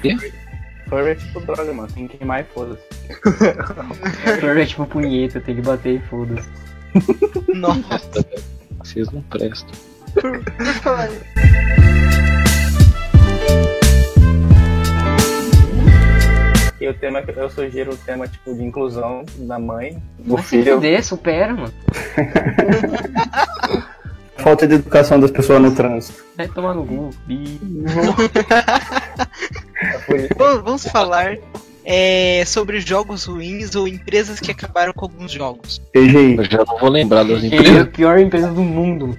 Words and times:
quê? 0.00 0.32
Furry 0.88 1.10
é 1.10 1.14
tipo 1.14 1.40
droga, 1.40 1.72
mano. 1.72 1.88
Tem 1.92 2.08
que 2.08 2.16
queimar 2.16 2.40
e 2.40 2.44
foda-se. 2.44 2.82
Furry 4.40 4.62
é 4.62 4.66
tipo 4.66 4.86
punheta, 4.86 5.40
tem 5.40 5.56
que 5.56 5.62
bater 5.62 5.96
e 5.96 6.00
foda-se. 6.06 6.48
Nossa. 7.54 8.24
Vocês 8.78 9.10
não 9.10 9.20
prestam. 9.22 9.70
E 16.80 16.88
o 16.88 16.94
tema 16.94 17.20
que 17.22 17.30
eu 17.32 17.50
sugiro 17.50 17.92
o 17.92 17.96
tema 17.96 18.28
tipo 18.28 18.54
de 18.54 18.62
inclusão 18.62 19.24
da 19.38 19.58
mãe, 19.58 20.00
do 20.18 20.38
se 20.38 20.44
filho. 20.44 20.76
fuder, 20.76 21.04
supera, 21.04 21.52
mano. 21.52 21.74
Falta 24.38 24.66
de 24.66 24.74
educação 24.74 25.18
das 25.18 25.30
pessoas 25.30 25.60
no 25.60 25.74
trânsito. 25.74 26.24
Vai 26.36 26.48
tomar 26.48 26.74
no 26.74 26.86
cu. 26.86 27.10
Vamos 30.64 30.84
falar 30.86 31.36
é, 31.84 32.44
sobre 32.46 32.80
jogos 32.80 33.24
ruins 33.24 33.74
ou 33.74 33.88
empresas 33.88 34.38
que 34.38 34.50
acabaram 34.50 34.92
com 34.92 35.06
alguns 35.06 35.32
jogos. 35.32 35.78
PGI. 35.92 36.36
Eu 36.36 36.44
já 36.44 36.64
não 36.64 36.78
vou 36.78 36.88
lembrar 36.88 37.24
das 37.24 37.42
Ele 37.42 37.54
é 37.54 37.58
a 37.58 37.60
empresas. 37.60 37.88
pior 37.88 38.18
empresa 38.18 38.48
do 38.48 38.62
mundo. 38.62 39.18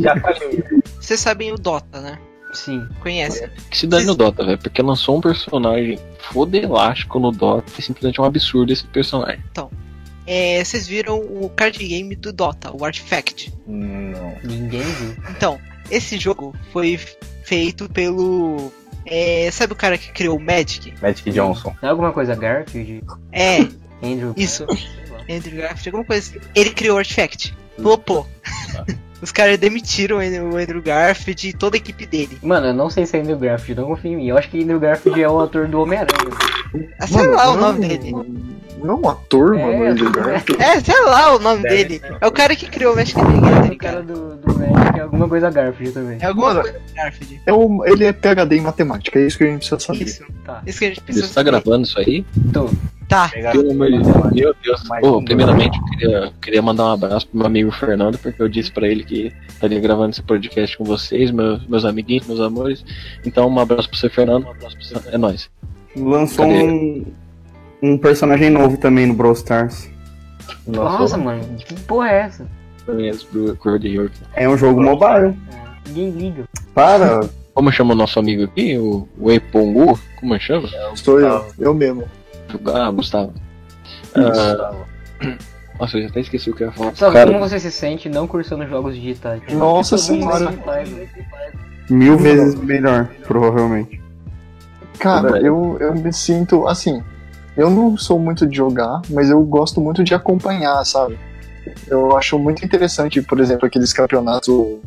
Já 0.00 0.18
faliu. 0.20 0.82
Vocês 1.00 1.20
sabem 1.20 1.52
o 1.52 1.56
Dota, 1.56 2.00
né? 2.00 2.18
Sim. 2.52 2.86
Conhecem? 3.00 3.48
Que 3.70 3.76
se 3.76 3.86
dane 3.86 4.06
no 4.06 4.14
Dota, 4.14 4.44
velho. 4.44 4.58
Porque 4.58 4.80
lançou 4.80 5.16
um 5.16 5.20
personagem 5.20 5.98
fodelástico 6.30 7.18
no 7.18 7.32
Dota. 7.32 7.72
E 7.78 7.82
simplesmente 7.82 8.20
é 8.20 8.22
um 8.22 8.26
absurdo 8.26 8.72
esse 8.72 8.84
personagem. 8.86 9.42
É, 10.26 10.62
vocês 10.64 10.86
viram 10.86 11.18
o 11.20 11.50
card 11.54 11.78
game 11.86 12.14
do 12.16 12.32
Dota, 12.32 12.70
o 12.74 12.84
Artifact. 12.84 13.52
Não. 13.66 14.34
Ninguém 14.42 14.82
viu. 14.82 15.14
Então, 15.30 15.58
esse 15.90 16.18
jogo 16.18 16.54
foi 16.72 16.98
feito 17.44 17.88
pelo. 17.90 18.72
é, 19.06 19.50
sabe 19.52 19.72
o 19.74 19.76
cara 19.76 19.98
que 19.98 20.10
criou 20.12 20.36
o 20.38 20.40
Magic? 20.40 20.94
Magic 21.02 21.30
Johnson. 21.30 21.74
Não 21.82 21.88
é 21.88 21.90
alguma 21.90 22.12
coisa 22.12 22.34
Garfield? 22.34 23.02
É, 23.32 23.58
Andrew? 24.02 24.32
Isso. 24.36 24.64
Andrew 25.28 25.56
Garfield, 25.58 25.88
alguma 25.88 26.04
coisa 26.04 26.30
assim. 26.30 26.40
Ele 26.54 26.70
criou 26.70 26.96
o 26.96 26.98
Artifact. 26.98 27.54
Flopou. 27.76 28.26
Os 29.22 29.32
caras 29.32 29.56
demitiram 29.58 30.18
o 30.18 30.20
Andrew- 30.56 30.82
Garfield 30.82 31.48
e 31.48 31.52
toda 31.54 31.76
a 31.76 31.78
equipe 31.78 32.04
dele. 32.04 32.36
Mano, 32.42 32.66
eu 32.66 32.74
não 32.74 32.90
sei 32.90 33.06
se 33.06 33.16
é 33.16 33.20
Andrew 33.20 33.38
Garfield, 33.38 33.80
não 33.80 33.88
confio 33.88 34.12
em 34.12 34.16
mim. 34.16 34.26
Eu 34.28 34.36
acho 34.36 34.50
que 34.50 34.62
Andrew 34.62 34.78
Garfield 34.78 35.22
é 35.22 35.28
o 35.28 35.40
ator 35.40 35.66
do 35.66 35.80
Homem-Aranha. 35.80 36.30
Ah, 36.98 37.06
sei 37.06 37.26
lá 37.28 37.50
o 37.52 37.56
nome 37.56 37.88
dele. 37.88 38.12
Não 38.84 39.00
um 39.00 39.08
ator, 39.08 39.56
É, 39.58 39.62
mano, 39.64 39.84
Andrew 39.90 40.08
é. 40.10 40.12
Garfield. 40.12 40.62
É, 40.62 40.80
sei 40.80 41.00
lá 41.04 41.34
o 41.34 41.38
nome 41.38 41.62
Deve 41.62 41.84
dele. 41.98 42.00
É 42.20 42.26
o 42.26 42.30
cara 42.32 42.54
que 42.54 42.66
criou 42.68 42.92
o 42.92 42.96
Magic 42.96 43.14
the 43.18 43.26
O 43.26 43.40
Gathering, 43.40 43.76
cara 43.78 43.92
cara. 43.94 44.02
do, 44.04 44.36
do 44.36 44.58
Magic 44.58 44.98
é 44.98 45.02
alguma 45.02 45.28
coisa 45.28 45.50
Garfield 45.50 45.92
também. 45.94 46.18
É 46.20 46.26
alguma 46.26 46.48
Mano, 46.48 46.60
coisa 46.62 46.78
do 46.78 46.94
Garfield. 46.94 47.40
É 47.46 47.52
um- 47.52 47.84
ele 47.86 48.04
é 48.04 48.12
PHD 48.12 48.56
em 48.56 48.60
matemática, 48.60 49.18
é 49.18 49.26
isso 49.26 49.38
que 49.38 49.44
a 49.44 49.46
gente 49.48 49.58
precisa 49.68 49.80
saber. 49.80 50.04
Isso. 50.04 50.24
Tá. 50.44 50.62
Isso 50.66 50.78
que 50.78 50.84
a 50.84 50.88
gente 50.88 51.00
precisa 51.00 51.26
Você 51.26 51.32
tá 51.34 51.40
saber. 51.40 51.50
gravando 51.50 51.84
isso 51.86 51.98
aí? 51.98 52.24
Tô. 52.52 52.70
Tá. 53.08 53.28
Pegar- 53.28 53.52
Pelo 53.52 53.70
amor 53.70 53.90
de 53.90 53.98
Deus. 53.98 54.32
Meu 54.32 54.54
Deus. 54.62 54.82
Primeiramente, 55.24 55.78
eu 55.78 55.84
queria, 55.84 56.32
queria 56.40 56.62
mandar 56.62 56.84
um 56.84 56.92
abraço 56.92 57.26
pro 57.28 57.38
meu 57.38 57.46
amigo 57.46 57.70
Fernando, 57.70 58.18
porque 58.18 58.40
eu 58.42 58.48
disse 58.48 58.70
pra 58.72 58.86
ele 58.88 59.04
que 59.04 59.32
estaria 59.48 59.78
gravando 59.80 60.10
esse 60.10 60.22
podcast 60.22 60.76
com 60.78 60.84
vocês, 60.84 61.30
meus, 61.30 61.66
meus 61.66 61.84
amiguinhos, 61.84 62.26
meus 62.26 62.40
amores. 62.40 62.84
Então, 63.24 63.48
um 63.48 63.58
abraço 63.58 63.88
pro 63.88 63.98
você, 63.98 64.08
Fernando. 64.08 64.46
Um 64.46 64.50
abraço 64.50 64.76
pro 64.76 64.86
você. 65.00 65.08
É 65.14 65.18
nóis. 65.18 65.50
Lançou 65.96 66.46
Cadê? 66.46 66.62
um, 66.64 67.04
um 67.84 67.98
personagem 67.98 68.48
novo 68.50 68.76
também 68.78 69.06
no 69.06 69.14
Brawl 69.14 69.34
Stars. 69.34 69.90
Nossa, 70.66 71.18
mano, 71.18 71.42
que 71.58 71.74
porra 71.82 72.08
é 72.10 72.20
essa? 72.22 72.46
Conheço 72.86 73.28
de 73.78 73.88
York. 73.88 74.12
É 74.34 74.48
um 74.48 74.56
jogo 74.56 74.82
mobile. 74.82 75.36
É, 75.52 75.88
Ninguém 75.88 76.10
liga. 76.10 76.44
Para. 76.74 77.20
Como 77.52 77.70
chama 77.70 77.92
o 77.94 77.96
nosso 77.96 78.18
amigo 78.18 78.44
aqui? 78.44 78.76
O, 78.78 79.06
o 79.18 79.30
Epongu? 79.30 79.98
Como 80.18 80.38
chama? 80.40 80.68
Sou 80.96 81.20
eu, 81.20 81.46
eu 81.58 81.72
mesmo. 81.74 82.04
Ah, 82.74 82.90
Gustavo. 82.90 83.32
Ah, 84.14 84.72
Nossa, 85.78 85.96
eu 85.98 86.02
já 86.02 86.08
até 86.08 86.20
esqueci 86.20 86.50
o 86.50 86.54
que 86.54 86.64
eu 86.64 86.68
ia 86.68 86.72
falar. 86.72 86.94
Sabe 86.96 87.12
Cara- 87.14 87.32
como 87.32 87.38
você 87.48 87.60
se 87.60 87.70
sente 87.70 88.08
não 88.08 88.26
cursando 88.26 88.66
jogos 88.66 88.94
digitais? 88.94 89.40
Nossa 89.52 89.96
Todo 89.96 90.16
mundo 90.18 90.32
senhora. 90.36 90.50
velho. 90.84 91.08
mil 91.90 92.16
vezes 92.18 92.54
melhor, 92.56 93.08
provavelmente. 93.26 94.00
Cara, 94.98 95.38
eu, 95.40 95.76
eu 95.80 95.94
me 95.94 96.12
sinto 96.12 96.66
assim. 96.66 97.02
Eu 97.56 97.70
não 97.70 97.96
sou 97.96 98.18
muito 98.18 98.46
de 98.46 98.56
jogar, 98.56 99.00
mas 99.10 99.30
eu 99.30 99.42
gosto 99.42 99.80
muito 99.80 100.02
de 100.02 100.14
acompanhar, 100.14 100.84
sabe? 100.84 101.18
Eu 101.86 102.16
acho 102.16 102.38
muito 102.38 102.64
interessante, 102.64 103.22
por 103.22 103.40
exemplo, 103.40 103.66
aqueles 103.66 103.92
campeonatos 103.92 104.78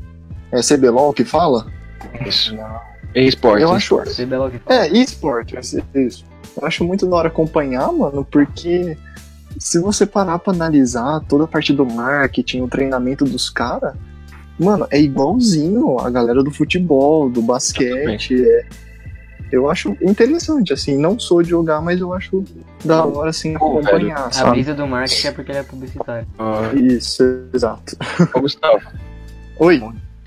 é, 0.51 0.61
CBLOL 0.61 1.13
que 1.13 1.23
fala. 1.23 1.67
Isso. 2.25 2.55
É 3.15 3.23
esporte. 3.23 3.63
eu 3.63 3.71
acho. 3.71 3.97
Belo 4.27 4.51
que 4.51 4.59
fala. 4.59 4.85
É, 4.85 4.87
esporte, 4.89 5.55
é 5.55 5.99
isso. 5.99 6.25
Eu 6.59 6.67
acho 6.67 6.83
muito 6.83 7.05
da 7.07 7.15
hora 7.15 7.27
acompanhar, 7.29 7.91
mano, 7.91 8.25
porque 8.29 8.97
se 9.57 9.79
você 9.79 10.05
parar 10.05 10.39
pra 10.39 10.53
analisar 10.53 11.21
toda 11.27 11.45
a 11.45 11.47
parte 11.47 11.73
do 11.73 11.85
marketing, 11.85 12.61
o 12.61 12.67
treinamento 12.67 13.25
dos 13.25 13.49
caras, 13.49 13.95
mano, 14.59 14.87
é 14.91 14.99
igualzinho 14.99 15.99
a 15.99 16.09
galera 16.09 16.43
do 16.43 16.51
futebol, 16.51 17.29
do 17.29 17.41
basquete. 17.41 18.43
é. 18.43 18.65
Eu 19.51 19.69
acho 19.69 19.95
interessante, 20.01 20.73
assim, 20.73 20.97
não 20.97 21.17
sou 21.19 21.41
de 21.41 21.49
jogar, 21.49 21.81
mas 21.81 21.99
eu 21.99 22.13
acho 22.13 22.43
da 22.83 23.05
hora, 23.05 23.29
assim, 23.29 23.53
Pô, 23.57 23.79
acompanhar, 23.79 24.27
A 24.27 24.31
sabe? 24.31 24.51
brisa 24.51 24.73
do 24.73 24.85
marketing 24.87 25.27
é 25.27 25.31
porque 25.31 25.51
ele 25.51 25.59
é 25.59 25.63
publicitário. 25.63 26.27
Ah, 26.37 26.71
Isso, 26.75 27.23
exato. 27.53 27.95
ô, 28.33 28.41
Gustavo, 28.41 28.81
Oi, 29.59 29.81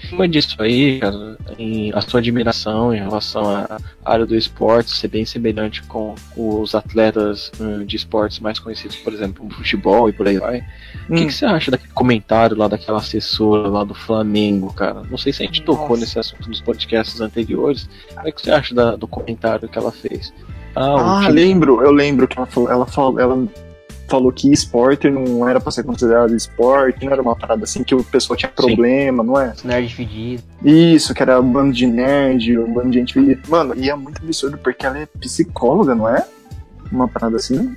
cima 0.09 0.29
disso 0.29 0.57
aí, 0.61 0.99
cara, 1.01 1.37
em, 1.59 1.93
a 1.93 2.01
sua 2.01 2.21
admiração 2.21 2.95
em 2.95 2.99
relação 2.99 3.49
à 3.49 3.79
área 4.05 4.25
do 4.27 4.35
esporte 4.37 4.91
ser 4.97 5.09
bem 5.09 5.25
semelhante 5.25 5.83
com 5.83 6.15
os 6.37 6.75
atletas 6.75 7.51
hum, 7.61 7.85
de 7.85 7.97
esportes 7.97 8.41
mais 8.41 8.59
conhecidos, 8.59 8.97
por 8.97 9.13
exemplo, 9.13 9.49
futebol 9.51 10.09
e 10.09 10.13
por 10.13 10.27
aí 10.29 10.39
vai. 10.39 10.59
O 11.09 11.15
que, 11.15 11.23
Hum. 11.23 11.27
que 11.27 11.33
você 11.33 11.45
acha 11.45 11.71
daquele 11.71 11.93
comentário 11.93 12.57
lá 12.57 12.69
daquela 12.69 12.99
assessora 12.99 13.69
lá 13.69 13.85
do 13.85 13.95
Flamengo, 13.95 14.73
cara? 14.73 15.03
Não 15.11 15.19
sei 15.19 15.33
se 15.33 15.43
a 15.43 15.47
gente 15.47 15.63
tocou 15.63 15.89
Nossa. 15.91 16.01
nesse 16.01 16.19
assunto 16.19 16.49
nos 16.49 16.61
podcasts 16.61 17.21
anteriores. 17.21 17.89
O 18.17 18.23
que, 18.23 18.33
que 18.33 18.43
você 18.43 18.51
acha 18.51 18.75
da- 18.75 18.97
do 18.97 19.07
comentário 19.09 19.69
que 19.69 19.79
ela 19.79 19.93
fez? 19.93 20.33
Ah, 20.77 21.25
Ah, 21.25 21.29
lembro, 21.29 21.83
eu 21.83 21.91
lembro 21.91 22.29
que 22.29 22.39
ela 22.39 22.47
falou, 22.47 22.71
ela 22.71 22.87
falou, 22.87 23.19
ela 23.21 23.49
falou 24.11 24.31
que 24.33 24.53
esporte 24.53 25.09
não 25.09 25.49
era 25.49 25.61
pra 25.61 25.71
ser 25.71 25.85
considerado 25.85 26.35
esporte, 26.35 27.05
não 27.07 27.13
era 27.13 27.23
uma 27.23 27.37
parada 27.37 27.65
assim 27.65 27.83
que 27.85 27.95
o 27.95 28.03
pessoal 28.05 28.37
tinha 28.37 28.51
problema, 28.51 29.23
não 29.23 29.41
é? 29.41 29.55
Nerd 29.65 29.95
fedido. 29.95 30.43
Isso, 30.65 31.15
que 31.15 31.23
era 31.23 31.41
um 31.41 31.51
bando 31.53 31.73
de 31.73 31.87
nerd, 31.87 32.59
um 32.59 32.73
bando 32.73 32.91
de 32.91 32.99
gente. 32.99 33.41
Mano, 33.49 33.73
e 33.77 33.89
é 33.89 33.95
muito 33.95 34.21
absurdo 34.23 34.59
porque 34.59 34.85
ela 34.85 34.99
é 34.99 35.07
psicóloga, 35.07 35.95
não 35.95 36.09
é? 36.09 36.27
Uma 36.91 37.07
parada 37.07 37.37
assim. 37.37 37.75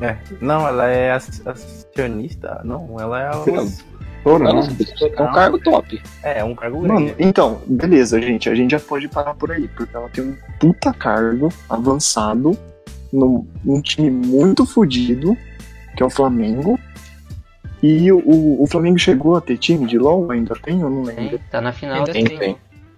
É. 0.00 0.16
Não, 0.40 0.66
ela 0.68 0.86
é 0.88 1.12
acionista. 1.12 2.60
Não, 2.64 2.96
ela 3.00 3.20
é. 3.22 3.30
Não. 3.50 3.64
o- 3.66 3.90
Ou 4.22 4.38
Não, 4.38 4.52
não? 4.52 4.62
é 4.62 5.22
um 5.22 5.32
cargo 5.32 5.58
top. 5.58 5.98
É, 6.22 6.44
um 6.44 6.54
cargo 6.54 6.82
Mano, 6.82 7.06
grande. 7.06 7.14
então, 7.18 7.62
beleza, 7.66 8.20
gente, 8.20 8.50
a 8.50 8.54
gente 8.54 8.72
já 8.72 8.78
pode 8.80 9.08
parar 9.08 9.32
por 9.34 9.50
aí, 9.50 9.66
porque 9.68 9.96
ela 9.96 10.10
tem 10.10 10.22
um 10.22 10.36
puta 10.58 10.92
cargo 10.92 11.48
avançado 11.70 12.54
num, 13.10 13.46
num 13.64 13.80
time 13.80 14.10
muito 14.10 14.66
fodido, 14.66 15.34
que 16.00 16.02
é 16.02 16.06
o 16.06 16.10
Flamengo. 16.10 16.80
E 17.82 18.10
o, 18.10 18.18
o, 18.24 18.62
o 18.62 18.66
Flamengo 18.66 18.98
chegou 18.98 19.36
a 19.36 19.40
ter 19.42 19.58
time 19.58 19.86
de 19.86 19.98
LOL? 19.98 20.30
Ainda 20.30 20.54
tem? 20.54 20.80
Eu 20.80 20.88
não 20.88 21.04
Tem, 21.04 21.14
lembro. 21.14 21.40
tá 21.50 21.60
na 21.60 21.72
final. 21.74 21.96
Ainda 21.98 22.10
Tem, 22.12 22.24
tem. 22.24 22.38
tem. 22.38 22.56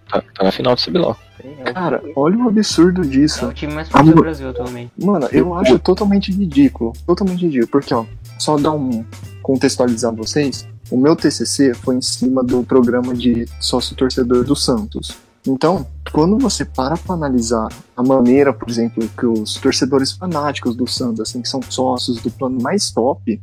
Tá, 0.09 0.23
tá 0.33 0.45
na 0.45 0.53
final 0.53 0.77
do 0.77 0.81
CBLOL. 0.81 1.17
Tem, 1.41 1.57
é 1.65 1.73
Cara, 1.73 2.01
olha 2.15 2.39
o 2.39 2.47
absurdo 2.49 3.03
É 3.03 3.05
disso. 3.05 3.45
o 3.45 3.53
time 3.53 3.73
mais 3.75 3.89
forte 3.89 4.09
do. 4.09 4.15
Brasil 4.23 4.49
atualmente. 4.49 4.93
Mano, 4.97 5.27
eu 5.33 5.53
acho 5.55 5.81
totalmente 5.81 6.31
ridículo. 6.31 6.93
Totalmente 7.05 7.45
ridículo. 7.45 7.67
Porque, 7.73 7.93
ó, 7.93 8.05
só 8.39 8.57
dar 8.57 8.71
um. 8.71 9.05
contextualizar 9.43 10.15
vocês. 10.15 10.69
O 10.89 10.97
meu 10.97 11.17
TCC 11.17 11.75
foi 11.75 11.97
em 11.97 12.03
cima 12.03 12.45
do 12.45 12.63
programa 12.63 13.15
de 13.15 13.47
sócio 13.59 13.97
torcedor 13.97 14.45
do 14.45 14.55
Santos. 14.55 15.17
Então, 15.45 15.85
quando 16.13 16.39
você 16.39 16.65
para 16.65 16.97
pra 16.97 17.15
analisar 17.15 17.69
a 17.97 18.03
maneira, 18.03 18.53
por 18.53 18.69
exemplo, 18.69 19.09
que 19.19 19.25
os 19.25 19.55
torcedores 19.55 20.13
fanáticos 20.13 20.77
do 20.77 20.87
Santos, 20.87 21.21
assim, 21.21 21.41
que 21.41 21.49
são 21.49 21.63
sócios 21.63 22.21
do 22.21 22.31
plano 22.31 22.61
mais 22.61 22.91
top, 22.91 23.41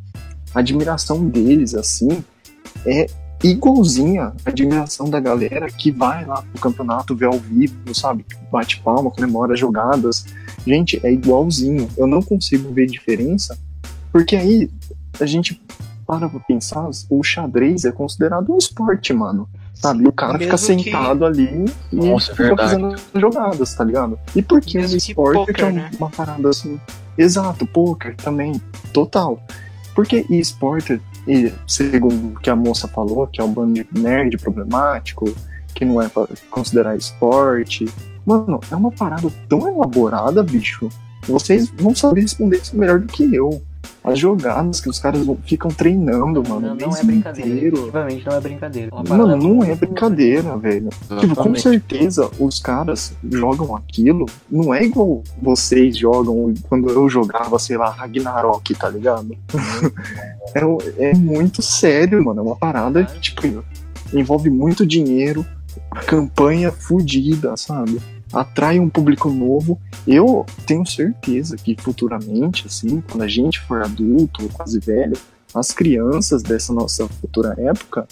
a 0.54 0.60
admiração 0.60 1.26
deles, 1.28 1.74
assim, 1.74 2.24
é 2.86 3.08
igualzinha 3.44 4.34
a 4.46 4.50
admiração 4.50 5.10
da 5.10 5.20
galera 5.20 5.68
que 5.68 5.92
vai 5.92 6.26
lá 6.26 6.44
pro 6.44 6.62
campeonato 6.62 7.16
ver 7.16 7.26
ao 7.26 7.40
vivo, 7.40 7.76
sabe? 7.94 8.26
Bate 8.52 8.80
palma, 8.82 9.10
comemora 9.10 9.54
as 9.54 9.60
jogadas. 9.60 10.26
Gente, 10.68 11.00
é 11.04 11.12
igualzinho. 11.12 11.90
Eu 11.98 12.06
não 12.06 12.22
consigo 12.22 12.72
ver 12.72 12.86
diferença, 12.86 13.58
porque 14.12 14.36
aí 14.36 14.70
a 15.20 15.26
gente 15.26 15.60
para 16.06 16.28
pra 16.28 16.40
pensar, 16.40 16.90
o 17.10 17.24
xadrez 17.24 17.86
é 17.86 17.92
considerado 17.92 18.52
um 18.52 18.58
esporte, 18.58 19.14
mano. 19.14 19.48
Sabe? 19.82 20.06
O 20.08 20.12
cara 20.12 20.34
fica 20.38 20.52
Mesmo 20.52 20.78
que- 20.78 20.84
sentado 20.84 21.26
ali 21.26 21.66
e 21.92 21.96
Nossa, 21.96 22.32
é 22.32 22.36
fica 22.36 22.44
verdade. 22.48 22.70
fazendo 22.72 22.96
jogadas, 23.16 23.74
tá 23.74 23.84
ligado? 23.84 24.20
E 24.36 24.42
por 24.42 24.60
que 24.60 24.78
Mesmo 24.78 24.92
que 25.00 25.12
esporte 25.12 25.38
poker, 25.38 25.56
que 25.56 25.62
é 25.62 25.72
né? 25.72 25.92
uma 25.98 26.10
parada 26.10 26.50
assim? 26.50 26.80
Exato, 27.18 27.66
poker 27.66 28.16
também, 28.18 28.62
total. 28.94 29.42
Porque 29.96 30.26
esporte, 30.30 31.02
e 31.28 31.52
segundo 31.66 32.36
o 32.36 32.40
que 32.40 32.50
a 32.50 32.56
moça 32.56 32.88
falou, 32.90 33.26
que 33.28 33.40
é 33.40 33.44
um 33.44 33.52
bando 33.54 33.74
de 33.74 33.88
nerd 33.94 34.38
problemático, 34.38 35.34
que 35.74 35.86
não 35.86 36.02
é 36.02 36.10
pra 36.10 36.28
considerar 36.52 36.96
esporte. 36.98 37.86
Mano, 38.26 38.60
é 38.70 38.76
uma 38.76 38.92
parada 38.92 39.30
tão 39.48 39.68
elaborada, 39.68 40.44
bicho. 40.44 40.90
Vocês 41.26 41.70
vão 41.70 41.96
saber 41.96 42.22
responder 42.22 42.58
isso 42.58 42.78
melhor 42.78 43.00
do 43.00 43.08
que 43.08 43.34
eu. 43.34 43.62
As 44.04 44.18
jogadas 44.18 44.80
que 44.80 44.90
os 44.90 44.98
caras 44.98 45.22
ficam 45.46 45.70
treinando, 45.70 46.42
mano. 46.48 46.68
Não, 46.68 46.74
o 46.74 46.78
não 46.90 46.98
é 46.98 47.04
brincadeira. 47.04 47.50
inteiro. 47.50 47.92
Não 47.94 48.34
é 48.34 48.40
brincadeira. 48.42 48.90
Mano, 49.08 49.36
não 49.36 49.64
é 49.64 49.76
brincadeira, 49.76 50.58
velho. 50.58 50.90
Tipo, 50.90 51.08
com 51.18 51.26
Exatamente. 51.26 51.62
certeza 51.62 52.30
os 52.40 52.60
caras 52.60 53.14
jogam 53.30 53.76
aquilo. 53.76 54.26
Não 54.50 54.74
é 54.74 54.84
igual 54.86 55.22
vocês 55.42 55.98
jogam 55.98 56.54
quando 56.70 56.90
eu 56.90 57.10
jogava, 57.10 57.60
sei 57.60 57.78
lá, 57.78 57.90
Ragnarok, 57.90 58.74
tá 58.76 58.90
ligado? 58.90 59.36
é, 60.56 60.66
o- 60.66 60.78
é 60.98 61.14
muito 61.14 61.62
sério, 61.62 62.24
mano. 62.24 62.40
É 62.40 62.44
uma 62.44 62.56
parada 62.56 63.04
que, 63.04 63.20
tipo, 63.20 63.64
envolve 64.14 64.50
muito 64.50 64.86
dinheiro, 64.86 65.46
campanha 66.08 66.72
fodida, 66.72 67.56
sabe? 67.58 68.00
Atrai 68.32 68.80
um 68.80 68.90
público 68.90 69.30
novo. 69.30 69.80
Eu 70.08 70.46
tenho 70.66 70.86
certeza 70.86 71.56
que 71.58 71.76
futuramente, 71.80 72.66
assim, 72.68 73.02
quando 73.02 73.24
a 73.24 73.28
gente 73.28 73.60
for 73.62 73.82
adulto 73.82 74.44
ou 74.44 74.50
quase 74.50 74.80
velho, 74.80 75.18
as 75.54 75.72
crianças 75.72 76.44
dessa 76.44 76.72
nossa 76.72 77.08
futura 77.08 77.56
época 77.58 78.08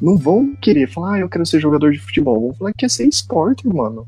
não 0.00 0.16
vão 0.16 0.54
querer 0.56 0.90
falar, 0.90 1.14
ah, 1.14 1.20
eu 1.20 1.28
quero 1.28 1.46
ser 1.46 1.60
jogador 1.60 1.92
de 1.92 1.98
futebol. 1.98 2.40
Vão 2.40 2.54
falar 2.54 2.72
que 2.72 2.78
quer 2.78 2.90
ser 2.90 3.06
esporte, 3.06 3.66
mano. 3.66 4.06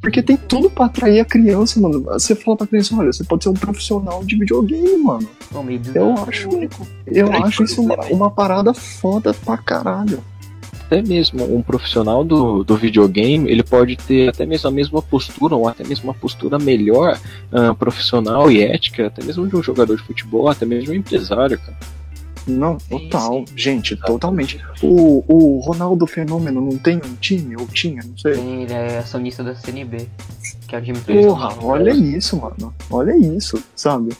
Porque 0.00 0.22
tem 0.22 0.36
tudo 0.36 0.70
pra 0.70 0.86
atrair 0.86 1.20
a 1.20 1.24
criança, 1.24 1.80
mano. 1.80 2.02
Você 2.02 2.34
fala 2.34 2.56
pra 2.56 2.66
criança, 2.66 2.94
olha, 2.94 3.12
você 3.12 3.24
pode 3.24 3.42
ser 3.42 3.50
um 3.50 3.54
profissional 3.54 4.24
de 4.24 4.36
videogame, 4.38 4.96
mano. 4.98 5.28
Meio 5.64 5.80
Eu 5.94 6.12
acho, 6.12 6.48
eu 7.06 7.26
grande 7.28 7.44
acho 7.44 7.64
isso 7.64 7.82
uma, 7.82 7.96
uma 8.06 8.30
parada 8.30 8.72
foda 8.72 9.34
pra 9.34 9.56
caralho. 9.56 10.22
Até 10.86 11.02
mesmo 11.02 11.44
um 11.52 11.62
profissional 11.62 12.24
do, 12.24 12.62
do 12.62 12.76
videogame, 12.76 13.50
ele 13.50 13.62
pode 13.62 13.96
ter 13.96 14.28
até 14.28 14.46
mesmo 14.46 14.68
a 14.68 14.70
mesma 14.70 15.02
postura, 15.02 15.56
ou 15.56 15.68
até 15.68 15.84
mesmo 15.84 16.04
uma 16.04 16.14
postura 16.14 16.58
melhor, 16.58 17.18
ah, 17.52 17.74
profissional 17.74 18.50
e 18.50 18.62
ética, 18.62 19.08
até 19.08 19.24
mesmo 19.24 19.48
de 19.48 19.56
um 19.56 19.62
jogador 19.62 19.96
de 19.96 20.02
futebol, 20.02 20.48
até 20.48 20.64
mesmo 20.64 20.84
de 20.84 20.90
um 20.92 20.94
empresário, 20.94 21.58
cara. 21.58 21.76
Não, 22.46 22.78
Sim, 22.78 22.88
total. 22.88 23.44
Gente, 23.56 23.96
totalmente. 23.96 24.60
O, 24.80 25.24
o 25.26 25.58
Ronaldo 25.58 26.06
Fenômeno 26.06 26.60
não 26.60 26.78
tem 26.78 26.96
um 26.96 27.14
time? 27.20 27.56
Ou 27.56 27.66
tinha? 27.66 28.02
Não 28.04 28.16
sei. 28.16 28.34
Ele 28.34 28.72
é 28.72 28.98
acionista 28.98 29.42
da 29.42 29.54
CNB, 29.54 30.08
que 30.68 30.76
é 30.76 30.78
o 30.78 30.82
time 30.82 30.98
Porra, 31.00 31.56
olha 31.60 31.90
isso, 31.90 32.36
mano. 32.36 32.72
Olha 32.88 33.16
isso, 33.16 33.60
sabe? 33.74 34.16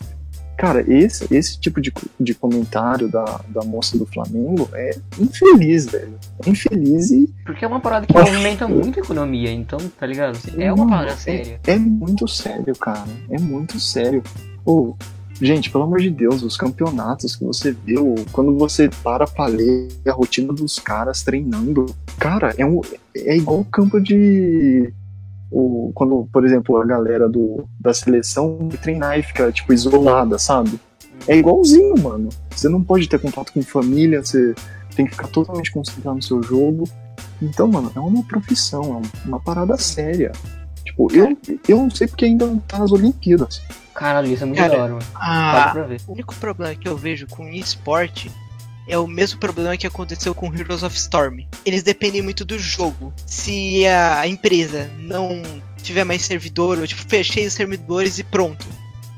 Cara, 0.56 0.84
esse, 0.88 1.26
esse 1.34 1.58
tipo 1.58 1.80
de, 1.80 1.92
de 2.18 2.34
comentário 2.34 3.08
da, 3.08 3.40
da 3.48 3.62
moça 3.62 3.98
do 3.98 4.06
Flamengo 4.06 4.68
é 4.72 4.96
infeliz, 5.18 5.86
velho. 5.86 6.18
É 6.44 6.50
infeliz 6.50 7.10
e 7.10 7.32
Porque 7.44 7.64
é 7.64 7.68
uma 7.68 7.80
parada 7.80 8.06
que 8.06 8.12
movimenta 8.12 8.66
muito 8.66 8.98
a 8.98 9.02
economia, 9.02 9.52
então, 9.52 9.78
tá 9.98 10.06
ligado? 10.06 10.38
É 10.56 10.72
uma 10.72 10.88
parada 10.88 11.12
é- 11.12 11.16
séria. 11.16 11.60
É 11.66 11.76
muito 11.76 12.26
sério, 12.26 12.74
cara. 12.76 13.08
É 13.30 13.38
muito 13.38 13.78
sério. 13.78 14.22
Ô, 14.64 14.94
gente, 15.40 15.70
pelo 15.70 15.84
amor 15.84 16.00
de 16.00 16.10
Deus, 16.10 16.42
os 16.42 16.56
campeonatos 16.56 17.36
que 17.36 17.44
você 17.44 17.72
vê, 17.72 17.98
ô, 17.98 18.14
quando 18.32 18.56
você 18.56 18.88
para 19.02 19.26
pra 19.26 19.46
ler 19.46 19.88
a 20.06 20.12
rotina 20.12 20.52
dos 20.52 20.78
caras 20.78 21.22
treinando, 21.22 21.86
cara, 22.18 22.54
é, 22.56 22.64
um, 22.64 22.80
é 23.14 23.36
igual 23.36 23.60
o 23.60 23.64
campo 23.64 24.00
de. 24.00 24.92
O, 25.50 25.92
quando, 25.94 26.28
por 26.32 26.44
exemplo, 26.44 26.76
a 26.76 26.84
galera 26.84 27.28
do, 27.28 27.68
da 27.80 27.94
seleção 27.94 28.68
treinar 28.82 29.18
e 29.18 29.22
fica, 29.22 29.50
tipo, 29.52 29.72
isolada, 29.72 30.38
sabe? 30.38 30.78
É 31.28 31.36
igualzinho, 31.36 31.96
mano. 32.02 32.28
Você 32.50 32.68
não 32.68 32.82
pode 32.82 33.08
ter 33.08 33.18
contato 33.20 33.52
com 33.52 33.62
família, 33.62 34.22
você 34.24 34.54
tem 34.94 35.06
que 35.06 35.12
ficar 35.12 35.28
totalmente 35.28 35.70
concentrado 35.72 36.16
no 36.16 36.22
seu 36.22 36.42
jogo. 36.42 36.88
Então, 37.40 37.68
mano, 37.68 37.90
é 37.94 38.00
uma 38.00 38.24
profissão, 38.24 38.82
é 38.82 38.96
um- 38.96 39.28
uma 39.28 39.40
parada 39.40 39.76
séria. 39.76 40.32
Tipo, 40.84 41.12
eu, 41.12 41.36
eu 41.68 41.76
não 41.78 41.90
sei 41.90 42.06
porque 42.06 42.24
ainda 42.24 42.46
não 42.46 42.58
tá 42.58 42.78
nas 42.78 42.92
Olimpíadas. 42.92 43.60
Caralho, 43.94 44.28
isso 44.32 44.42
é 44.42 44.46
muito 44.46 44.58
Cara, 44.58 44.76
da 44.76 44.82
hora, 44.82 44.92
mano. 44.94 45.06
Ah, 45.14 45.72
ver. 45.88 46.00
O 46.06 46.12
único 46.12 46.34
problema 46.36 46.74
que 46.74 46.88
eu 46.88 46.96
vejo 46.96 47.26
com 47.26 47.48
esporte 47.48 48.30
é 48.88 48.98
o 48.98 49.06
mesmo 49.06 49.38
problema 49.40 49.76
que 49.76 49.86
aconteceu 49.86 50.34
com 50.34 50.52
Heroes 50.54 50.82
of 50.82 50.96
Storm. 50.96 51.40
Eles 51.64 51.82
dependem 51.82 52.22
muito 52.22 52.44
do 52.44 52.58
jogo. 52.58 53.12
Se 53.26 53.86
a 53.86 54.26
empresa 54.26 54.90
não 54.98 55.42
tiver 55.82 56.04
mais 56.04 56.22
servidor, 56.22 56.78
ou 56.78 56.86
tipo, 56.86 57.02
fechei 57.08 57.46
os 57.46 57.52
servidores 57.52 58.18
e 58.18 58.24
pronto. 58.24 58.66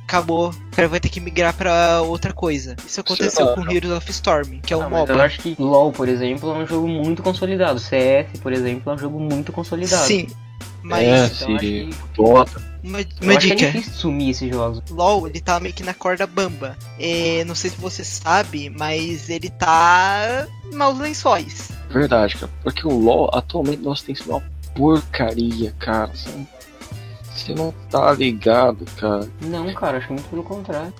Acabou, 0.04 0.48
o 0.50 0.70
cara 0.74 0.88
vai 0.88 0.98
ter 1.00 1.10
que 1.10 1.20
migrar 1.20 1.52
pra 1.54 2.00
outra 2.00 2.32
coisa. 2.32 2.76
Isso 2.86 2.98
aconteceu 2.98 3.44
lá, 3.44 3.54
com 3.54 3.62
não. 3.62 3.70
Heroes 3.70 3.92
of 3.94 4.10
Storm, 4.10 4.58
que 4.62 4.72
é 4.72 4.76
Ah, 4.76 4.78
um 4.78 4.82
mas 4.88 5.06
eu 5.06 5.14
MOBA. 5.14 5.22
acho 5.22 5.38
que 5.40 5.54
LoL, 5.58 5.92
por 5.92 6.08
exemplo, 6.08 6.50
é 6.50 6.54
um 6.54 6.66
jogo 6.66 6.88
muito 6.88 7.22
consolidado. 7.22 7.78
CS, 7.78 8.38
por 8.40 8.50
exemplo, 8.54 8.90
é 8.90 8.94
um 8.94 8.98
jogo 8.98 9.20
muito 9.20 9.52
consolidado. 9.52 10.06
Sim, 10.06 10.26
mas 10.82 11.02
É, 11.06 11.10
Então, 11.10 11.24
acho 11.24 11.34
se 11.36 11.56
que, 11.58 11.90
Dota. 12.16 12.62
uma, 12.82 13.00
eu 13.00 13.06
uma 13.22 13.34
acho 13.36 13.52
é 13.52 13.54
dica. 13.56 13.90
sumir 13.90 14.30
esses 14.30 14.50
jogos. 14.50 14.82
LOL, 14.90 15.26
ele 15.28 15.40
tá 15.40 15.58
meio 15.60 15.74
que 15.74 15.82
na 15.82 15.94
corda 15.94 16.26
bamba. 16.26 16.76
É, 16.98 17.44
não 17.44 17.54
sei 17.54 17.70
se 17.70 17.76
você 17.76 18.04
sabe, 18.04 18.70
mas 18.70 19.28
ele 19.28 19.50
tá 19.50 20.46
maus 20.72 20.98
lençóis. 20.98 21.70
Verdade, 21.90 22.36
cara. 22.36 22.52
Porque 22.62 22.86
o 22.86 22.98
LoL, 22.98 23.30
atualmente, 23.32 23.82
nós 23.82 24.02
tem 24.02 24.14
sido 24.14 24.30
uma 24.30 24.42
porcaria, 24.74 25.72
cara. 25.78 26.10
Você 26.14 27.54
não, 27.54 27.72
tá 27.90 28.12
ligado, 28.12 28.84
cara. 28.96 29.28
Não, 29.40 29.72
cara, 29.74 29.98
acho 29.98 30.12
muito 30.12 30.28
pelo 30.28 30.42
contrário. 30.42 30.92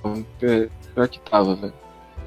É, 0.43 0.69
Pior 0.95 1.09
que 1.09 1.21
tava, 1.21 1.55
velho. 1.55 1.73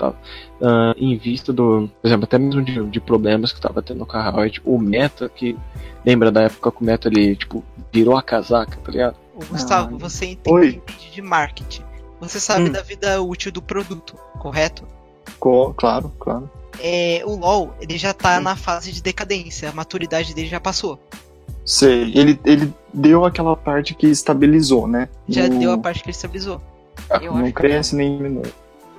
Tava. 0.01 0.15
Ah, 0.62 0.94
em 0.98 1.15
vista 1.15 1.53
do. 1.53 1.88
Por 2.01 2.07
exemplo, 2.07 2.24
até 2.25 2.39
mesmo 2.39 2.63
de, 2.63 2.83
de 2.86 3.00
problemas 3.00 3.51
que 3.53 3.62
tava 3.62 3.81
tendo 3.83 4.03
com 4.06 4.18
a 4.18 4.30
Riot, 4.31 4.59
o 4.65 4.80
meta 4.80 5.30
que. 5.30 5.56
Lembra 6.03 6.31
da 6.31 6.42
época 6.44 6.71
que 6.71 6.81
o 6.81 6.83
meta 6.83 7.07
ele, 7.07 7.36
tipo, 7.36 7.63
virou 7.94 8.18
a 8.18 8.24
casaca, 8.24 8.75
tá 8.83 8.92
ligado? 8.92 9.15
Ô, 9.36 9.44
Gustavo, 9.45 9.95
Ah, 9.95 9.98
você 10.00 10.25
entende, 10.31 10.50
oi. 10.56 10.81
de 11.13 11.21
marketing. 11.21 11.83
Você 12.19 12.39
sabe 12.39 12.69
Hum. 12.69 12.71
da 12.71 12.81
vida 12.81 13.21
útil 13.21 13.51
do 13.51 13.62
produto, 13.62 14.15
correto? 14.39 14.83
Co- 15.39 15.74
Claro, 15.75 16.12
claro. 16.19 16.50
É, 16.80 17.21
o 17.25 17.36
LoL, 17.36 17.74
ele 17.80 17.98
já 17.98 18.13
tá 18.13 18.39
na 18.39 18.56
fase 18.56 18.92
de 18.92 19.01
decadência, 19.03 19.69
a 19.69 19.74
maturidade 19.74 20.33
dele 20.33 20.48
já 20.48 20.59
passou. 20.59 21.00
Sei, 21.63 22.12
ele, 22.15 22.39
ele 22.44 22.74
deu 22.92 23.24
aquela 23.25 23.56
parte 23.56 23.94
que 23.94 24.07
estabilizou, 24.07 24.88
né? 24.88 25.07
Já 25.30 25.48
Não- 25.48 25.59
deu 25.59 25.71
a 25.71 25.77
parte 25.77 26.01
que 26.01 26.07
ele 26.09 26.15
estabilizou. 26.15 26.59
Eu 27.21 27.33
Não 27.33 27.44
acho 27.45 27.53
cresce 27.53 27.95
nem 27.95 28.18
diminui. 28.18 28.51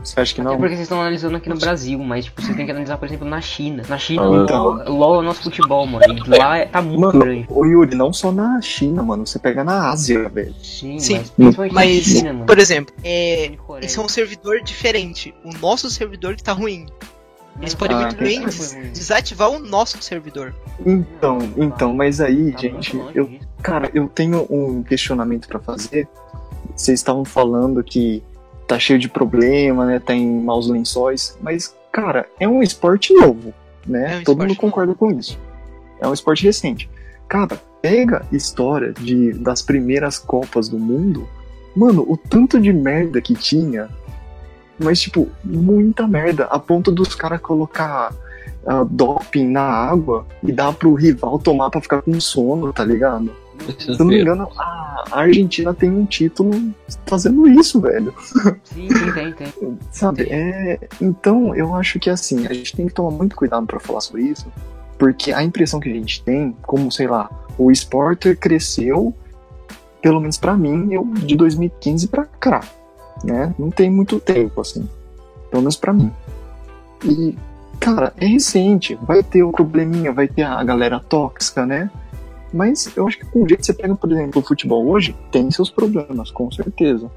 Você 0.02 0.19
acha 0.20 0.34
que 0.34 0.40
Até 0.40 0.50
não? 0.50 0.56
porque 0.56 0.70
vocês 0.75 0.81
estão 0.82 1.00
analisando 1.00 1.37
aqui 1.37 1.49
no 1.49 1.56
Brasil, 1.56 1.99
mas 2.00 2.25
tipo, 2.25 2.42
você 2.42 2.52
tem 2.54 2.64
que 2.66 2.73
analisar, 2.73 2.97
por 2.99 3.06
exemplo, 3.06 3.26
na 3.28 3.40
China. 3.40 3.82
Na 3.88 3.97
China, 3.99 4.23
Ah, 4.23 4.30
o 4.30 4.42
então. 4.44 4.85
LoL, 4.88 5.14
é 5.16 5.18
o 5.18 5.23
nosso 5.23 5.42
futebol, 5.42 5.87
mano. 5.87 6.04
E 6.26 6.28
lá 6.38 6.59
é- 6.59 6.66
tá 6.66 6.82
muito 6.82 7.00
Mano, 7.00 7.21
grande. 7.21 7.47
ô 7.49 7.64
Yuri, 7.64 7.94
não 7.94 8.12
só 8.12 8.32
na 8.32 8.61
China, 8.61 9.02
mano. 9.02 9.26
Você 9.26 9.38
pega 9.38 9.62
na 9.62 9.90
Ásia, 9.90 10.28
velho. 10.28 10.54
Sim, 10.62 10.99
Sim, 10.99 11.23
mas 11.38 11.56
Mas, 11.56 11.73
na 11.73 12.02
China, 12.18 12.32
mano. 12.32 12.47
por 12.47 12.59
exemplo, 12.59 12.94
é, 13.04 13.52
esse 13.80 13.99
é 13.99 14.02
um 14.02 14.09
servidor 14.09 14.61
diferente. 14.62 15.32
O 15.44 15.50
nosso 15.59 15.88
servidor 15.88 16.35
que 16.35 16.42
tá 16.42 16.52
ruim. 16.52 16.87
Eles 17.61 17.75
podem 17.75 17.97
Ah, 17.97 18.00
muito 18.00 18.16
bem 18.16 18.44
des- 18.47 18.75
desativar 18.94 19.50
o 19.50 19.59
nosso 19.59 20.00
servidor. 20.02 20.54
Então, 20.87 21.38
então, 21.56 21.92
mas 21.92 22.18
aí, 22.21 22.50
Tá 22.52 22.59
gente, 22.59 22.97
eu, 23.14 23.30
cara, 23.62 23.90
eu 23.94 24.09
tenho 24.09 24.47
um 24.50 24.82
questionamento 24.82 25.47
pra 25.47 25.59
fazer. 25.61 26.09
Vocês 26.75 26.99
estavam 26.99 27.25
falando 27.26 27.85
que 27.85 28.23
tá 28.73 28.79
cheio 28.79 28.99
de 28.99 29.09
problema, 29.09 29.85
né? 29.85 29.99
Tá 29.99 30.14
em 30.14 30.43
maus 30.43 30.67
lençóis, 30.67 31.37
mas, 31.43 31.76
cara, 31.93 32.26
é 32.41 32.49
um 32.49 32.62
esporte 32.62 33.12
novo, 33.12 33.52
né? 33.87 34.14
É 34.14 34.19
um 34.21 34.25
Todo 34.25 34.38
mundo 34.38 34.57
concorda 34.57 34.95
com 34.95 35.11
isso. 35.11 35.38
É 36.00 36.09
um 36.09 36.14
esporte 36.14 36.45
recente. 36.45 36.88
Cara, 37.29 37.61
pega 37.83 38.25
a 38.33 38.35
história 38.35 38.95
de, 38.95 39.33
das 39.35 39.61
primeiras 39.61 40.19
Copas 40.19 40.71
do 40.71 40.79
Mundo, 40.79 41.29
mano, 41.76 42.02
o 42.09 42.17
tanto 42.17 42.59
de 42.59 42.73
merda 42.73 43.21
que 43.21 43.35
tinha, 43.35 43.91
mas, 44.79 45.02
tipo, 45.02 45.29
muita 45.45 46.09
merda, 46.09 46.45
a 46.45 46.59
ponto 46.59 46.91
dos 46.91 47.14
caras 47.14 47.43
colocar 47.43 48.14
ah, 48.67 48.87
doping 48.88 49.49
na 49.49 49.64
água 49.64 50.25
e 50.43 50.50
dar 50.50 50.73
pro 50.73 50.95
rival 50.95 51.38
tomar 51.38 51.69
pra 51.69 51.81
ficar 51.83 52.00
com 52.00 52.19
sono, 52.19 52.73
tá 52.73 52.85
ligado? 52.85 53.35
Se 53.79 53.91
eu 53.91 53.99
não 53.99 54.07
me 54.07 54.21
engano, 54.21 54.49
a 54.57 54.81
a 55.11 55.21
Argentina 55.21 55.75
tem 55.75 55.90
um 55.90 56.04
título 56.04 56.73
fazendo 57.06 57.49
isso, 57.49 57.80
velho. 57.80 58.14
Sim, 58.64 58.88
sim, 58.88 59.12
tem, 59.12 59.32
tem. 59.32 59.78
Sabe? 59.90 60.23
É... 60.30 60.78
Então, 61.00 61.54
eu 61.54 61.75
acho 61.75 61.99
que 61.99 62.09
assim, 62.09 62.47
a 62.47 62.52
gente 62.52 62.76
tem 62.76 62.87
que 62.87 62.94
tomar 62.94 63.11
muito 63.11 63.35
cuidado 63.35 63.66
pra 63.66 63.80
falar 63.80 64.00
sobre 64.00 64.23
isso, 64.23 64.47
porque 64.99 65.32
a 65.32 65.42
impressão 65.42 65.80
que 65.80 65.90
a 65.90 65.94
gente 65.94 66.23
tem, 66.23 66.56
como, 66.62 66.90
sei 66.92 67.09
lá, 67.09 67.28
o 67.59 67.71
esporte 67.71 68.35
cresceu, 68.37 69.14
pelo 70.00 70.21
menos 70.21 70.38
pra 70.38 70.56
mim, 70.56 70.92
eu, 70.92 71.04
de 71.04 71.37
2015 71.37 72.09
pra 72.09 72.25
cá, 72.25 72.61
né? 73.25 73.54
Não 73.59 73.71
tem 73.71 73.90
muito 73.90 74.21
tempo, 74.21 74.61
assim. 74.61 74.88
Pelo 75.50 75.62
menos 75.62 75.76
pra 75.76 75.92
mim. 75.92 76.12
E, 77.04 77.37
cara, 77.80 78.12
é 78.16 78.26
recente, 78.26 78.99
vai 79.02 79.23
ter 79.23 79.42
o 79.42 79.50
probleminha, 79.50 80.12
vai 80.12 80.28
ter 80.28 80.42
a 80.42 80.62
galera 80.62 81.00
tóxica, 81.00 81.66
né? 81.66 81.90
Mas 82.52 82.94
eu 82.97 83.06
acho 83.06 83.18
que 83.18 83.26
com 83.26 83.42
o 83.42 83.49
jeito 83.49 83.61
que 83.61 83.66
você 83.66 83.75
pega, 83.75 83.94
por 83.94 84.11
exemplo, 84.12 84.40
o 84.40 84.44
futebol 84.44 84.87
hoje, 84.87 85.16
tem 85.30 85.50
seus 85.50 85.71
problemas, 85.71 86.30
com 86.30 86.50
certeza. 86.50 87.11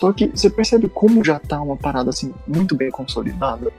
Só 0.00 0.12
que 0.12 0.28
você 0.28 0.48
percebe 0.48 0.88
como 0.88 1.24
já 1.24 1.38
tá 1.38 1.60
uma 1.60 1.76
parada 1.76 2.10
assim, 2.10 2.32
muito 2.46 2.74
bem 2.74 2.90
consolidada? 2.90 3.70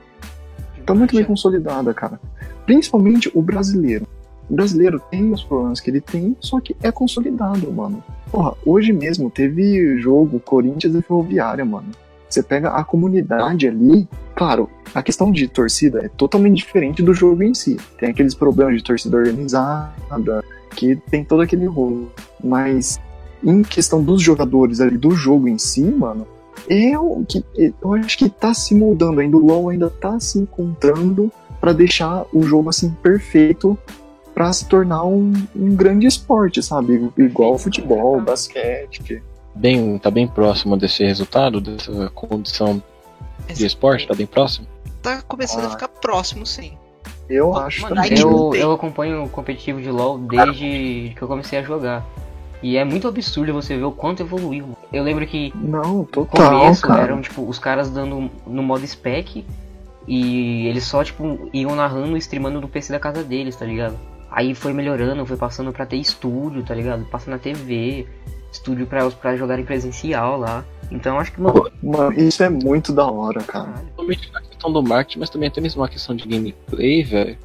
Tá 0.84 0.94
muito 0.94 1.14
bem 1.14 1.24
consolidada, 1.24 1.92
cara. 1.94 2.20
Principalmente 2.66 3.30
o 3.34 3.42
brasileiro. 3.42 4.06
o 4.48 4.54
brasileiro 4.54 5.00
tem 5.10 5.32
os 5.32 5.42
problemas 5.42 5.80
que 5.80 5.90
ele 5.90 6.00
tem, 6.00 6.36
só 6.40 6.60
que 6.60 6.76
é 6.82 6.92
consolidado, 6.92 7.72
mano. 7.72 8.02
Porra, 8.30 8.54
hoje 8.66 8.92
mesmo 8.92 9.30
teve 9.30 9.98
jogo 9.98 10.38
Corinthians 10.40 10.94
e 10.94 11.02
Ferroviária, 11.02 11.64
mano. 11.64 11.88
Você 12.28 12.42
pega 12.42 12.70
a 12.70 12.84
comunidade 12.84 13.66
ali, 13.66 14.08
claro, 14.36 14.70
a 14.94 15.02
questão 15.02 15.32
de 15.32 15.48
torcida 15.48 16.04
é 16.04 16.08
totalmente 16.08 16.58
diferente 16.58 17.02
do 17.02 17.12
jogo 17.12 17.42
em 17.42 17.54
si. 17.54 17.76
Tem 17.98 18.10
aqueles 18.10 18.34
problemas 18.34 18.76
de 18.76 18.84
torcida 18.84 19.16
organizada, 19.16 20.44
que 20.74 20.96
tem 20.96 21.24
todo 21.24 21.42
aquele 21.42 21.66
rolo. 21.66 22.10
Mas 22.42 23.00
em 23.42 23.62
questão 23.62 24.02
dos 24.02 24.22
jogadores 24.22 24.80
ali, 24.80 24.96
do 24.96 25.12
jogo 25.12 25.48
em 25.48 25.58
si, 25.58 25.82
mano, 25.82 26.26
eu, 26.68 27.24
que, 27.28 27.44
eu 27.82 27.94
acho 27.94 28.18
que 28.18 28.28
tá 28.28 28.52
se 28.54 28.74
mudando 28.74 29.20
ainda. 29.20 29.36
O 29.36 29.44
LoL 29.44 29.70
ainda 29.70 29.88
tá 29.90 30.18
se 30.20 30.38
encontrando 30.38 31.32
para 31.60 31.72
deixar 31.72 32.24
o 32.32 32.42
jogo 32.42 32.68
assim 32.68 32.90
perfeito 33.02 33.76
para 34.34 34.52
se 34.52 34.64
tornar 34.66 35.04
um, 35.04 35.32
um 35.54 35.74
grande 35.74 36.06
esporte, 36.06 36.62
sabe? 36.62 37.10
Igual 37.18 37.58
futebol, 37.58 38.20
basquete. 38.20 39.22
Bem, 39.54 39.98
tá 39.98 40.10
bem 40.10 40.26
próximo 40.28 40.76
desse 40.76 41.04
resultado, 41.04 41.60
dessa 41.60 42.08
condição 42.10 42.82
de 43.52 43.66
esporte, 43.66 44.06
tá 44.06 44.14
bem 44.14 44.26
próximo? 44.26 44.66
Tá 45.02 45.20
começando 45.22 45.64
a 45.64 45.66
Ah. 45.66 45.70
ficar 45.70 45.88
próximo, 45.88 46.46
sim. 46.46 46.72
Eu 47.30 47.56
acho 47.56 47.82
Mano, 47.82 47.94
também. 47.94 48.12
aí 48.12 48.20
Eu, 48.20 48.52
eu 48.54 48.72
acompanho 48.72 49.24
o 49.24 49.28
competitivo 49.28 49.80
de 49.80 49.88
LoL 49.90 50.18
desde 50.18 51.12
que 51.16 51.22
eu 51.22 51.28
comecei 51.28 51.58
a 51.60 51.62
jogar. 51.62 52.04
E 52.62 52.76
é 52.76 52.84
muito 52.84 53.08
absurdo 53.08 53.52
você 53.54 53.76
ver 53.76 53.84
o 53.84 53.92
quanto 53.92 54.22
evoluiu. 54.22 54.76
Eu 54.92 55.02
lembro 55.02 55.26
que 55.26 55.52
Não, 55.54 55.98
no 55.98 56.04
total, 56.04 56.60
começo 56.60 56.82
cara. 56.86 57.02
eram 57.02 57.20
tipo 57.22 57.48
os 57.48 57.58
caras 57.58 57.88
dando 57.88 58.28
no 58.46 58.62
modo 58.62 58.86
spec 58.86 59.46
e 60.06 60.66
eles 60.66 60.84
só 60.84 61.02
tipo 61.04 61.48
iam 61.52 61.74
narrando 61.74 62.16
e 62.16 62.18
streamando 62.18 62.60
do 62.60 62.68
PC 62.68 62.92
da 62.92 62.98
casa 62.98 63.22
deles, 63.22 63.56
tá 63.56 63.64
ligado? 63.64 63.96
Aí 64.30 64.54
foi 64.54 64.72
melhorando, 64.72 65.24
foi 65.24 65.36
passando 65.36 65.72
pra 65.72 65.86
ter 65.86 65.96
estúdio, 65.96 66.62
tá 66.62 66.74
ligado? 66.74 67.04
Passa 67.06 67.30
na 67.30 67.38
TV, 67.38 68.06
estúdio 68.52 68.86
pra, 68.86 69.08
pra 69.10 69.36
jogarem 69.36 69.64
presencial 69.64 70.38
lá. 70.38 70.64
Então 70.90 71.18
acho 71.18 71.32
que, 71.32 71.40
mano, 71.40 71.70
Mano, 71.82 72.12
isso 72.12 72.42
é 72.42 72.48
muito 72.48 72.92
da 72.92 73.06
hora, 73.10 73.40
cara. 73.42 73.68
caralho. 73.68 73.88
Questão 74.60 74.72
do 74.74 74.82
marketing, 74.82 75.20
mas 75.20 75.30
também 75.30 75.48
até 75.48 75.58
mesmo 75.58 75.82
a 75.82 75.88
questão 75.88 76.14
de 76.14 76.28
gameplay, 76.28 77.02
velho. 77.02 77.38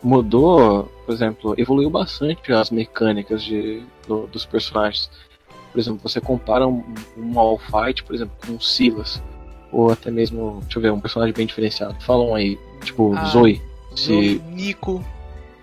Mudou, 0.00 0.84
por 1.04 1.12
exemplo, 1.12 1.54
evoluiu 1.58 1.90
bastante 1.90 2.52
as 2.52 2.70
mecânicas 2.70 3.42
de, 3.42 3.82
do- 4.06 4.28
dos 4.28 4.46
personagens. 4.46 5.10
Por 5.72 5.80
exemplo, 5.80 5.98
você 6.00 6.20
compara 6.20 6.64
um, 6.64 6.84
um 7.18 7.36
All 7.40 7.58
Fight, 7.58 8.04
por 8.04 8.14
exemplo, 8.14 8.32
com 8.46 8.52
um 8.52 8.60
Silas. 8.60 9.20
Ou 9.72 9.90
até 9.90 10.08
mesmo, 10.08 10.60
deixa 10.62 10.78
eu 10.78 10.82
ver, 10.82 10.92
um 10.92 11.00
personagem 11.00 11.34
bem 11.34 11.46
diferenciado. 11.46 11.96
Falam 12.04 12.32
aí, 12.36 12.56
tipo, 12.84 13.12
Ah, 13.16 13.24
Zoe. 13.24 13.60
Se 13.96 14.12
O 14.46 14.50
Nico, 14.52 15.04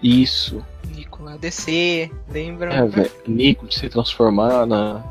isso. 0.04 0.62
Nico 0.94 1.24
na 1.24 1.38
DC, 1.38 2.12
lembra? 2.30 2.74
É, 2.74 2.86
velho. 2.86 3.12
Nico 3.26 3.66
de 3.68 3.76
se 3.80 3.88
transformar 3.88 4.66
na, 4.66 5.02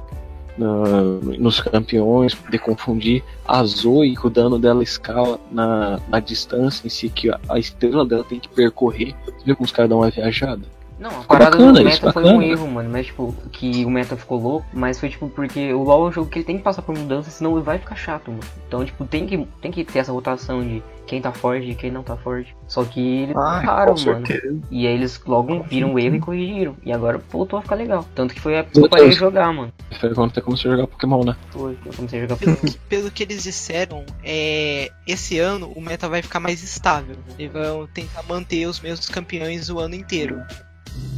nos 0.59 1.61
campeões, 1.61 2.35
poder 2.35 2.59
confundir 2.59 3.23
a 3.47 3.65
Zoe 3.65 4.17
que 4.17 4.27
o 4.27 4.31
dano 4.31 4.59
dela 4.59 4.83
escala 4.83 5.41
na, 5.51 6.01
na 6.09 6.21
distância 6.21 6.87
em 6.87 6.91
si, 6.91 7.09
que 7.09 7.31
a, 7.31 7.41
a 7.49 7.59
estrela 7.59 8.05
dela 8.05 8.25
tem 8.25 8.39
que 8.39 8.49
percorrer. 8.49 9.15
Você 9.25 9.45
viu 9.45 9.57
como 9.57 9.65
os 9.65 9.73
caras 9.73 9.89
dão 9.89 9.99
uma 9.99 10.11
viajada? 10.11 10.63
Não, 11.03 11.21
a 11.21 11.25
parada 11.25 11.51
bacana 11.57 11.73
do 11.73 11.85
meta 11.85 12.13
foi 12.13 12.23
bacana. 12.23 12.39
um 12.39 12.43
erro, 12.43 12.69
mano. 12.69 12.89
Mas, 12.91 13.07
tipo, 13.07 13.35
que 13.51 13.85
o 13.85 13.91
meta 13.91 14.17
ficou 14.17 14.41
louco, 14.41 14.67
mas 14.73 15.01
foi, 15.01 15.09
tipo, 15.09 15.29
porque 15.29 15.73
o 15.73 15.83
LoL 15.83 16.07
é 16.07 16.09
um 16.11 16.13
jogo 16.13 16.31
que 16.31 16.39
ele 16.39 16.45
tem 16.47 16.57
que 16.59 16.63
passar 16.63 16.83
por 16.83 16.97
mudança, 16.97 17.29
senão 17.29 17.53
ele 17.57 17.63
vai 17.65 17.79
ficar 17.79 17.97
chato, 17.97 18.31
mano. 18.31 18.43
Então, 18.69 18.85
tipo, 18.85 19.05
tem 19.05 19.27
que, 19.27 19.37
tem 19.61 19.73
que 19.73 19.85
ter 19.85 19.99
essa 19.99 20.13
rotação 20.13 20.63
de 20.63 20.81
quem 21.05 21.21
tá 21.21 21.33
forte 21.33 21.69
e 21.71 21.75
quem 21.75 21.91
não 21.91 22.05
tá 22.05 22.17
forte. 22.17 22.55
Só 22.69 22.85
que 22.85 23.25
eles 23.25 23.37
Ah, 23.37 23.61
erraram, 23.63 23.95
mano. 23.97 24.27
certeza. 24.27 24.61
E 24.71 24.87
aí 24.87 24.95
eles 24.95 25.21
logo 25.27 25.63
viram 25.65 25.93
o 25.93 25.99
erro 25.99 26.15
e 26.15 26.21
corrigiram. 26.21 26.77
E 26.85 26.93
agora 26.93 27.21
voltou 27.31 27.59
a 27.59 27.63
ficar 27.63 27.75
legal. 27.75 28.07
Tanto 28.15 28.33
que 28.33 28.41
foi 28.41 28.55
a 28.55 28.59
época 28.59 28.75
que 28.79 28.87
eu 28.87 28.89
parei 28.89 29.09
de 29.11 29.17
jogar, 29.17 29.53
mano. 29.53 29.73
Foi 30.01 30.15
quando 30.15 30.33
você 30.33 30.41
começou 30.41 30.71
a 30.71 30.77
jogar 30.77 30.87
Pokémon, 30.87 31.25
né? 31.25 31.37
Foi, 31.51 31.77
eu 31.85 31.93
comecei 31.95 32.21
a 32.21 32.23
jogar 32.23 32.37
Pelo 32.37 32.57
que, 32.57 32.79
pelo 32.89 33.11
que 33.11 33.23
eles 33.25 33.43
disseram, 33.43 34.05
é, 34.23 34.91
esse 35.07 35.39
ano 35.41 35.73
o 35.75 35.81
meta 35.81 36.09
vai 36.09 36.23
ficar 36.23 36.39
mais 36.39 36.63
estável. 36.63 37.17
Eles 37.37 37.53
vão 37.53 37.89
tentar 37.89 38.23
manter 38.23 38.67
os 38.67 38.79
mesmos 38.81 39.09
campeões 39.09 39.69
o 39.69 39.81
ano 39.81 39.97
inteiro. 39.97 40.41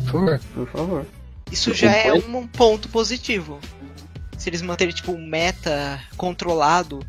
Por 0.04 0.12
favor. 0.12 0.40
por 0.54 0.68
favor. 0.68 1.06
Isso 1.50 1.72
já 1.74 1.92
é 1.92 2.12
um 2.12 2.46
ponto 2.46 2.88
positivo. 2.88 3.58
Se 4.38 4.50
eles 4.50 4.62
manterem 4.62 4.94
tipo 4.94 5.12
um 5.12 5.26
meta 5.26 6.00
controlado 6.16 7.00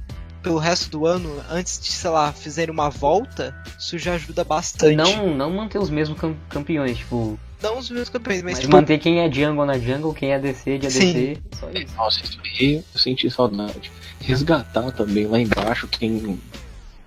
pelo 0.41 0.59
resto 0.59 0.89
do 0.91 1.05
ano, 1.07 1.41
antes 1.49 1.79
de, 1.79 1.91
sei 1.91 2.09
lá, 2.11 2.31
fizerem 2.31 2.71
uma 2.71 2.89
volta, 2.89 3.55
isso 3.79 3.97
já 3.97 4.13
ajuda 4.13 4.43
bastante. 4.43 4.95
Não, 4.95 5.35
não 5.35 5.51
manter 5.51 5.79
os 5.79 5.89
mesmos 5.89 6.19
cam- 6.19 6.35
campeões, 6.47 6.99
tipo, 6.99 7.39
Não 7.63 7.79
os 7.79 7.89
meus 7.89 8.09
campeões, 8.09 8.43
mas, 8.43 8.53
mas 8.53 8.59
tipo, 8.59 8.71
manter 8.75 8.99
quem 8.99 9.21
é 9.21 9.31
jungle 9.31 9.65
na 9.65 9.79
jungle, 9.79 10.13
quem 10.13 10.29
é 10.31 10.35
ADC 10.35 10.77
de 10.77 10.85
ADC, 10.85 10.99
Sim. 11.01 11.37
só 11.59 11.69
isso. 11.71 11.95
Nossa, 11.97 12.23
isso 12.23 12.39
aí 12.43 12.75
eu 12.93 12.99
senti 12.99 13.29
saudade. 13.31 13.91
Resgatar 14.21 14.91
também 14.91 15.25
lá 15.25 15.39
embaixo 15.39 15.87
quem, 15.87 16.39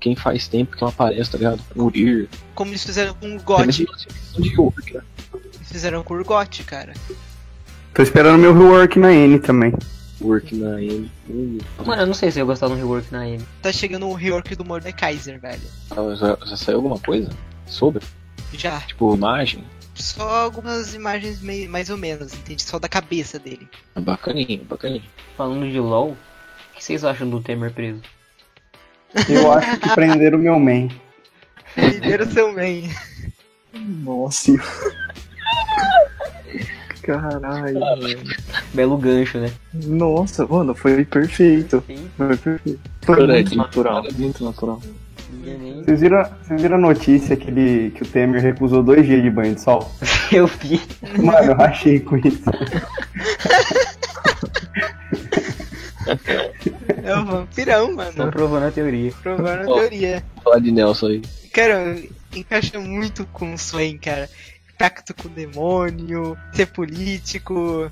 quem 0.01 0.17
faz 0.17 0.49
tempo 0.49 0.75
que 0.75 0.83
não 0.83 0.89
aparece, 0.89 1.31
tá 1.31 1.39
ligado? 1.39 1.63
Urir. 1.77 2.29
como 2.57 2.73
eles 2.73 2.83
fizeram 2.85 3.15
com 3.15 3.37
o 3.37 3.67
de 3.73 4.53
York, 4.55 4.95
né? 4.95 5.01
Fizeram 5.71 6.03
com 6.03 6.15
o 6.15 6.17
Urgot, 6.19 6.65
cara. 6.65 6.95
Tô 7.95 8.03
esperando 8.03 8.39
meu 8.39 8.53
rework 8.57 8.99
na 8.99 9.13
N 9.13 9.39
também. 9.39 9.73
Work 10.21 10.55
na 10.57 10.81
N. 10.83 11.11
Mano, 11.85 12.03
eu 12.03 12.07
não 12.07 12.15
sei 12.15 12.31
se 12.31 12.41
eu 12.41 12.47
gostar 12.47 12.69
do 12.69 12.75
rework 12.75 13.13
na 13.13 13.29
M. 13.29 13.45
Tá 13.63 13.73
chegando 13.73 14.09
o 14.09 14.15
rework 14.15 14.55
do 14.57 14.65
Mordekaiser, 14.65 15.39
velho. 15.41 15.61
ah, 15.91 16.15
já, 16.17 16.39
já 16.47 16.57
saiu 16.57 16.79
alguma 16.79 16.99
coisa? 16.99 17.31
Sobre? 17.67 18.05
Já. 18.53 18.81
Tipo, 18.81 19.15
imagem? 19.15 19.63
Só 19.95 20.29
algumas 20.45 20.95
imagens 20.95 21.41
meio, 21.41 21.69
mais 21.69 21.91
ou 21.91 21.97
menos, 21.97 22.33
entende? 22.33 22.63
Só 22.63 22.79
da 22.79 22.89
cabeça 22.89 23.39
dele. 23.39 23.69
É 23.95 24.01
Bacaninho, 24.01 24.65
bacaninho. 24.65 25.03
Falando 25.37 25.71
de 25.71 25.79
LoL, 25.79 26.11
o 26.13 26.77
que 26.77 26.85
vocês 26.85 27.05
acham 27.05 27.29
do 27.29 27.41
Temer 27.41 27.73
preso? 27.73 28.01
Eu 29.29 29.53
acho 29.53 29.79
que 29.81 29.89
prenderam 29.95 30.39
o 30.39 30.43
meu 30.43 30.59
man. 30.59 30.89
Primeiro 31.75 32.31
seu 32.31 32.53
main. 32.55 32.91
Nossa. 33.75 34.53
Caralho. 37.09 37.81
Belo 38.75 38.99
gancho, 38.99 39.39
né? 39.39 39.51
Nossa, 39.73 40.47
mano, 40.47 40.75
foi 40.75 41.05
perfeito. 41.07 41.83
Sim, 41.87 42.07
Foi 42.19 42.37
perfeito. 42.37 42.81
Foi 43.01 43.17
Cara, 43.17 43.33
muito 43.33 43.57
natural, 43.57 44.05
muito 44.19 44.45
natural. 44.45 44.83
Vocês 45.85 46.01
viram, 46.03 46.23
vocês 46.43 46.61
viram 46.61 46.77
a 46.77 46.81
notícia 46.81 47.35
que, 47.35 47.49
ele, 47.49 47.91
que 47.93 48.03
o 48.03 48.07
Temer 48.07 48.43
recusou 48.43 48.83
dois 48.83 49.07
dias 49.07 49.23
de 49.23 49.31
banho 49.31 49.55
de 49.55 49.61
sol? 49.63 49.91
Eu 50.31 50.47
vi. 50.47 50.79
Mano, 51.23 51.53
eu 51.53 51.57
rachei 51.57 52.01
com 52.01 52.19
isso. 52.19 52.43
É 57.03 57.17
o 57.17 57.25
vampirão, 57.25 57.89
Tô 57.89 57.95
mano. 57.95 58.31
provando 58.31 58.67
a 58.67 58.71
teoria. 58.71 59.13
Provando 59.23 59.63
a 59.63 59.65
teoria. 59.65 60.23
Vou 60.35 60.45
falar 60.45 60.59
de 60.61 60.71
Nelson 60.71 61.07
aí. 61.07 61.23
Cara, 61.53 61.97
encaixa 62.35 62.79
muito 62.79 63.25
com 63.33 63.55
o 63.55 63.59
Swain, 63.59 63.97
cara. 63.97 64.29
Pacto 64.79 65.13
com 65.15 65.29
o 65.29 65.31
demônio, 65.31 66.37
ser 66.53 66.67
político. 66.67 67.91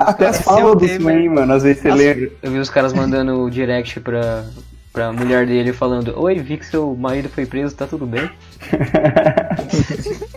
Até 0.00 0.24
caras, 0.24 0.36
Esse 0.36 0.44
fala 0.44 0.60
é 0.60 0.64
o 0.64 0.74
do 0.74 0.80
Temer. 0.80 1.00
Swain, 1.00 1.28
mano. 1.28 1.52
Às 1.52 1.62
vezes 1.62 1.82
você 1.82 1.88
Nossa. 1.88 2.02
lembra. 2.02 2.32
eu 2.42 2.50
vi 2.50 2.58
os 2.58 2.70
caras 2.70 2.92
mandando 2.92 3.40
o 3.40 3.50
direct 3.50 4.00
pra, 4.00 4.44
pra 4.92 5.12
mulher 5.12 5.46
dele 5.46 5.72
falando 5.72 6.18
Oi, 6.20 6.40
vi 6.40 6.56
que 6.56 6.66
seu 6.66 6.94
marido 6.96 7.28
foi 7.28 7.46
preso, 7.46 7.76
tá 7.76 7.86
tudo 7.86 8.04
bem? 8.06 8.28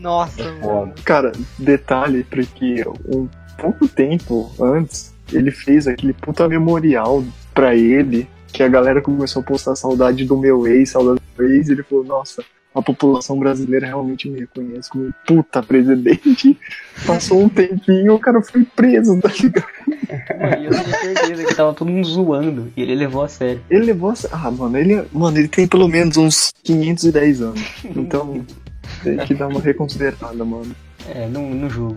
Nossa, 0.00 0.50
mano. 0.52 0.94
Cara, 1.04 1.32
detalhe, 1.58 2.24
porque 2.24 2.84
um 3.06 3.28
pouco 3.58 3.86
tempo 3.88 4.50
antes, 4.60 5.12
ele 5.32 5.50
fez 5.50 5.86
aquele 5.86 6.12
puta 6.12 6.48
memorial 6.48 7.24
pra 7.52 7.74
ele, 7.74 8.28
que 8.46 8.62
a 8.62 8.68
galera 8.68 9.02
começou 9.02 9.42
a 9.42 9.44
postar 9.44 9.76
saudade 9.76 10.24
do 10.24 10.36
meu 10.36 10.66
ex, 10.66 10.90
saudade 10.90 11.20
do 11.20 11.42
meu 11.42 11.50
ex, 11.52 11.68
e 11.68 11.72
ele 11.72 11.82
falou, 11.82 12.04
nossa, 12.04 12.42
a 12.78 12.82
população 12.82 13.38
brasileira 13.38 13.86
realmente 13.86 14.28
me 14.28 14.40
reconhece 14.40 14.88
como 14.90 15.06
um 15.06 15.12
puta 15.26 15.62
presidente. 15.62 16.58
Passou 17.06 17.42
um 17.42 17.48
tempinho, 17.48 18.14
o 18.14 18.18
cara 18.18 18.40
foi 18.42 18.64
preso, 18.64 19.20
tá 19.20 19.28
ligado? 19.28 19.66
E 20.60 20.66
eu 20.66 20.70
tinha 20.70 20.98
certeza 20.98 21.44
que 21.44 21.54
tava 21.54 21.74
todo 21.74 21.90
mundo 21.90 22.06
zoando 22.06 22.72
e 22.76 22.82
ele 22.82 22.94
levou 22.94 23.22
a 23.22 23.28
sério. 23.28 23.60
Ele 23.68 23.86
levou 23.86 24.10
a... 24.10 24.14
Ah, 24.32 24.50
mano, 24.50 24.76
ele, 24.76 25.04
mano, 25.12 25.38
ele 25.38 25.48
tem 25.48 25.66
pelo 25.66 25.88
menos 25.88 26.16
uns 26.16 26.52
510 26.62 27.42
anos. 27.42 27.60
Então, 27.84 28.44
tem 29.02 29.16
que 29.18 29.34
dar 29.34 29.48
uma 29.48 29.60
reconsiderada, 29.60 30.44
mano. 30.44 30.74
É, 31.08 31.26
no, 31.26 31.54
no 31.54 31.70
jogo. 31.70 31.96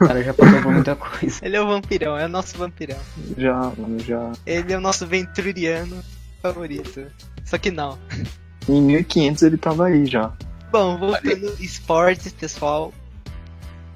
O 0.00 0.06
cara 0.06 0.22
já 0.22 0.34
passou 0.34 0.60
por 0.60 0.72
muita 0.72 0.94
coisa. 0.94 1.38
Ele 1.42 1.56
é 1.56 1.60
o 1.60 1.66
vampirão, 1.66 2.18
é 2.18 2.26
o 2.26 2.28
nosso 2.28 2.58
vampirão. 2.58 2.98
Já, 3.36 3.72
mano, 3.78 3.98
já. 4.00 4.32
Ele 4.44 4.72
é 4.72 4.76
o 4.76 4.80
nosso 4.80 5.06
venturiano 5.06 5.96
favorito. 6.42 7.06
Só 7.44 7.56
que 7.56 7.70
não. 7.70 7.98
Em 8.68 8.80
1500 8.80 9.42
ele 9.42 9.56
tava 9.56 9.86
aí 9.86 10.06
já. 10.06 10.32
Bom, 10.70 10.98
voltando 10.98 11.54
esportes, 11.60 12.32
pessoal. 12.32 12.92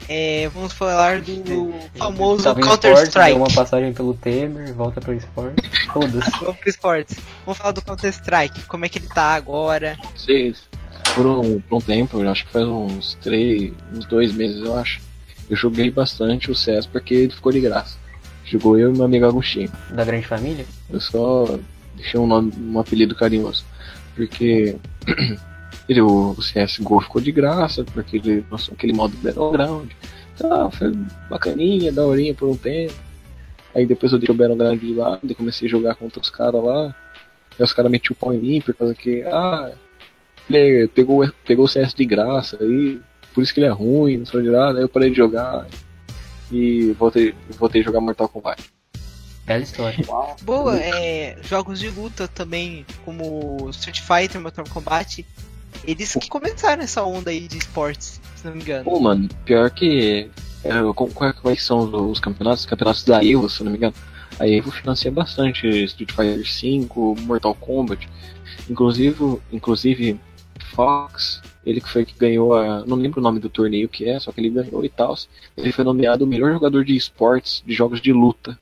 É, 0.09 0.49
vamos 0.49 0.73
falar 0.73 1.21
do 1.21 1.73
famoso 1.97 2.43
Tava 2.43 2.59
em 2.59 2.65
Counter 2.65 2.91
esporte, 2.91 3.13
deu 3.13 3.23
Strike. 3.23 3.37
uma 3.37 3.55
passagem 3.55 3.93
pelo 3.93 4.15
Temer, 4.15 4.75
volta 4.75 5.01
pro 5.01 5.15
esporte. 5.15 5.71
Foda-se. 5.93 6.31
Vamos 6.41 6.57
pro 6.57 6.69
esportes. 6.69 7.17
Vamos 7.45 7.59
falar 7.59 7.73
do 7.73 7.83
Counter 7.83 8.11
Strike. 8.11 8.63
Como 8.63 8.85
é 8.85 8.89
que 8.89 8.99
ele 8.99 9.07
tá 9.07 9.35
agora? 9.35 9.97
Vocês. 10.17 10.65
por 11.15 11.27
um, 11.27 11.61
por 11.61 11.77
um 11.77 11.81
tempo, 11.81 12.21
eu 12.21 12.29
acho 12.29 12.45
que 12.45 12.53
faz 12.53 12.67
uns 12.67 13.15
três, 13.23 13.73
uns 13.95 14.05
dois 14.07 14.33
meses, 14.33 14.61
eu 14.65 14.77
acho. 14.77 15.01
Eu 15.49 15.57
joguei 15.57 15.91
bastante 15.93 16.51
o 16.51 16.57
CS 16.57 16.87
porque 16.87 17.15
ele 17.15 17.33
ficou 17.33 17.53
de 17.53 17.61
graça. 17.61 17.97
Jogou 18.45 18.77
eu 18.77 18.93
e 18.93 18.97
meu 18.97 19.05
amigo 19.05 19.27
Agostinho. 19.27 19.71
Da 19.91 20.05
grande 20.05 20.27
família? 20.27 20.67
Eu 20.89 21.01
só 21.01 21.57
deixei 21.95 22.19
um, 22.19 22.27
nome, 22.27 22.53
um 22.59 22.81
apelido 22.81 23.15
carinhoso. 23.15 23.65
Porque 24.21 24.77
ele, 25.89 26.03
o 26.03 26.37
CSGO 26.37 27.01
ficou 27.01 27.23
de 27.23 27.33
graça, 27.33 27.85
porque 27.85 28.19
ele 28.19 28.45
lançou 28.51 28.75
aquele 28.75 28.93
modo 28.93 29.17
Battleground. 29.17 29.91
Tá, 30.37 30.71
foi 30.71 30.93
bacaninha, 31.31 31.91
daorinha 31.91 32.35
por 32.35 32.51
um 32.51 32.57
tempo. 32.57 32.93
Aí 33.75 33.87
depois 33.87 34.13
eu 34.13 34.19
dei 34.19 34.29
o 34.29 34.35
Battleground 34.35 34.79
de 34.79 34.95
lado 34.95 35.21
e 35.25 35.35
comecei 35.35 35.67
a 35.69 35.71
jogar 35.71 35.95
contra 35.95 36.21
os 36.21 36.29
caras 36.29 36.63
lá. 36.63 36.95
Aí 37.59 37.65
os 37.65 37.73
caras 37.73 37.91
metiam 37.91 38.13
o 38.13 38.17
pau 38.17 38.35
em 38.35 38.39
mim 38.39 38.61
por 38.61 38.75
causa 38.75 38.95
que, 38.95 39.23
ah, 39.23 39.73
ele 40.51 40.87
pegou, 40.89 41.27
pegou 41.47 41.65
o 41.65 41.69
CS 41.69 41.95
de 41.95 42.05
graça, 42.05 42.59
aí 42.61 43.01
por 43.33 43.43
isso 43.43 43.55
que 43.55 43.61
ele 43.61 43.67
é 43.69 43.71
ruim, 43.71 44.19
não 44.19 44.27
sei 44.27 44.43
de 44.43 44.51
nada. 44.51 44.79
Aí 44.79 44.85
eu 44.85 44.89
parei 44.89 45.09
de 45.09 45.17
jogar 45.17 45.67
e 46.53 46.93
voltei, 46.99 47.35
voltei 47.59 47.81
a 47.81 47.85
jogar 47.85 48.03
Mortal 48.03 48.29
Kombat. 48.29 48.63
Bela 49.47 49.63
história. 49.63 50.05
Boa, 50.43 50.77
é, 50.79 51.37
jogos 51.43 51.79
de 51.81 51.89
luta 51.89 52.29
também, 52.29 52.85
como 53.05 53.69
Street 53.71 54.01
Fighter, 54.01 54.41
Mortal 54.41 54.65
Kombat, 54.69 55.27
eles 55.85 56.13
que 56.15 56.29
começaram 56.29 56.83
essa 56.83 57.03
onda 57.05 57.31
aí 57.31 57.49
de 57.49 57.59
esportes, 57.59 58.21
se 58.37 58.47
não 58.47 58.55
me 58.55 58.61
engano. 58.63 58.85
Pô, 58.85 59.01
mano, 59.01 59.29
pior 59.45 59.71
que. 59.71 60.31
É, 60.63 60.71
qual- 60.95 61.09
qual- 61.09 61.35
quais 61.35 61.63
são 61.65 61.79
os, 61.81 61.93
os 62.13 62.21
campeonatos? 62.21 62.61
Os 62.61 62.67
campeonatos 62.67 63.03
da 63.05 63.25
Evo, 63.25 63.49
se 63.49 63.65
não 63.65 63.71
me 63.73 63.79
engano. 63.79 63.95
A 64.39 64.47
Evo 64.49 64.71
financia 64.71 65.11
bastante 65.11 65.67
Street 65.85 66.13
Fighter 66.13 66.43
V, 66.45 67.21
Mortal 67.23 67.55
Kombat. 67.55 68.09
Inclusive, 68.69 69.39
inclusive 69.53 70.21
Fox, 70.75 71.41
ele 71.65 71.81
que 71.81 71.89
foi 71.89 72.05
que 72.05 72.15
ganhou 72.17 72.55
a. 72.55 72.85
Não 72.87 72.97
lembro 72.97 73.21
o 73.21 73.23
nome 73.23 73.41
do 73.41 73.49
torneio 73.49 73.89
que 73.89 74.09
é, 74.09 74.21
só 74.21 74.31
que 74.33 74.41
ele 74.41 74.51
ganhou 74.51 74.85
e 74.85 74.89
tal. 74.89 75.17
Ele 75.57 75.73
foi 75.73 75.85
nomeado 75.85 76.25
o 76.25 76.27
melhor 76.29 76.53
jogador 76.53 76.85
de 76.85 76.95
esportes 76.95 77.63
de 77.67 77.73
jogos 77.75 78.01
de 78.01 78.13
luta 78.13 78.59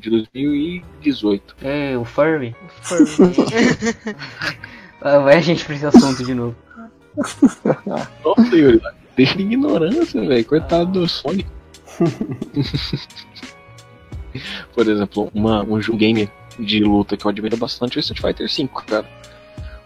de 0.00 0.10
2018. 0.10 1.56
É, 1.62 1.96
o 1.96 2.04
Furry. 2.04 2.54
Ah, 5.00 5.20
Vai 5.20 5.36
a 5.36 5.40
gente 5.40 5.64
pra 5.64 5.76
esse 5.76 5.86
assunto 5.86 6.24
de 6.24 6.34
novo. 6.34 6.56
Nossa, 8.24 8.56
Yuri, 8.56 8.80
deixa 9.16 9.36
de 9.36 9.44
ignorância, 9.44 10.20
velho. 10.26 10.44
Coitado 10.44 10.90
do 10.90 11.08
Sonic. 11.08 11.48
Por 14.74 14.88
exemplo, 14.88 15.30
uma, 15.32 15.62
um 15.64 15.80
jogo 15.80 15.98
game 15.98 16.28
de 16.58 16.82
luta 16.82 17.16
que 17.16 17.24
eu 17.24 17.30
admiro 17.30 17.56
bastante 17.56 17.96
é 17.96 17.98
o 17.98 18.00
Street 18.00 18.20
Fighter 18.20 18.48
V, 18.48 18.68
cara. 18.86 19.06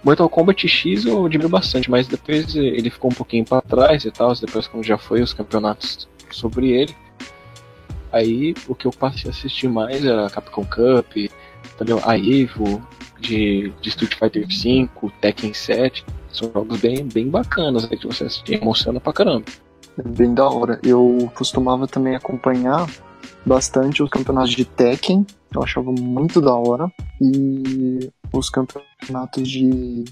Mortal 0.02 0.28
Kombat 0.28 0.66
X 0.66 1.04
eu 1.04 1.26
admiro 1.26 1.48
bastante, 1.48 1.90
mas 1.90 2.08
depois 2.08 2.56
ele 2.56 2.90
ficou 2.90 3.10
um 3.10 3.14
pouquinho 3.14 3.44
pra 3.44 3.60
trás 3.60 4.04
e 4.04 4.10
tal, 4.10 4.34
depois 4.34 4.66
quando 4.66 4.82
já 4.82 4.98
foi 4.98 5.22
os 5.22 5.32
campeonatos 5.32 6.08
sobre 6.30 6.70
ele. 6.70 6.94
Aí 8.12 8.54
o 8.68 8.74
que 8.74 8.86
eu 8.86 8.90
passei 8.90 9.30
a 9.30 9.30
assistir 9.30 9.68
mais 9.68 10.04
era 10.04 10.28
Capcom 10.30 10.64
Cup, 10.64 11.16
entendeu? 11.74 12.00
a 12.04 12.16
Evo, 12.18 12.86
de, 13.18 13.72
de 13.80 13.88
Street 13.88 14.14
Fighter 14.14 14.46
V, 14.46 15.10
Tekken 15.20 15.54
7. 15.54 16.04
São 16.32 16.50
jogos 16.52 16.80
bem, 16.80 17.04
bem 17.04 17.28
bacanas, 17.28 17.88
né, 17.88 17.96
que 17.96 18.06
você 18.06 18.24
assiste, 18.24 18.54
emociona 18.54 19.00
pra 19.00 19.12
caramba. 19.12 19.44
É 19.98 20.08
bem 20.08 20.34
da 20.34 20.48
hora. 20.48 20.80
Eu 20.82 21.30
costumava 21.34 21.86
também 21.86 22.14
acompanhar 22.14 22.88
bastante 23.44 24.02
os 24.02 24.10
campeonatos 24.10 24.52
de 24.52 24.64
Tekken, 24.64 25.26
eu 25.54 25.62
achava 25.62 25.92
muito 25.92 26.40
da 26.40 26.54
hora, 26.54 26.90
e 27.20 28.10
os 28.32 28.48
campeonatos 28.48 29.48
de 29.48 30.04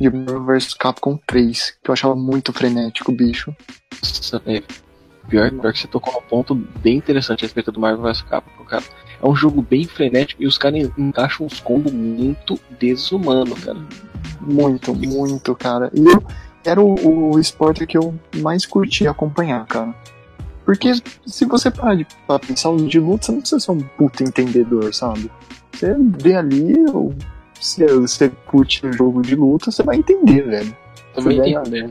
de 0.00 0.08
Marvel 0.10 0.44
vs 0.44 0.74
Capcom 0.74 1.18
3, 1.26 1.78
que 1.82 1.90
eu 1.90 1.92
achava 1.92 2.14
muito 2.14 2.52
frenético, 2.52 3.10
bicho. 3.10 3.54
Nossa, 4.00 4.38
velho. 4.38 4.64
Pior, 5.28 5.50
pior 5.50 5.72
que 5.72 5.78
você 5.78 5.86
tocou 5.86 6.18
um 6.18 6.22
ponto 6.22 6.54
bem 6.54 6.96
interessante 6.96 7.44
a 7.44 7.46
respeito 7.46 7.70
do 7.70 7.80
Marvel 7.80 8.02
vs 8.02 8.22
Capcom, 8.22 8.64
cara. 8.64 8.84
É 9.22 9.26
um 9.26 9.34
jogo 9.34 9.60
bem 9.60 9.84
frenético 9.84 10.42
e 10.42 10.46
os 10.46 10.56
caras 10.56 10.90
encaixam 10.96 11.46
uns 11.46 11.60
combos 11.60 11.92
muito 11.92 12.58
desumano, 12.78 13.54
cara. 13.56 13.78
Muito, 14.40 14.94
muito, 14.94 15.54
cara. 15.54 15.90
E 15.92 16.00
eu, 16.00 16.22
era 16.64 16.80
o, 16.80 17.32
o 17.32 17.38
esporte 17.38 17.86
que 17.86 17.98
eu 17.98 18.14
mais 18.36 18.64
curtia 18.64 19.10
acompanhar, 19.10 19.66
cara. 19.66 19.94
Porque 20.64 20.92
se 21.26 21.44
você 21.46 21.70
parar 21.70 21.94
de 21.94 22.06
pra 22.26 22.38
pensar 22.38 22.70
os 22.70 22.88
de 22.88 23.00
luta, 23.00 23.26
você 23.26 23.32
não 23.32 23.40
precisa 23.40 23.60
ser 23.60 23.70
um 23.72 23.80
puta 23.80 24.22
entendedor, 24.22 24.92
sabe? 24.94 25.30
Você 25.72 25.96
vê 25.98 26.36
ali, 26.36 26.74
ou 26.92 27.14
se 27.60 27.86
você 27.86 28.30
curte 28.46 28.86
o 28.86 28.92
jogo 28.92 29.22
de 29.22 29.34
luta, 29.34 29.70
você 29.70 29.82
vai 29.82 29.96
entender, 29.96 30.42
velho. 30.42 30.76
Também 31.14 31.40
tem 31.40 31.54
né, 31.54 31.88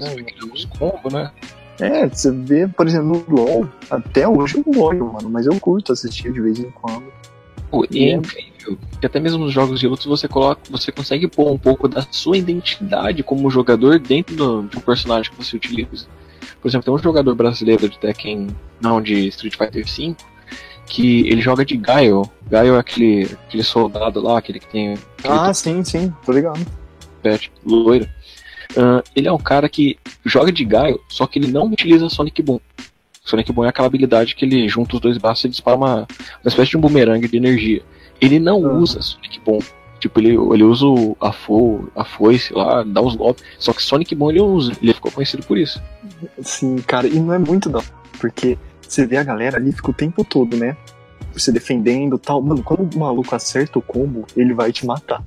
uns 0.54 0.66
combos, 0.66 1.12
né? 1.12 1.32
É, 1.80 2.08
você 2.08 2.32
vê, 2.32 2.68
por 2.68 2.88
exemplo, 2.88 3.24
no 3.28 3.36
LoL, 3.36 3.70
até 3.90 4.28
hoje 4.28 4.58
eu 4.66 4.82
olho, 4.82 5.14
mano, 5.14 5.30
mas 5.30 5.46
eu 5.46 5.60
curto 5.60 5.94
assistir 5.94 6.32
de 6.32 6.42
vez 6.42 6.60
em 6.60 6.72
quando. 6.72 7.04
Pô, 7.70 7.86
e 7.92 8.06
é 8.06 8.10
É. 8.12 8.14
incrível 8.16 8.78
que 9.00 9.06
até 9.06 9.20
mesmo 9.20 9.38
nos 9.46 9.54
jogos 9.54 9.80
de 9.80 9.88
luta 9.88 10.08
você 10.10 10.28
coloca, 10.28 10.62
você 10.70 10.92
consegue 10.92 11.28
pôr 11.28 11.52
um 11.52 11.58
pouco 11.58 11.88
da 11.88 12.02
sua 12.10 12.38
identidade 12.38 13.22
como 13.24 13.50
jogador 13.50 14.00
dentro 14.00 14.36
do- 14.36 14.64
de 14.64 14.78
um 14.78 14.82
personagem 14.82 15.32
que 15.32 15.38
você 15.38 15.56
utiliza. 15.56 16.08
Por 16.62 16.68
exemplo, 16.68 16.86
tem 16.86 16.94
um 16.94 16.98
jogador 16.98 17.36
brasileiro 17.36 17.88
de 17.88 18.00
Tekken, 18.00 18.48
não 18.82 19.02
de 19.02 19.28
Street 19.28 19.56
Fighter 19.56 19.86
V, 19.86 20.16
que 20.88 21.28
ele 21.30 21.42
joga 21.42 21.64
de 21.66 21.78
Gaio. 21.78 22.24
Gaio 22.50 22.76
é 22.76 22.80
aquele, 22.80 23.26
aquele 23.48 23.64
soldado 23.64 24.22
lá, 24.22 24.38
aquele 24.40 24.60
que 24.60 24.68
tem 24.68 24.94
aquele 25.20 25.34
Ah, 25.34 25.54
sim, 25.54 25.84
sim, 25.84 26.12
tô 26.26 26.32
ligado. 26.32 26.66
topete 27.22 27.52
loiro. 27.66 28.08
Ah, 28.76 29.04
ele 29.16 29.28
é 29.28 29.32
um 29.32 29.38
cara 29.38 29.70
que 29.70 29.98
joga 30.26 30.52
de 30.52 30.66
Gaio, 30.66 31.00
só 31.08 31.26
que 31.28 31.40
ele 31.40 31.52
não 31.52 31.66
utiliza 31.68 32.10
Sonic 32.10 32.42
Boom. 32.42 32.60
Sonic 33.24 33.52
Boom 33.52 33.66
é 33.66 33.70
aquela 33.70 33.88
habilidade 33.88 34.36
que 34.36 34.46
ele 34.46 34.68
junta 34.68 34.96
os 34.96 35.02
dois 35.02 35.18
braços 35.18 35.46
e 35.46 35.50
dispara 35.50 35.78
uma, 35.78 35.96
uma 35.96 36.08
espécie 36.48 36.72
de 36.72 36.78
um 36.78 36.82
bumerangue 36.82 37.28
de 37.28 37.38
energia. 37.38 37.82
Ele 38.20 38.40
não 38.40 38.66
Aham. 38.66 38.80
usa 38.80 39.02
Sonic 39.02 39.40
Boom. 39.42 39.60
Tipo, 40.00 40.20
ele, 40.20 40.30
ele 40.30 40.64
usa 40.64 40.86
a, 41.20 41.32
fo, 41.32 41.90
a 41.96 42.06
foice 42.06 42.54
lá, 42.54 42.84
dá 42.84 43.02
os 43.02 43.16
golpes. 43.16 43.44
Só 43.58 43.74
que 43.74 43.82
Sonic 43.82 44.14
Boom 44.14 44.30
ele 44.30 44.42
usa. 44.42 44.72
Ele 44.82 44.94
ficou 44.94 45.12
conhecido 45.12 45.44
por 45.44 45.58
isso. 45.58 45.82
Sim, 46.42 46.78
cara, 46.78 47.08
e 47.08 47.20
não 47.20 47.34
é 47.34 47.40
muito 47.40 47.76
hora, 47.76 47.84
porque 48.20 48.58
você 48.82 49.06
vê 49.06 49.18
a 49.18 49.24
galera 49.24 49.58
ali, 49.58 49.72
fica 49.72 49.90
o 49.90 49.94
tempo 49.94 50.24
todo, 50.24 50.56
né? 50.56 50.78
Você 51.34 51.52
defendendo 51.52 52.16
e 52.16 52.20
tal. 52.20 52.42
Mano, 52.42 52.64
quando 52.64 52.94
o 52.96 53.00
maluco 53.00 53.36
acerta 53.36 53.80
o 53.80 53.82
combo, 53.82 54.26
ele 54.36 54.54
vai 54.54 54.72
te 54.72 54.86
matar. 54.86 55.24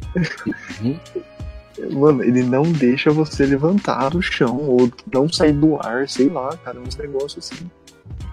Uhum. 0.80 0.98
Mano, 1.90 2.22
ele 2.22 2.42
não 2.42 2.62
deixa 2.62 3.10
você 3.10 3.46
levantar 3.46 4.10
do 4.10 4.20
chão 4.20 4.56
ou 4.58 4.90
não 5.12 5.30
sair 5.32 5.52
do 5.52 5.76
ar, 5.76 6.08
sei 6.08 6.28
lá, 6.28 6.56
cara, 6.58 6.78
uns 6.80 6.96
negócios 6.96 7.50
assim. 7.50 7.70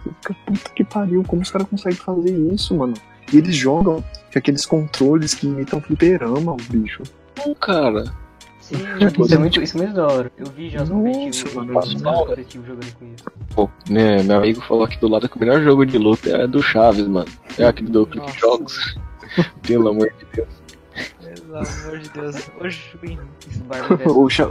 Você 0.03 0.13
fica, 0.13 0.35
puta 0.45 0.69
que 0.75 0.83
pariu, 0.83 1.23
como 1.23 1.41
os 1.41 1.51
caras 1.51 1.67
conseguem 1.67 1.97
fazer 1.97 2.31
isso, 2.53 2.75
mano? 2.75 2.93
E 3.31 3.37
eles 3.37 3.55
jogam 3.55 4.03
com 4.31 4.39
aqueles 4.39 4.65
controles 4.65 5.33
que 5.33 5.47
imitam 5.47 5.81
fliperama, 5.81 6.53
o 6.53 6.57
bicho. 6.69 7.03
Não, 7.37 7.53
cara. 7.55 8.05
Sim, 8.59 8.75
isso 9.23 9.33
é 9.33 9.37
muito, 9.37 9.61
isso 9.61 9.77
é 9.77 9.81
muito 9.81 9.95
da 9.95 10.07
hora. 10.07 10.31
Eu 10.37 10.45
vi 10.47 10.69
já 10.69 10.83
os 10.83 10.89
Nossa, 10.89 11.95
competitivos, 12.03 12.67
jogando 12.67 12.93
com 12.93 13.05
isso. 13.05 13.23
Pô, 13.55 13.69
né, 13.89 14.23
meu 14.23 14.37
amigo 14.37 14.61
falou 14.61 14.83
aqui 14.83 14.99
do 14.99 15.07
lado 15.07 15.29
que 15.29 15.37
o 15.37 15.39
melhor 15.39 15.61
jogo 15.61 15.85
de 15.85 15.97
luta 15.97 16.29
é 16.29 16.47
do 16.47 16.61
Chaves, 16.61 17.07
mano. 17.07 17.29
É 17.57 17.65
aquele 17.65 17.89
do 17.89 18.05
Clique 18.05 18.27
Nossa. 18.27 18.39
Jogos. 18.39 18.99
Pelo 19.65 19.89
amor 19.89 20.11
de 20.17 20.25
Deus. 20.33 20.66
Pelo 21.63 21.83
amor 21.83 21.99
de 21.99 22.09
Deus. 22.09 22.35
Barbie 23.67 23.95
vs. 23.95 24.11
o, 24.15 24.29
cha 24.29 24.49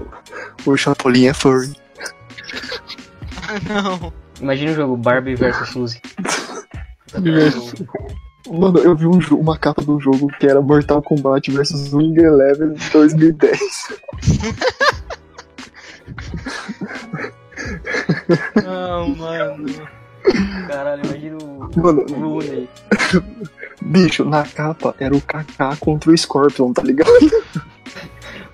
o 0.64 0.77
Chapolin 0.77 1.27
é 1.27 1.35
furry. 1.35 1.75
Ah, 3.49 3.83
não. 3.83 4.12
Imagina 4.40 4.73
o 4.73 4.75
jogo 4.75 4.97
Barbie 4.97 5.35
vs 5.35 5.69
Suzy. 5.69 6.01
Mano, 8.49 8.79
eu 8.79 8.95
vi 8.95 9.07
um 9.07 9.19
uma 9.37 9.59
capa 9.59 9.83
do 9.83 9.99
jogo 9.99 10.29
que 10.38 10.47
era 10.47 10.61
Mortal 10.61 11.03
Kombat 11.03 11.51
vs 11.51 11.92
Wing 11.92 12.21
Eleven 12.21 12.75
2010. 12.92 13.59
Não, 18.64 19.09
mano. 19.16 19.66
Caralho, 20.69 21.03
imagina 21.05 21.38
o 21.38 21.81
Mano, 21.81 22.07
o 22.09 22.14
Rooney. 22.14 22.69
bicho, 23.81 24.25
na 24.25 24.43
capa 24.45 24.95
era 24.99 25.15
o 25.15 25.21
KK 25.21 25.77
contra 25.81 26.11
o 26.11 26.17
Scorpion, 26.17 26.73
tá 26.73 26.83
ligado? 26.83 27.11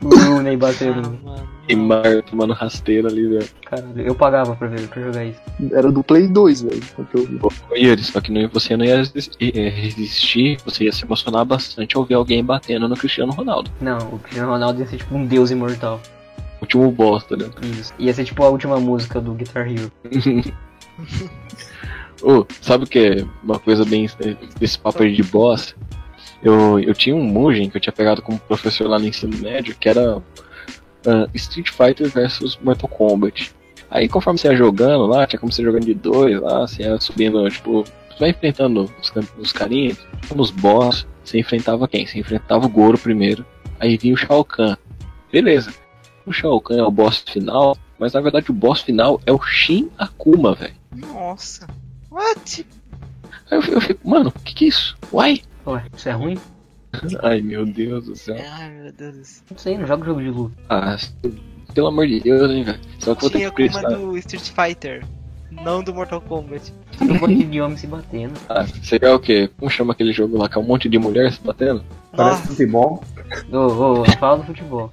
O 0.03 0.09
Rooney 0.09 0.55
Ah, 0.55 0.59
batendo. 0.59 1.19
mano. 1.23 1.49
E 1.69 1.77
Mar 1.77 2.23
tomando 2.29 2.53
rasteira 2.53 3.09
ali, 3.09 3.25
velho. 3.29 3.49
Caralho, 3.65 4.01
eu 4.01 4.15
pagava 4.17 4.57
pra 4.57 4.67
ver, 4.67 4.89
pra 4.89 5.01
jogar 5.01 5.25
isso. 5.25 5.41
Era 5.73 5.93
do 5.93 6.03
Play 6.03 6.27
2, 6.27 6.63
velho. 6.63 6.83
o 6.99 7.05
que 7.05 7.15
eu 7.17 7.25
vi. 7.27 7.39
Ô, 7.41 7.77
Yuri, 7.77 8.03
só 8.03 8.21
que 8.21 8.33
não, 8.33 8.49
você 8.49 8.77
não 8.77 8.85
ia 8.85 8.97
resistir, 8.97 9.57
eh, 9.57 9.69
resistir, 9.69 10.59
você 10.65 10.85
ia 10.85 10.93
se 10.93 11.05
emocionar 11.05 11.45
bastante 11.45 11.97
ao 11.97 12.05
ver 12.05 12.15
alguém 12.15 12.45
batendo 12.45 12.89
no 12.89 12.97
Cristiano 12.97 13.33
Ronaldo. 13.33 13.71
Não, 13.81 13.97
o 14.13 14.19
Cristiano 14.19 14.51
Ronaldo 14.51 14.81
ia 14.81 14.87
ser 14.89 14.97
tipo 14.97 15.15
um 15.15 15.25
deus 15.25 15.53
imortal. 15.53 16.01
Último 16.61 16.91
boss, 16.91 17.23
tá 17.25 17.37
ligado? 17.37 17.65
Isso. 17.65 17.95
Ia 17.99 18.13
ser 18.13 18.25
tipo 18.25 18.43
a 18.43 18.49
última 18.49 18.81
música 18.81 19.21
do 19.21 19.33
Guitar 19.35 19.69
Hero. 19.71 19.91
Ô, 22.23 22.47
sabe 22.61 22.85
o 22.85 22.87
que 22.87 22.99
é 22.99 23.27
uma 23.43 23.59
coisa 23.59 23.85
bem 23.85 24.09
desse 24.59 24.79
papo 24.79 25.03
aí 25.03 25.13
de 25.13 25.23
boss? 25.23 25.75
Eu, 26.43 26.79
eu 26.79 26.95
tinha 26.95 27.15
um 27.15 27.23
Mugen 27.23 27.69
que 27.69 27.77
eu 27.77 27.81
tinha 27.81 27.93
pegado 27.93 28.23
como 28.23 28.39
professor 28.39 28.89
lá 28.89 28.99
no 28.99 29.07
ensino 29.07 29.37
médio, 29.39 29.77
que 29.77 29.89
era 29.89 30.23
ah, 31.07 31.29
Street 31.35 31.71
Fighter 31.71 32.09
versus 32.09 32.59
Mortal 32.63 32.89
Kombat. 32.89 33.53
Aí 33.91 34.09
conforme 34.09 34.39
você 34.39 34.49
ia 34.49 34.57
jogando 34.57 35.07
lá, 35.07 35.27
tinha 35.27 35.39
como 35.39 35.53
você 35.53 35.63
jogando 35.63 35.85
de 35.85 35.95
dois 35.95 36.41
lá, 36.41 36.67
você 36.67 36.83
ia 36.83 36.99
subindo, 36.99 37.49
tipo, 37.51 37.85
você 37.85 38.19
vai 38.19 38.31
enfrentando 38.31 38.91
os, 39.01 39.13
os 39.39 39.53
carinhas, 39.53 39.99
nos 40.35 40.51
boss, 40.51 41.07
você 41.25 41.39
enfrentava 41.39 41.87
quem? 41.87 42.07
Você 42.07 42.19
enfrentava 42.19 42.67
o 42.67 42.69
Goro 42.69 42.99
primeiro, 42.99 43.45
aí 43.79 43.97
vinha 43.97 44.15
o 44.15 44.17
Shao 44.17 44.45
Kahn. 44.45 44.77
Beleza. 45.31 45.73
O 46.25 46.33
Shao 46.33 46.61
Kahn 46.61 46.79
é 46.79 46.83
o 46.83 46.91
boss 46.91 47.25
final, 47.29 47.77
mas 47.99 48.13
na 48.13 48.21
verdade 48.21 48.51
o 48.51 48.55
boss 48.55 48.81
final 48.81 49.21
é 49.27 49.33
o 49.33 49.41
Shin 49.41 49.91
Akuma, 49.99 50.55
velho. 50.55 50.75
Nossa. 50.97 51.67
What? 52.13 52.67
Aí 53.51 53.59
eu, 53.59 53.63
eu 53.75 53.81
fico, 53.81 54.09
mano, 54.09 54.29
o 54.29 54.41
que 54.41 54.55
que 54.55 54.65
é 54.67 54.69
isso? 54.69 54.97
Uai! 55.13 55.41
Ué, 55.67 55.85
isso 55.97 56.09
é 56.09 56.13
ruim? 56.13 56.39
Ai 57.23 57.41
meu 57.41 57.65
Deus 57.65 58.05
do 58.05 58.15
céu. 58.15 58.37
Ai, 58.39 58.71
meu 58.71 58.93
Deus 58.93 59.17
do 59.17 59.25
céu. 59.25 59.45
Não 59.51 59.59
sei, 59.59 59.79
não 59.79 59.87
jogo 59.87 60.05
jogo 60.05 60.21
de 60.21 60.29
luta. 60.31 60.55
Ah, 60.69 60.97
pelo 61.75 61.87
amor 61.87 62.07
de 62.07 62.21
Deus, 62.21 62.51
hein, 62.51 62.65
velho. 62.65 62.79
Só 62.99 63.15
que 63.15 63.19
eu 63.19 63.21
vou 63.23 63.31
ter 63.31 63.39
Tinha 63.39 63.51
que 63.51 63.57
prestar. 63.57 63.89
do 63.89 64.19
Street 64.19 64.51
Fighter, 64.51 65.07
não 65.51 65.83
do 65.83 65.95
Mortal 65.95 66.21
Kombat. 66.21 66.73
Um 67.01 67.19
monte 67.19 67.45
de 67.45 67.61
homem 67.63 67.77
se 67.79 67.87
batendo. 67.87 68.35
Ah, 68.49 68.65
você 68.65 68.99
quer 68.99 69.11
o 69.11 69.19
quê? 69.19 69.49
Como 69.59 69.71
chama 69.71 69.93
aquele 69.95 70.13
jogo 70.13 70.37
lá 70.37 70.49
que 70.51 70.59
é 70.59 70.61
um 70.61 70.65
monte 70.65 70.89
de 70.89 70.99
mulher 70.99 71.33
se 71.33 71.41
batendo? 71.41 71.83
Parece 72.15 72.49
futebol. 72.49 73.03
Ô, 73.51 73.57
ô, 74.03 74.05
fala 74.19 74.39
do 74.39 74.45
futebol. 74.45 74.91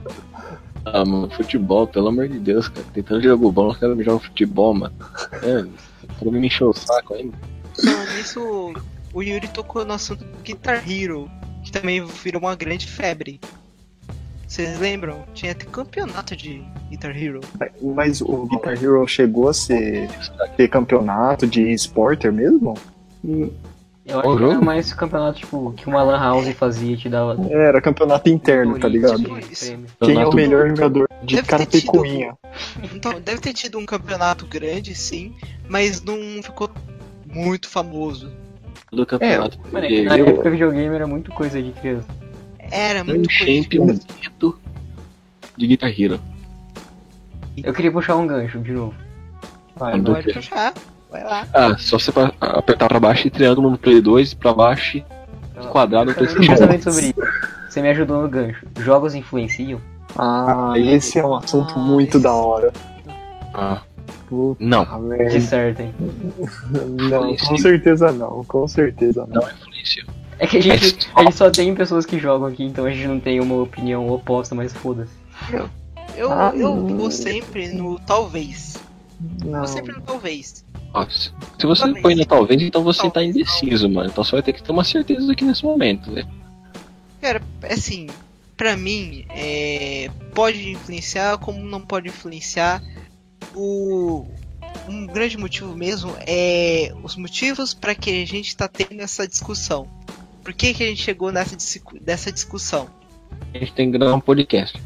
Ah, 0.86 1.04
mano, 1.04 1.30
futebol, 1.30 1.86
pelo 1.86 2.08
amor 2.08 2.30
de 2.30 2.40
Deus, 2.40 2.70
cara. 2.70 2.86
Tem 2.94 3.04
tanto 3.04 3.22
jogo 3.22 3.52
bom, 3.52 3.68
os 3.68 3.78
caras 3.78 3.98
me 3.98 4.04
jogam 4.06 4.22
futebol, 4.22 4.74
mano. 4.74 4.96
É, 5.44 5.66
pra 6.18 6.32
me 6.32 6.48
encher 6.48 6.66
o 6.66 6.74
saco 6.74 7.14
ainda. 7.14 7.38
falando 7.76 8.18
nisso, 8.18 8.74
o 9.14 9.22
Yuri 9.22 9.48
tocou 9.50 9.86
no 9.86 9.94
assunto 9.94 10.24
do 10.24 10.38
Guitar 10.42 10.84
Hero, 10.90 11.30
que 11.64 11.72
também 11.72 12.04
virou 12.06 12.42
uma 12.42 12.56
grande 12.56 12.88
febre. 12.88 13.40
Vocês 14.48 14.80
lembram? 14.80 15.26
Tinha 15.36 15.52
até 15.52 15.66
campeonato 15.66 16.36
de 16.36 16.64
Guitar 16.90 17.16
Hero. 17.16 17.40
Mas 17.82 18.20
o 18.20 18.48
Guitar 18.48 18.74
Hero 18.74 19.08
chegou 19.08 19.48
a 19.48 19.54
ser 19.54 20.10
ter 20.58 20.68
campeonato 20.68 21.46
de 21.46 21.72
esporter 21.72 22.32
mesmo? 22.32 22.74
Eu 24.10 24.20
acho 24.20 24.30
que 24.38 24.44
era 24.44 24.54
jogo? 24.54 24.66
mais 24.66 24.94
campeonato, 24.94 25.40
tipo, 25.40 25.72
que 25.74 25.88
uma 25.88 26.02
Lan 26.04 26.18
House 26.20 26.48
fazia 26.54 26.94
e 26.94 26.98
te 26.98 27.08
dava. 27.10 27.38
Era 27.50 27.80
campeonato 27.82 28.30
interno, 28.30 28.80
tá 28.80 28.88
ligado? 28.88 29.18
de 29.20 29.26
prêmio. 29.28 29.46
Quem 29.56 29.70
é 29.70 29.82
o 29.82 29.88
Campeonato- 30.32 30.36
melhor 30.36 30.70
jogador 30.70 31.10
de 31.24 31.36
Deve 31.36 31.48
Karate 31.48 31.82
tido-? 31.82 32.38
Então, 32.94 33.20
deve 33.22 33.40
ter 33.40 33.54
tido 33.54 33.78
um 33.78 33.86
campeonato 33.86 34.46
grande, 34.46 34.96
sim, 34.96 35.36
mas 35.68 36.02
não 36.04 36.18
ficou 36.42 36.70
muito 37.26 37.70
famoso. 37.70 38.32
do 38.92 39.06
campeonato. 39.06 39.60
Mano, 39.72 39.86
é 39.86 39.88
que 39.88 40.02
na 40.02 40.18
eu- 40.18 40.26
época 40.28 40.50
videogame 40.50 40.96
era 40.96 41.06
muito 41.06 41.32
coisa 41.32 41.62
de 41.62 41.72
criança. 41.74 42.08
Era 42.72 43.04
um 43.04 43.06
muito 43.06 43.30
coisa. 43.30 43.46
championship 43.64 44.56
de 45.56 45.68
Guitar 45.68 45.90
Hero. 46.02 46.20
Eu 47.64 47.72
queria 47.74 47.92
puxar 47.92 48.16
um 48.16 48.26
gancho 48.26 48.58
de 48.60 48.72
novo. 48.72 48.96
Vai, 49.76 50.00
Do 50.00 50.14
Pode 50.14 50.34
puxar, 50.34 50.74
vai 51.10 51.24
lá. 51.24 51.48
Ah, 51.54 51.76
só 51.78 51.98
você 52.00 52.12
apertar 52.40 52.88
pra 52.88 53.00
baixo 53.00 53.28
e 53.28 53.32
triângulo 53.32 53.70
no 53.72 53.78
Play 53.78 54.02
2 54.02 54.34
pra 54.34 54.54
baixo 54.54 54.98
e 54.98 55.04
quadrado 55.72 56.12
no 56.12 56.16
PlayStation. 56.16 56.56
Sobre 56.82 57.06
isso. 57.08 57.16
Você 57.70 57.82
me 57.82 57.90
ajudou 57.90 58.22
no 58.24 58.28
gancho. 58.30 58.66
Jogos 58.80 59.14
influenciam? 59.16 59.80
Ah, 60.18 60.74
esse 60.78 61.20
é 61.20 61.26
um 61.26 61.36
assunto 61.36 61.74
Ah, 61.76 61.80
muito 61.80 62.18
esse- 62.18 62.24
da 62.24 62.34
hora. 62.34 62.74
Ah, 63.54 63.82
Puta 64.28 64.64
não, 64.64 65.00
merda. 65.02 65.30
Dissertem. 65.40 65.94
Não, 67.10 67.36
com 67.36 67.58
certeza 67.58 68.12
não, 68.12 68.44
com 68.46 68.68
certeza 68.68 69.26
não. 69.28 69.42
não 69.42 69.50
influencia. 69.50 70.06
É 70.38 70.46
que 70.48 70.58
a 70.58 70.62
gente, 70.62 71.10
a 71.16 71.24
gente 71.24 71.36
só 71.36 71.50
tem 71.50 71.74
pessoas 71.76 72.06
que 72.06 72.20
jogam 72.20 72.48
aqui, 72.48 72.64
então 72.64 72.86
a 72.86 72.92
gente 72.92 73.08
não 73.08 73.20
tem 73.20 73.40
uma 73.40 73.56
opinião 73.56 74.08
oposta, 74.10 74.54
mas 74.56 74.72
foda-se. 74.72 75.12
Eu, 76.16 76.32
Ah, 76.32 76.52
eu 76.56 76.76
vou 76.88 77.10
sempre 77.12 77.70
no 77.74 77.98
talvez. 78.00 78.78
Não. 79.44 79.60
Vou 79.60 79.68
sempre 79.68 79.94
no 79.94 80.02
talvez. 80.02 80.64
Ó, 80.94 81.06
se 81.08 81.32
você 81.64 81.84
Talvez. 81.84 82.02
põe 82.02 82.16
no 82.16 82.26
talvez, 82.26 82.62
então 82.62 82.84
você 82.84 83.04
tá 83.04 83.12
Talvez, 83.12 83.36
indeciso, 83.36 83.90
mano. 83.90 84.10
Então 84.10 84.24
você 84.24 84.32
vai 84.32 84.42
ter 84.42 84.54
que 84.54 84.64
ter 84.64 84.72
uma 84.72 84.84
certeza 84.84 85.32
aqui 85.32 85.44
nesse 85.44 85.64
momento, 85.64 86.12
né? 86.12 86.28
Cara, 87.22 87.42
assim, 87.70 88.08
pra 88.58 88.76
mim, 88.76 89.26
é, 89.30 90.10
pode 90.34 90.72
influenciar 90.72 91.38
como 91.38 91.60
não 91.64 91.82
pode 91.82 92.08
influenciar. 92.08 92.82
O 93.56 94.26
um 94.88 95.06
grande 95.06 95.38
motivo 95.38 95.76
mesmo 95.76 96.16
é 96.26 96.92
os 97.04 97.16
motivos 97.16 97.74
para 97.74 97.96
que 97.96 98.22
a 98.22 98.26
gente 98.26 98.56
tá 98.56 98.68
tendo 98.68 99.02
essa 99.02 99.28
discussão. 99.28 99.88
Por 100.44 100.54
que, 100.54 100.74
que 100.74 100.84
a 100.84 100.88
gente 100.88 101.02
chegou 101.02 101.32
nessa, 101.32 101.56
dessa 102.02 102.32
discussão? 102.32 102.90
A 103.54 103.58
gente 103.58 103.74
tem 103.74 103.92
que 103.92 103.98
gravar 103.98 104.16
um 104.16 104.20
podcast. 104.20 104.82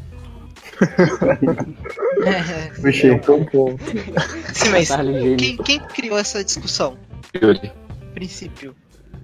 Puxei 2.80 3.10
um 3.10 3.18
pouco. 3.18 3.78
Sim, 4.52 4.68
mas 4.70 4.88
quem, 5.38 5.56
quem 5.58 5.78
criou 5.80 6.18
essa 6.18 6.42
discussão? 6.44 6.96
Yuri. 7.34 7.72
Princípio. 8.14 8.74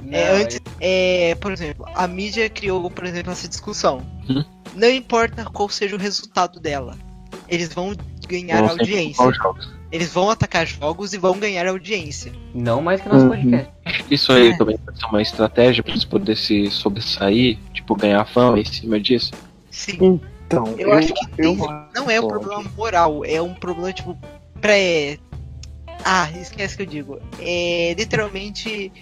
Não, 0.03 0.18
É, 0.18 0.42
antes, 0.42 0.61
é, 0.81 1.35
por 1.37 1.53
exemplo, 1.53 1.85
a 1.94 2.07
mídia 2.09 2.48
criou, 2.48 2.90
por 2.90 3.05
exemplo, 3.05 3.31
essa 3.33 3.46
discussão. 3.46 4.03
Uhum. 4.29 4.44
Não 4.74 4.88
importa 4.90 5.44
qual 5.44 5.68
seja 5.68 5.94
o 5.94 5.98
resultado 5.98 6.59
dela, 6.59 6.96
eles 7.48 7.72
vão 7.72 7.94
ganhar 8.26 8.57
sempre 8.68 8.70
audiência. 8.83 9.33
Eles 9.92 10.12
vão 10.12 10.31
atacar 10.31 10.64
jogos 10.66 11.12
e 11.12 11.18
vão 11.18 11.37
ganhar 11.38 11.66
audiência. 11.66 12.33
Não 12.55 12.81
mais 12.81 13.00
que 13.00 13.09
nosso 13.09 13.24
Uhum. 13.24 13.31
podcast. 13.31 13.70
Isso 14.11 14.33
aí 14.33 14.50
É. 14.53 14.57
também 14.57 14.79
pode 14.79 14.98
ser 14.98 15.07
uma 15.07 15.20
estratégia 15.20 15.83
pra 15.83 15.92
eles 15.92 16.05
poderem 16.05 16.37
se 16.40 16.70
sobressair, 16.70 17.59
tipo, 17.74 17.94
ganhar 17.96 18.24
fama 18.24 18.59
em 18.61 18.64
cima 18.64 19.00
disso. 19.00 19.33
Sim, 19.70 20.20
Então, 20.50 20.64
eu, 20.76 20.92
acho 20.92 21.14
que 21.14 21.26
eu 21.38 21.54
não 21.94 22.10
é 22.10 22.20
um 22.20 22.26
problema 22.26 22.64
moral, 22.76 23.24
é 23.24 23.40
um 23.40 23.54
problema 23.54 23.92
tipo 23.92 24.18
pré. 24.60 25.16
Ah, 26.04 26.28
esquece 26.32 26.76
que 26.76 26.82
eu 26.82 26.86
digo. 26.86 27.20
É 27.38 27.94
literalmente 27.96 28.92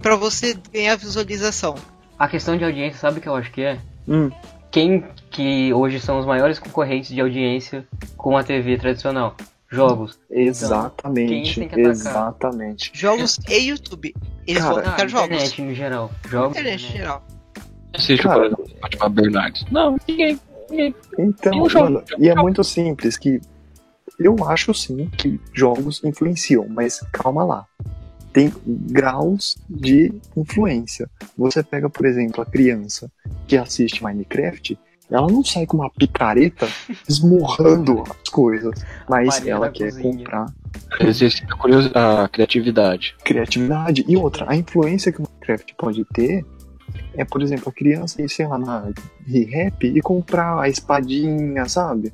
pra 0.00 0.14
você 0.14 0.56
ganhar 0.72 0.94
visualização. 0.94 1.74
A 2.16 2.28
questão 2.28 2.56
de 2.56 2.64
audiência, 2.64 3.00
sabe 3.00 3.18
o 3.18 3.20
que 3.20 3.28
eu 3.28 3.34
acho 3.34 3.50
que 3.50 3.62
é? 3.62 3.80
Hum. 4.06 4.30
Quem 4.70 5.04
que 5.32 5.74
hoje 5.74 5.98
são 5.98 6.20
os 6.20 6.26
maiores 6.26 6.60
concorrentes 6.60 7.12
de 7.12 7.20
audiência 7.20 7.84
com 8.16 8.36
a 8.36 8.44
TV 8.44 8.78
tradicional? 8.78 9.36
Jogos. 9.68 10.16
quem 10.28 10.46
Exatamente, 10.46 11.58
tem 11.58 11.68
que 11.68 11.74
atacar? 11.74 11.90
exatamente. 11.90 12.92
Jogos 12.94 13.40
e 13.48 13.58
YouTube. 13.68 14.14
Eles 14.46 14.62
Cara, 14.62 14.74
vão 14.74 14.82
atacar 14.84 15.08
jogos. 15.08 15.26
internet 15.26 15.62
no 15.62 15.74
geral. 15.74 16.12
Jogos. 16.28 16.50
Internet 16.56 16.84
em 16.84 16.96
geral. 16.98 17.26
Seja, 17.98 18.22
Cara. 18.22 18.50
Fátima 18.80 19.08
Bernardes. 19.08 19.64
Não, 19.72 19.96
ninguém. 20.06 20.38
Então, 21.18 21.54
E 21.54 21.60
o 21.60 21.68
jogo? 21.68 21.84
mano, 21.84 22.04
e 22.18 22.28
é 22.28 22.34
muito 22.34 22.62
simples 22.64 23.16
que 23.16 23.40
eu 24.18 24.36
acho 24.48 24.72
sim 24.74 25.08
que 25.16 25.40
jogos 25.52 26.02
influenciam, 26.04 26.66
mas 26.68 27.00
calma 27.12 27.44
lá. 27.44 27.66
Tem 28.32 28.52
graus 28.66 29.56
de 29.68 30.12
influência. 30.36 31.08
Você 31.38 31.62
pega, 31.62 31.88
por 31.88 32.04
exemplo, 32.04 32.42
a 32.42 32.46
criança 32.46 33.10
que 33.46 33.56
assiste 33.56 34.02
Minecraft, 34.02 34.76
ela 35.10 35.28
não 35.30 35.44
sai 35.44 35.66
com 35.66 35.76
uma 35.76 35.90
picareta 35.90 36.66
esmurrando 37.08 38.02
as 38.02 38.28
coisas, 38.30 38.84
mas 39.08 39.34
Farinha 39.36 39.52
ela 39.54 39.70
quer 39.70 39.92
cozinha. 39.92 40.02
comprar 40.16 40.46
Exercita 41.00 41.54
a 41.94 42.28
criatividade. 42.28 43.14
criatividade. 43.24 44.04
E 44.08 44.16
outra, 44.16 44.46
a 44.48 44.56
influência 44.56 45.12
que 45.12 45.20
o 45.20 45.24
Minecraft 45.28 45.74
pode 45.78 46.04
ter 46.06 46.44
é, 47.16 47.24
por 47.24 47.42
exemplo, 47.42 47.68
a 47.68 47.72
criança 47.72 48.20
ir, 48.22 48.28
sei 48.28 48.46
lá, 48.46 48.58
na 48.58 48.90
rap 49.26 49.84
e 49.86 50.00
comprar 50.00 50.60
a 50.60 50.68
espadinha, 50.68 51.68
sabe? 51.68 52.12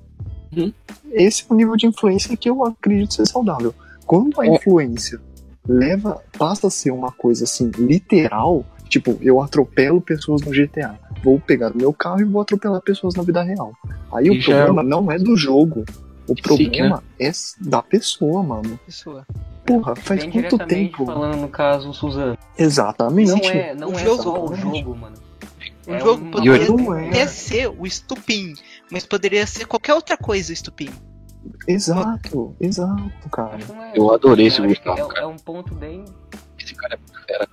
Uhum. 0.57 0.73
Esse 1.13 1.43
é 1.49 1.53
o 1.53 1.57
nível 1.57 1.77
de 1.77 1.87
influência 1.87 2.37
que 2.37 2.49
eu 2.51 2.65
acredito 2.65 3.15
ser 3.15 3.27
saudável. 3.27 3.75
Quando 4.07 4.41
a 4.41 4.47
É. 4.47 4.51
influência 4.51 5.21
leva, 5.69 6.21
passa 6.39 6.67
a 6.67 6.71
ser 6.71 6.91
uma 6.91 7.13
coisa 7.13 7.45
assim, 7.45 7.71
literal, 7.79 8.65
tipo, 8.89 9.17
eu 9.21 9.41
atropelo 9.41 10.01
pessoas 10.01 10.43
no 10.43 10.51
GTA. 10.53 10.99
Vou 11.23 11.39
pegar 11.39 11.73
o 11.73 11.77
meu 11.77 11.93
carro 11.93 12.21
e 12.21 12.25
vou 12.25 12.41
atropelar 12.43 12.81
pessoas 12.81 13.15
na 13.15 13.23
vida 13.23 13.43
real. 13.43 13.73
Aí 14.13 14.27
E 14.27 14.31
o 14.31 14.41
já- 14.41 14.65
problema 14.65 14.83
não 14.83 15.11
é 15.13 15.19
do 15.19 15.37
jogo. 15.37 15.85
O 16.29 16.35
Sim, 16.35 16.43
problema 16.43 17.03
é 17.19 17.31
da 17.61 17.83
pessoa, 17.83 18.43
mano. 18.43 18.79
Pessoa. 18.87 19.27
Porra, 19.75 19.97
faz 19.97 20.21
Bem 20.25 20.31
quanto 20.31 20.59
tempo? 20.67 21.07
falando 21.07 21.37
no 21.37 21.49
caso 21.49 21.93
Suzano. 21.95 22.37
Exatamente. 22.59 23.31
Não 23.31 23.39
é, 23.51 23.75
não 23.75 23.89
O 23.91 23.95
é 23.95 23.99
jogo- 24.05 24.23
só 24.23 24.45
o 24.45 24.55
jogo, 24.55 24.97
mano. 24.97 25.17
O 25.87 25.93
É 25.95 25.99
jogo 26.01 26.23
uma- 26.23 26.31
poderia 26.33 27.05
é. 27.05 27.09
até 27.09 27.27
ser 27.27 27.69
o 27.69 27.87
estupim, 27.87 28.53
mas 28.91 29.05
poderia 29.07 29.47
ser 29.47 29.65
qualquer 29.67 29.95
outra 29.95 30.17
coisa 30.17 30.51
o 30.51 30.55
estupim. 30.55 30.89
Exato, 31.67 32.55
exato, 32.61 33.29
cara. 33.31 33.59
É- 33.95 33.99
Eu 33.99 34.13
adorei 34.13 34.47
esse 34.47 34.61
Gustavo, 34.61 35.13
é, 35.17 35.21
é 35.23 35.27
um 35.27 35.37
ponto 35.37 35.75
bem. 35.75 36.05
Esse 36.59 36.75
cara 36.75 36.95
é 36.97 37.27
fera. 37.27 37.49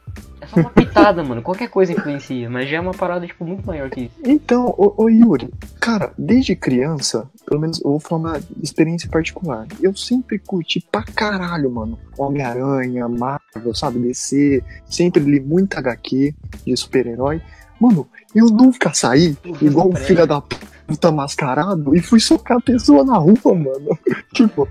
É 0.47 0.53
só 0.53 0.59
uma 0.61 0.69
pitada, 0.69 1.23
mano. 1.23 1.41
Qualquer 1.41 1.69
coisa 1.69 1.91
influencia, 1.91 2.49
mas 2.49 2.69
já 2.69 2.77
é 2.77 2.79
uma 2.79 2.93
parada, 2.93 3.27
tipo, 3.27 3.45
muito 3.45 3.65
maior 3.65 3.89
que 3.89 4.01
isso. 4.01 4.15
Então, 4.23 4.73
ô, 4.77 4.93
ô 5.03 5.09
Yuri, 5.09 5.49
cara, 5.79 6.11
desde 6.17 6.55
criança, 6.55 7.29
pelo 7.45 7.59
menos 7.59 7.81
eu 7.81 7.91
vou 7.91 7.99
falar 7.99 8.41
experiência 8.61 9.09
particular, 9.09 9.67
eu 9.81 9.95
sempre 9.95 10.39
curti 10.39 10.79
pra 10.91 11.03
caralho, 11.03 11.69
mano. 11.71 11.99
Homem-Aranha, 12.17 13.07
Marvel, 13.07 13.73
sabe, 13.73 13.99
DC, 13.99 14.63
sempre 14.85 15.23
li 15.23 15.39
muita 15.39 15.79
HQ 15.79 16.33
de 16.65 16.77
super-herói. 16.77 17.41
Mano, 17.79 18.07
eu 18.33 18.47
nunca 18.47 18.93
saí 18.93 19.37
igual 19.61 19.89
um 19.89 19.95
filho 19.95 20.25
da 20.25 20.41
puta 20.41 21.11
mascarado 21.11 21.95
e 21.95 22.01
fui 22.01 22.19
socar 22.19 22.57
a 22.57 22.61
pessoa 22.61 23.03
na 23.03 23.17
rua, 23.17 23.53
mano. 23.53 23.97
tipo, 24.33 24.67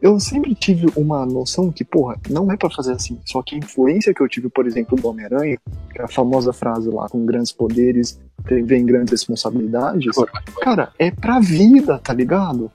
eu 0.00 0.18
sempre 0.20 0.54
tive 0.54 0.86
uma 0.96 1.24
noção 1.26 1.70
que, 1.70 1.84
porra, 1.84 2.16
não 2.28 2.50
é 2.50 2.56
pra 2.56 2.70
fazer 2.70 2.92
assim. 2.92 3.18
Só 3.24 3.42
que 3.42 3.54
a 3.54 3.58
influência 3.58 4.14
que 4.14 4.22
eu 4.22 4.28
tive, 4.28 4.48
por 4.48 4.66
exemplo, 4.66 4.96
do 4.96 5.08
Homem-Aranha, 5.08 5.58
que 5.92 6.00
é 6.00 6.04
a 6.04 6.08
famosa 6.08 6.52
frase 6.52 6.88
lá, 6.88 7.08
com 7.08 7.24
grandes 7.24 7.52
poderes 7.52 8.20
vem 8.44 8.86
grandes 8.86 9.10
responsabilidades, 9.10 10.16
cara, 10.60 10.92
é 10.98 11.10
pra 11.10 11.38
vida, 11.40 11.98
tá 11.98 12.14
ligado? 12.14 12.70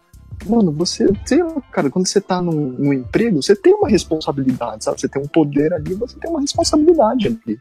Mano, 0.45 0.71
você, 0.71 1.10
sei 1.26 1.41
lá, 1.41 1.62
cara, 1.71 1.89
quando 1.89 2.08
você 2.08 2.19
tá 2.19 2.41
num, 2.41 2.69
num 2.78 2.93
emprego, 2.93 3.41
você 3.41 3.56
tem 3.56 3.73
uma 3.73 3.88
responsabilidade, 3.88 4.84
sabe? 4.84 4.99
Você 4.99 5.08
tem 5.08 5.21
um 5.21 5.28
poder 5.28 5.73
ali, 5.73 5.93
você 5.93 6.17
tem 6.19 6.30
uma 6.30 6.41
responsabilidade 6.41 7.28
ali. 7.28 7.58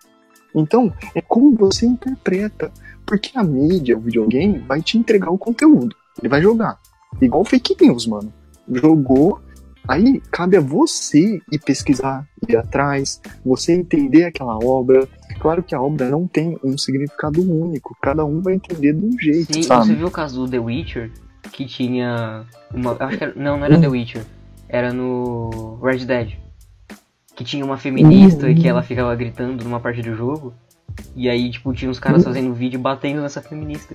Então, 0.55 0.93
é 1.15 1.21
como 1.21 1.55
você 1.55 1.87
interpreta. 1.87 2.71
Porque 3.07 3.37
a 3.37 3.43
mídia, 3.43 3.97
o 3.97 4.01
videogame, 4.01 4.59
vai 4.61 4.81
te 4.81 4.97
entregar 4.97 5.31
o 5.31 5.39
conteúdo. 5.39 5.95
Ele 6.19 6.29
vai 6.29 6.41
jogar. 6.41 6.79
Igual 7.21 7.45
fake 7.45 7.77
news, 7.81 8.07
mano. 8.07 8.33
Jogou, 8.75 9.41
aí 9.87 10.21
cabe 10.31 10.57
a 10.57 10.61
você 10.61 11.41
ir 11.51 11.59
pesquisar, 11.59 12.27
ir 12.49 12.57
atrás, 12.57 13.21
você 13.45 13.73
entender 13.73 14.25
aquela 14.25 14.59
obra. 14.59 15.09
Claro 15.41 15.63
que 15.63 15.75
a 15.75 15.83
obra 15.83 16.09
não 16.09 16.27
tem 16.27 16.57
um 16.63 16.79
significado 16.79 17.43
único, 17.43 17.97
cada 18.01 18.25
um 18.25 18.41
vai 18.41 18.55
entender 18.55 18.93
de 18.93 19.05
um 19.05 19.19
jeito, 19.19 19.55
Sim, 19.55 19.63
sabe? 19.63 19.87
você 19.87 19.95
viu 19.95 20.07
o 20.07 20.11
caso 20.11 20.45
do 20.45 20.51
The 20.51 20.59
Witcher? 20.59 21.11
Que 21.51 21.67
tinha 21.67 22.45
uma. 22.73 22.97
Acho 23.01 23.19
que 23.19 23.25
era, 23.25 23.33
não, 23.35 23.57
não 23.59 23.65
era 23.65 23.81
The 23.81 23.89
Witcher. 23.89 24.25
Era 24.69 24.93
no 24.93 25.79
Red 25.83 26.07
Dead. 26.07 26.35
Que 27.35 27.45
tinha 27.45 27.65
uma 27.65 27.77
feminista 27.77 28.49
e 28.49 28.55
que 28.55 28.69
ela 28.69 28.83
ficava 28.83 29.15
gritando 29.17 29.65
numa 29.65 29.81
parte 29.81 30.01
do 30.01 30.15
jogo. 30.15 30.55
E 31.17 31.29
aí, 31.29 31.51
tipo, 31.51 31.73
tinha 31.73 31.91
uns 31.91 31.99
caras 31.99 32.25
fazendo 32.25 32.55
vídeo 32.55 32.79
batendo 32.79 33.21
nessa 33.21 33.43
feminista. 33.43 33.95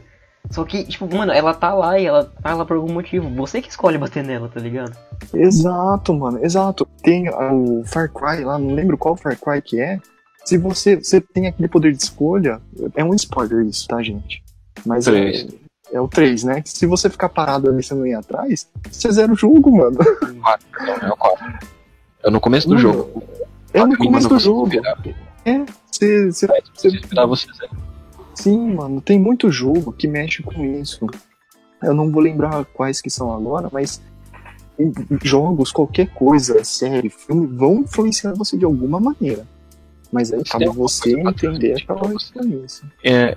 Só 0.52 0.64
que, 0.64 0.84
tipo, 0.86 1.14
mano, 1.14 1.32
ela 1.32 1.54
tá 1.54 1.74
lá 1.74 2.00
e 2.00 2.06
ela 2.06 2.26
tá 2.42 2.54
lá 2.56 2.66
por 2.66 2.78
algum 2.78 2.94
motivo. 2.94 3.30
Você 3.36 3.62
que 3.62 3.70
escolhe 3.70 3.98
bater 3.98 4.24
nela, 4.24 4.50
tá 4.50 4.60
ligado? 4.60 4.96
Exato, 5.34 6.14
mano, 6.14 6.44
exato. 6.44 6.88
Tem 7.02 7.30
o 7.30 7.84
Far 7.86 8.12
Cry 8.12 8.44
lá, 8.44 8.58
não 8.58 8.74
lembro 8.74 8.98
qual 8.98 9.16
Far 9.16 9.38
Cry 9.38 9.62
que 9.62 9.80
é. 9.80 10.00
Se 10.46 10.58
você, 10.58 10.96
você 10.96 11.20
tem 11.20 11.48
aquele 11.48 11.68
poder 11.68 11.92
de 11.92 12.02
escolha, 12.02 12.62
é 12.96 13.04
um 13.04 13.14
spoiler 13.14 13.66
isso, 13.66 13.86
tá, 13.88 14.02
gente? 14.02 14.42
Mas 14.86 15.06
é, 15.08 15.46
é 15.92 16.00
o 16.00 16.08
3, 16.08 16.44
né? 16.46 16.62
Se 16.66 16.86
você 16.86 17.10
ficar 17.10 17.28
parado 17.28 17.70
ali, 17.70 17.84
você 17.84 17.94
não 17.94 18.08
ir 18.08 18.14
atrás, 18.14 18.70
você 18.90 19.12
zera 19.12 19.32
o 19.32 19.36
jogo, 19.36 19.76
mano. 19.76 19.98
Não, 19.98 21.10
é 21.10 21.12
o 21.12 21.18
4. 21.18 21.46
É 22.24 22.30
no 22.30 22.40
começo 22.40 22.68
do 22.68 22.76
Mano, 22.76 22.94
jogo. 22.94 23.24
É 23.74 23.86
no 23.86 23.98
começo 23.98 24.30
do 24.30 24.40
você 24.40 24.46
jogo. 24.46 24.66
virar. 24.68 24.98
É, 25.46 25.60
você, 25.92 26.32
você, 26.32 26.32
se 26.32 26.48
você 26.48 26.62
você 26.74 26.88
esperar, 26.98 27.26
você 27.26 27.48
zera. 27.54 27.72
Sim, 28.38 28.74
mano, 28.74 29.02
tem 29.02 29.20
muito 29.20 29.52
jogo 29.52 29.92
que 29.92 30.08
mexe 30.08 30.44
com 30.44 30.64
isso. 30.64 31.06
Eu 31.82 31.94
não 31.94 32.12
vou 32.12 32.22
lembrar 32.22 32.66
quais 32.66 33.02
que 33.02 33.10
são 33.10 33.34
agora, 33.34 33.70
mas 33.72 34.02
jogos, 35.24 35.72
qualquer 35.72 36.08
coisa, 36.14 36.64
série, 36.64 37.10
filme, 37.10 37.48
vão 37.48 37.80
influenciar 37.80 38.34
você 38.34 38.58
de 38.58 38.66
alguma 38.66 39.00
maneira. 39.00 39.46
Mas 40.12 40.32
aí 40.32 40.44
cabe 40.44 40.66
alguma 40.66 40.88
você 40.88 41.20
entender 41.20 41.74
aquela 41.82 42.14
influência. 42.14 42.86
É, 43.04 43.36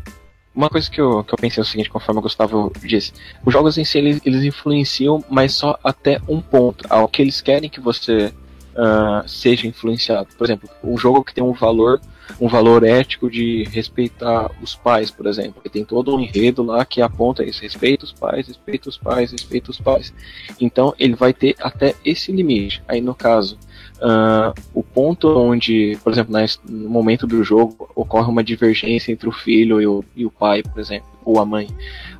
uma 0.54 0.68
coisa 0.68 0.90
que 0.90 1.00
eu, 1.00 1.24
que 1.24 1.32
eu 1.34 1.38
pensei 1.38 1.60
é 1.60 1.64
o 1.64 1.66
seguinte, 1.66 1.90
conforme 1.90 2.20
o 2.20 2.22
Gustavo 2.22 2.72
disse. 2.82 3.12
Os 3.44 3.52
jogos 3.52 3.78
em 3.78 3.84
si, 3.84 3.98
eles, 3.98 4.20
eles 4.24 4.44
influenciam, 4.44 5.24
mas 5.28 5.54
só 5.54 5.78
até 5.82 6.20
um 6.28 6.40
ponto. 6.40 6.84
Ao 6.88 7.08
que 7.08 7.22
eles 7.22 7.40
querem 7.40 7.70
que 7.70 7.80
você 7.80 8.32
ah, 8.76 9.24
seja 9.26 9.66
influenciado. 9.66 10.28
Por 10.36 10.44
exemplo, 10.44 10.68
um 10.82 10.96
jogo 10.96 11.24
que 11.24 11.34
tem 11.34 11.42
um 11.42 11.52
valor, 11.52 12.00
um 12.40 12.48
valor 12.48 12.84
ético 12.84 13.30
de 13.30 13.64
respeitar 13.64 14.50
os 14.62 14.74
pais, 14.74 15.10
por 15.10 15.26
exemplo. 15.26 15.62
Tem 15.70 15.84
todo 15.84 16.14
um 16.14 16.20
enredo 16.20 16.62
lá 16.62 16.84
que 16.84 17.00
aponta 17.00 17.44
isso. 17.44 17.62
Respeita 17.62 18.04
os 18.04 18.12
pais, 18.12 18.48
respeita 18.48 18.88
os 18.88 18.98
pais, 18.98 19.32
respeita 19.32 19.70
os 19.70 19.80
pais. 19.80 20.12
Então, 20.60 20.94
ele 20.98 21.14
vai 21.14 21.32
ter 21.32 21.54
até 21.60 21.94
esse 22.04 22.32
limite. 22.32 22.82
Aí, 22.86 23.00
no 23.00 23.14
caso, 23.14 23.58
ah, 24.02 24.54
o 24.72 24.82
ponto 24.82 25.28
onde, 25.28 25.98
por 26.02 26.12
exemplo, 26.12 26.34
no 26.68 26.88
momento 26.88 27.26
do 27.26 27.44
jogo 27.44 27.90
ocorre 27.94 28.30
uma 28.30 28.42
divergência 28.42 29.12
entre 29.12 29.28
o 29.28 29.32
filho 29.32 29.80
e 29.80 29.86
o, 29.86 30.04
e 30.16 30.24
o 30.24 30.30
pai, 30.30 30.62
por 30.62 30.80
exemplo, 30.80 31.08
ou 31.24 31.38
a 31.38 31.44
mãe. 31.44 31.68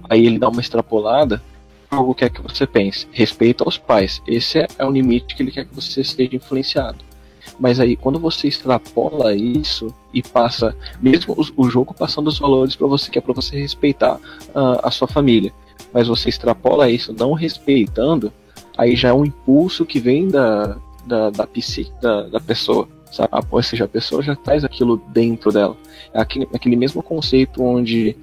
Aí 0.08 0.26
ele 0.26 0.38
dá 0.38 0.48
uma 0.48 0.60
extrapolada, 0.60 1.42
o 1.90 1.96
jogo 1.96 2.14
quer 2.14 2.30
que 2.30 2.42
você 2.42 2.66
pense, 2.66 3.06
respeito 3.12 3.64
aos 3.64 3.78
pais. 3.78 4.22
Esse 4.26 4.58
é, 4.58 4.66
é 4.78 4.84
o 4.84 4.90
limite 4.90 5.34
que 5.34 5.42
ele 5.42 5.50
quer 5.50 5.64
que 5.64 5.74
você 5.74 6.02
esteja 6.02 6.36
influenciado. 6.36 7.09
Mas 7.60 7.78
aí, 7.78 7.94
quando 7.94 8.18
você 8.18 8.48
extrapola 8.48 9.34
isso 9.34 9.94
e 10.14 10.22
passa, 10.22 10.74
mesmo 11.00 11.34
os- 11.36 11.52
o, 11.54 11.68
jogo 11.68 11.92
passando 11.92 12.28
os 12.28 12.38
valores 12.38 12.74
para 12.74 12.86
você, 12.86 13.10
que 13.10 13.18
é 13.18 13.20
para 13.20 13.34
você 13.34 13.60
respeitar 13.60 14.18
ah, 14.54 14.80
a 14.82 14.90
sua 14.90 15.06
família, 15.06 15.52
mas 15.92 16.08
você 16.08 16.30
extrapola 16.30 16.88
isso 16.90 17.12
não 17.12 17.34
respeitando, 17.34 18.32
aí 18.78 18.96
já 18.96 19.10
é 19.10 19.12
um 19.12 19.26
impulso 19.26 19.84
que 19.84 20.00
vem 20.00 20.28
da, 20.28 20.78
da, 21.06 21.28
da 21.28 21.46
psique 21.46 21.92
da, 22.00 22.22
da 22.22 22.40
pessoa. 22.40 22.88
Sabe? 23.12 23.28
Ah, 23.32 23.42
Ou 23.50 23.62
seja, 23.62 23.84
a 23.84 23.88
pessoa 23.88 24.22
já 24.22 24.34
traz 24.34 24.64
aquilo 24.64 24.96
dentro 25.08 25.52
dela. 25.52 25.76
É 26.14 26.20
aquele, 26.20 26.48
aquele 26.54 26.76
mesmo 26.76 27.02
conceito 27.02 27.62
onde 27.62 28.16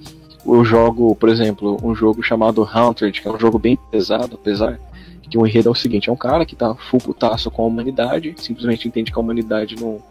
eu 0.44 0.64
jogo, 0.64 1.14
por 1.14 1.28
exemplo, 1.28 1.78
um 1.82 1.94
jogo 1.94 2.22
chamado 2.22 2.64
Haunted, 2.64 3.20
que 3.20 3.28
é 3.28 3.30
um 3.30 3.38
jogo 3.38 3.58
bem 3.58 3.78
pesado, 3.90 4.34
apesar 4.34 4.80
que 5.30 5.38
o 5.38 5.46
enredo 5.46 5.68
é 5.68 5.72
o 5.72 5.74
seguinte, 5.74 6.08
é 6.08 6.12
um 6.12 6.16
cara 6.16 6.44
que 6.44 6.56
tá 6.56 6.74
full 6.74 7.00
putaço 7.00 7.50
com 7.50 7.62
a 7.62 7.66
humanidade, 7.66 8.34
simplesmente 8.38 8.88
entende 8.88 9.12
que 9.12 9.18
a 9.18 9.22
humanidade 9.22 9.76
não, 9.76 10.02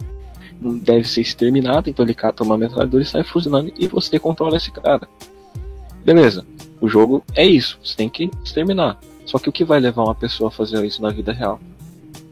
não 0.62 0.78
deve 0.78 1.08
ser 1.08 1.22
exterminada, 1.22 1.90
então 1.90 2.06
ele 2.06 2.14
cata 2.14 2.44
uma 2.44 2.58
metralhadora 2.58 3.04
e 3.04 3.06
sai 3.06 3.24
fuzilando 3.24 3.72
e 3.78 3.88
você 3.88 4.20
controla 4.20 4.58
esse 4.58 4.72
cara. 4.72 5.08
Beleza, 6.06 6.46
o 6.80 6.88
jogo 6.88 7.24
é 7.36 7.46
isso, 7.46 7.80
você 7.84 7.96
tem 7.96 8.10
que 8.10 8.30
exterminar. 8.44 9.00
Só 9.26 9.38
que 9.40 9.50
o 9.50 9.52
que 9.52 9.66
vai 9.66 9.80
levar 9.80 10.04
uma 10.04 10.16
pessoa 10.16 10.48
a 10.48 10.52
fazer 10.52 10.84
isso 10.86 11.02
na 11.02 11.10
vida 11.10 11.34
real? 11.34 11.60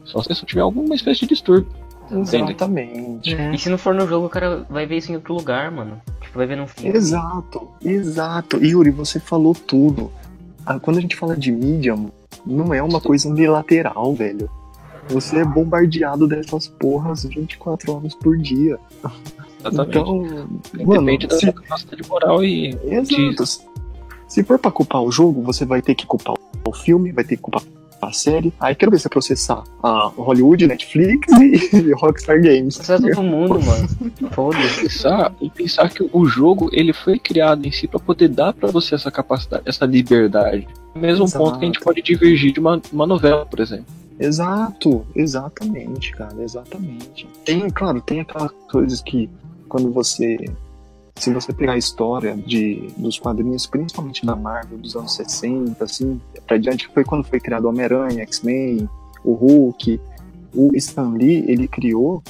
Só 0.04 0.20
se 0.22 0.26
a 0.26 0.28
pessoa 0.28 0.46
tiver 0.46 0.62
alguma 0.62 0.94
espécie 0.94 1.20
de 1.20 1.26
distúrbio. 1.26 1.68
Entende? 2.10 2.52
Exatamente. 2.52 3.36
E 3.52 3.58
se 3.58 3.68
não 3.68 3.76
for 3.76 3.92
no 3.92 4.06
jogo, 4.06 4.26
o 4.26 4.30
cara 4.30 4.64
vai 4.70 4.86
ver 4.86 4.98
isso 4.98 5.10
em 5.10 5.16
outro 5.16 5.34
lugar, 5.34 5.70
mano. 5.70 6.00
Tipo, 6.20 6.38
vai 6.38 6.46
ver 6.46 6.56
num 6.56 6.66
filme. 6.66 6.96
Exato, 6.96 7.68
exato. 7.84 8.64
Yuri, 8.64 8.90
você 8.90 9.18
falou 9.18 9.54
tudo. 9.54 10.10
Ah, 10.64 10.78
Quando 10.78 10.98
a 10.98 11.00
gente 11.00 11.16
fala 11.16 11.36
de 11.36 11.50
mídia, 11.50 11.96
não 12.46 12.72
é 12.72 12.82
uma 12.82 13.00
coisa 13.00 13.28
unilateral, 13.28 14.14
velho. 14.14 14.48
Você 15.08 15.38
é 15.38 15.44
bombardeado 15.44 16.26
dessas 16.26 16.66
porras 16.68 17.24
24 17.24 17.92
horas 17.92 18.14
por 18.14 18.36
dia. 18.36 18.78
Exatamente. 19.64 19.98
Então, 19.98 20.86
mano, 20.86 21.00
Depende 21.00 21.26
da 21.26 21.34
se, 21.34 21.40
sua 21.46 21.52
capacidade 21.52 22.08
moral 22.08 22.44
e. 22.44 22.76
exato. 22.84 23.44
Se 24.28 24.42
for 24.42 24.58
pra 24.58 24.70
culpar 24.70 25.02
o 25.02 25.10
jogo, 25.10 25.42
você 25.42 25.64
vai 25.64 25.80
ter 25.80 25.94
que 25.94 26.06
culpar 26.06 26.34
o 26.66 26.72
filme, 26.72 27.12
vai 27.12 27.24
ter 27.24 27.36
que 27.36 27.42
culpar 27.42 27.62
a 28.02 28.12
série. 28.12 28.52
Aí 28.60 28.74
quero 28.74 28.90
ver 28.90 28.98
você 28.98 29.08
processar 29.08 29.62
a 29.82 30.08
Hollywood, 30.16 30.66
Netflix 30.66 31.28
e 31.72 31.92
Rockstar 31.92 32.42
Games. 32.42 32.78
É 32.88 32.98
todo 32.98 33.22
mundo, 33.22 33.60
mano. 33.60 33.88
Foda-se. 34.32 34.82
pensar 34.82 35.34
e 35.40 35.48
pensar 35.48 35.88
que 35.88 36.08
o 36.12 36.26
jogo 36.26 36.68
ele 36.72 36.92
foi 36.92 37.18
criado 37.18 37.66
em 37.66 37.70
si 37.70 37.86
para 37.86 38.00
poder 38.00 38.28
dar 38.28 38.52
para 38.52 38.70
você 38.70 38.94
essa 38.94 39.10
capacidade, 39.10 39.62
essa 39.66 39.86
liberdade. 39.86 40.66
Mesmo 40.96 41.24
Exato. 41.24 41.44
ponto 41.44 41.58
que 41.58 41.64
a 41.64 41.68
gente 41.68 41.80
pode 41.80 42.02
divergir 42.02 42.52
de 42.52 42.60
uma, 42.60 42.80
uma 42.92 43.06
novela, 43.06 43.44
por 43.46 43.60
exemplo. 43.60 43.86
Exato, 44.18 45.06
exatamente, 45.14 46.12
cara, 46.12 46.42
exatamente. 46.42 47.28
Tem, 47.44 47.68
claro, 47.68 48.00
tem 48.00 48.20
aquelas 48.20 48.50
coisas 48.70 49.00
que 49.00 49.28
quando 49.68 49.92
você. 49.92 50.36
Se 51.16 51.32
você 51.32 51.50
pegar 51.52 51.72
a 51.72 51.78
história 51.78 52.36
de, 52.36 52.88
dos 52.96 53.18
quadrinhos, 53.18 53.66
principalmente 53.66 54.24
da 54.24 54.36
Marvel 54.36 54.76
dos 54.76 54.94
anos 54.96 55.14
60, 55.14 55.82
assim, 55.82 56.20
pra 56.46 56.58
diante, 56.58 56.88
foi 56.88 57.04
quando 57.04 57.24
foi 57.24 57.40
criado 57.40 57.64
o 57.64 57.68
Homem-Aranha, 57.68 58.22
X-Men, 58.22 58.86
o 59.24 59.32
Hulk, 59.32 59.98
o 60.54 60.70
Stan 60.74 61.08
Lee, 61.14 61.42
ele 61.48 61.66
criou 61.66 62.22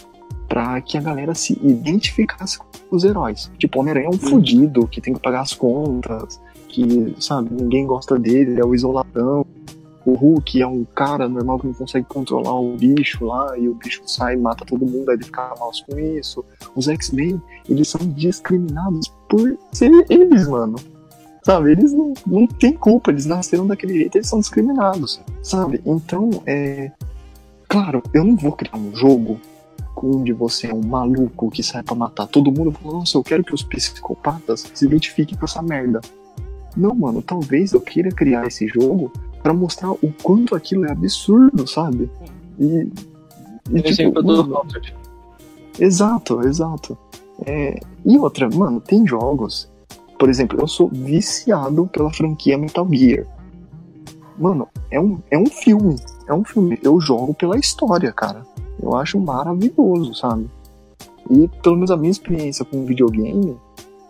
pra 0.48 0.80
que 0.80 0.96
a 0.96 1.00
galera 1.00 1.34
se 1.34 1.54
identificasse 1.64 2.58
com 2.58 2.66
os 2.92 3.02
heróis. 3.02 3.50
Tipo, 3.58 3.80
Homem-Aranha 3.80 4.06
é 4.06 4.10
um 4.10 4.18
fudido, 4.18 4.86
que 4.86 5.00
tem 5.00 5.14
que 5.14 5.20
pagar 5.20 5.40
as 5.40 5.52
contas, 5.52 6.40
que, 6.68 7.14
sabe, 7.18 7.48
ninguém 7.50 7.86
gosta 7.86 8.18
dele, 8.18 8.52
ele 8.52 8.60
é 8.60 8.64
o 8.64 8.74
isoladão. 8.74 9.46
O 10.04 10.14
Hulk 10.14 10.62
é 10.62 10.66
um 10.66 10.84
cara 10.84 11.28
normal 11.28 11.58
que 11.58 11.66
não 11.66 11.74
consegue 11.74 12.06
controlar 12.06 12.54
o 12.54 12.76
bicho 12.76 13.24
lá, 13.24 13.58
e 13.58 13.68
o 13.68 13.74
bicho 13.74 14.02
sai 14.06 14.34
e 14.34 14.36
mata 14.36 14.64
todo 14.64 14.86
mundo, 14.86 15.10
aí 15.10 15.16
ele 15.16 15.24
fica 15.24 15.52
mal 15.58 15.70
com 15.88 15.98
isso. 15.98 16.44
Os 16.76 16.86
X-Men, 16.86 17.40
eles 17.68 17.88
são 17.88 18.00
discriminados 18.12 19.12
por 19.28 19.58
ser 19.72 19.90
eles, 20.08 20.46
mano. 20.46 20.76
Sabe, 21.42 21.72
eles 21.72 21.92
não, 21.92 22.12
não 22.26 22.46
têm 22.46 22.72
culpa, 22.72 23.10
eles 23.10 23.26
nasceram 23.26 23.66
daquele 23.66 23.94
jeito, 23.94 24.16
eles 24.16 24.28
são 24.28 24.40
discriminados, 24.40 25.20
sabe? 25.42 25.80
Então, 25.84 26.30
é. 26.44 26.90
Claro, 27.68 28.02
eu 28.14 28.24
não 28.24 28.36
vou 28.36 28.52
criar 28.52 28.76
um 28.76 28.94
jogo 28.94 29.40
onde 30.04 30.32
você 30.32 30.68
é 30.68 30.74
um 30.74 30.84
maluco 30.84 31.50
que 31.50 31.62
sai 31.62 31.82
pra 31.82 31.94
matar 31.94 32.26
todo 32.26 32.52
mundo 32.52 32.70
e 32.70 32.82
fala, 32.82 32.98
nossa, 32.98 33.16
eu 33.16 33.24
quero 33.24 33.42
que 33.42 33.54
os 33.54 33.62
psicopatas 33.62 34.70
se 34.74 34.84
identifiquem 34.84 35.36
com 35.38 35.44
essa 35.44 35.62
merda. 35.62 36.00
Não, 36.76 36.94
mano, 36.94 37.22
talvez 37.22 37.72
eu 37.72 37.80
queira 37.80 38.10
criar 38.10 38.46
esse 38.46 38.68
jogo 38.68 39.10
pra 39.42 39.54
mostrar 39.54 39.92
o 39.92 40.12
quanto 40.22 40.54
aquilo 40.54 40.84
é 40.84 40.92
absurdo, 40.92 41.66
sabe? 41.66 42.10
E. 42.58 42.88
e 43.70 43.76
tipo, 43.76 43.88
exemplo 43.88 44.22
do 44.22 44.46
mano. 44.46 44.66
Exato, 45.78 46.42
exato. 46.42 46.98
É, 47.44 47.78
e 48.04 48.18
outra, 48.18 48.48
mano, 48.48 48.80
tem 48.80 49.06
jogos 49.06 49.70
Por 50.18 50.30
exemplo, 50.30 50.58
eu 50.58 50.66
sou 50.66 50.88
viciado 50.88 51.86
pela 51.86 52.10
franquia 52.10 52.56
Metal 52.56 52.86
Gear. 52.90 53.26
Mano, 54.38 54.68
é 54.90 55.00
um, 55.00 55.18
é 55.30 55.38
um 55.38 55.46
filme. 55.46 55.96
É 56.26 56.34
um 56.34 56.44
filme. 56.44 56.78
Eu 56.82 57.00
jogo 57.00 57.34
pela 57.34 57.58
história, 57.58 58.12
cara. 58.12 58.42
Eu 58.82 58.94
acho 58.94 59.18
maravilhoso, 59.18 60.14
sabe? 60.14 60.48
E 61.30 61.48
pelo 61.62 61.76
menos 61.76 61.90
a 61.90 61.96
minha 61.96 62.10
experiência 62.10 62.64
com 62.64 62.84
videogame 62.84 63.56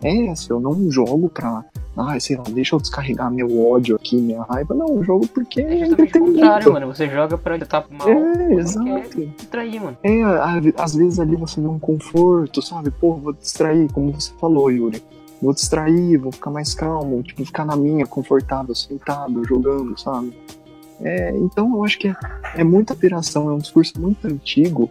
é 0.03 0.27
essa. 0.27 0.53
Eu 0.53 0.61
não 0.61 0.91
jogo 0.91 1.29
pra. 1.29 1.65
Ah, 1.97 2.21
sei 2.21 2.37
lá, 2.37 2.43
deixa 2.51 2.75
eu 2.75 2.81
descarregar 2.81 3.31
meu 3.33 3.67
ódio 3.67 3.97
aqui, 3.97 4.17
minha 4.17 4.43
raiva. 4.43 4.75
Não, 4.75 4.89
eu 4.97 5.03
jogo 5.03 5.27
porque 5.29 5.61
é 5.63 5.65
É 5.65 5.79
justamente 5.87 5.93
o 6.19 6.21
contrário, 6.21 6.29
entretenimento. 6.29 6.73
mano. 6.73 6.87
Você 6.89 7.09
joga 7.09 7.39
pra 7.39 7.57
estar 7.57 7.85
mal. 7.91 8.09
É, 8.09 8.53
exato. 8.55 9.27
distrair, 9.39 9.81
mano. 9.81 9.97
É, 10.03 10.21
às 10.77 10.95
vezes 10.95 11.19
ali 11.19 11.37
você 11.37 11.61
vê 11.61 11.67
um 11.67 11.79
conforto, 11.79 12.61
sabe? 12.61 12.91
Pô, 12.91 13.15
vou 13.15 13.33
distrair, 13.33 13.91
como 13.93 14.13
você 14.13 14.31
falou, 14.39 14.71
Yuri. 14.71 15.03
Vou 15.41 15.53
distrair, 15.55 16.19
vou 16.19 16.33
ficar 16.33 16.51
mais 16.51 16.75
calmo, 16.75 17.23
tipo, 17.23 17.45
ficar 17.45 17.65
na 17.65 17.77
minha, 17.77 18.07
confortável, 18.07 18.75
sentado, 18.75 19.43
jogando, 19.45 19.99
sabe? 19.99 20.33
É, 21.01 21.31
então 21.37 21.75
eu 21.77 21.85
acho 21.85 21.99
que 21.99 22.09
é, 22.09 22.17
é 22.57 22.65
muita 22.65 22.95
piração, 22.95 23.51
é 23.51 23.53
um 23.53 23.59
discurso 23.59 24.01
muito 24.01 24.27
antigo 24.27 24.91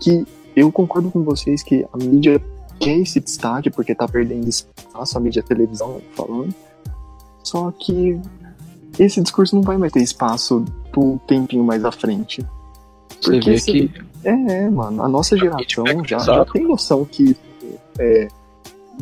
que 0.00 0.26
eu 0.56 0.70
concordo 0.72 1.10
com 1.10 1.22
vocês 1.22 1.62
que 1.62 1.86
a 1.92 1.96
mídia 1.96 2.40
quer 2.80 2.98
esse 2.98 3.20
destaque 3.20 3.70
porque 3.70 3.94
tá 3.94 4.06
perdendo 4.08 4.48
espaço, 4.48 5.16
a 5.16 5.20
mídia 5.20 5.42
televisão 5.42 6.00
falando. 6.14 6.54
Só 7.42 7.70
que 7.70 8.18
esse 8.98 9.20
discurso 9.20 9.54
não 9.56 9.62
vai 9.62 9.76
mais 9.76 9.92
ter 9.92 10.00
espaço 10.02 10.64
um 10.96 11.18
tempinho 11.18 11.64
mais 11.64 11.84
à 11.84 11.90
frente. 11.92 12.44
Você 13.20 13.32
Porque 13.32 13.50
vê 13.50 13.58
se- 13.58 13.72
que 13.72 13.90
É, 14.24 14.30
é, 14.30 14.70
mano. 14.70 15.02
A 15.02 15.08
nossa 15.08 15.36
geração 15.36 15.58
feedback 15.84 16.08
já, 16.08 16.18
pesado. 16.18 16.38
já 16.46 16.52
tem 16.52 16.64
noção 16.66 17.04
que 17.04 17.36
é, 17.98 18.28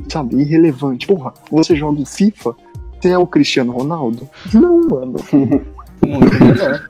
sabe, 0.09 0.37
irrelevante. 0.37 1.07
Porra, 1.07 1.33
você 1.51 1.77
joga 1.77 2.05
FIFA, 2.05 2.57
você 3.01 3.11
é 3.11 3.19
o 3.19 3.27
Cristiano 3.27 3.73
Ronaldo? 3.73 4.29
Não, 4.53 4.81
mano. 4.89 5.17
Muito 6.05 6.45
melhor. 6.45 6.89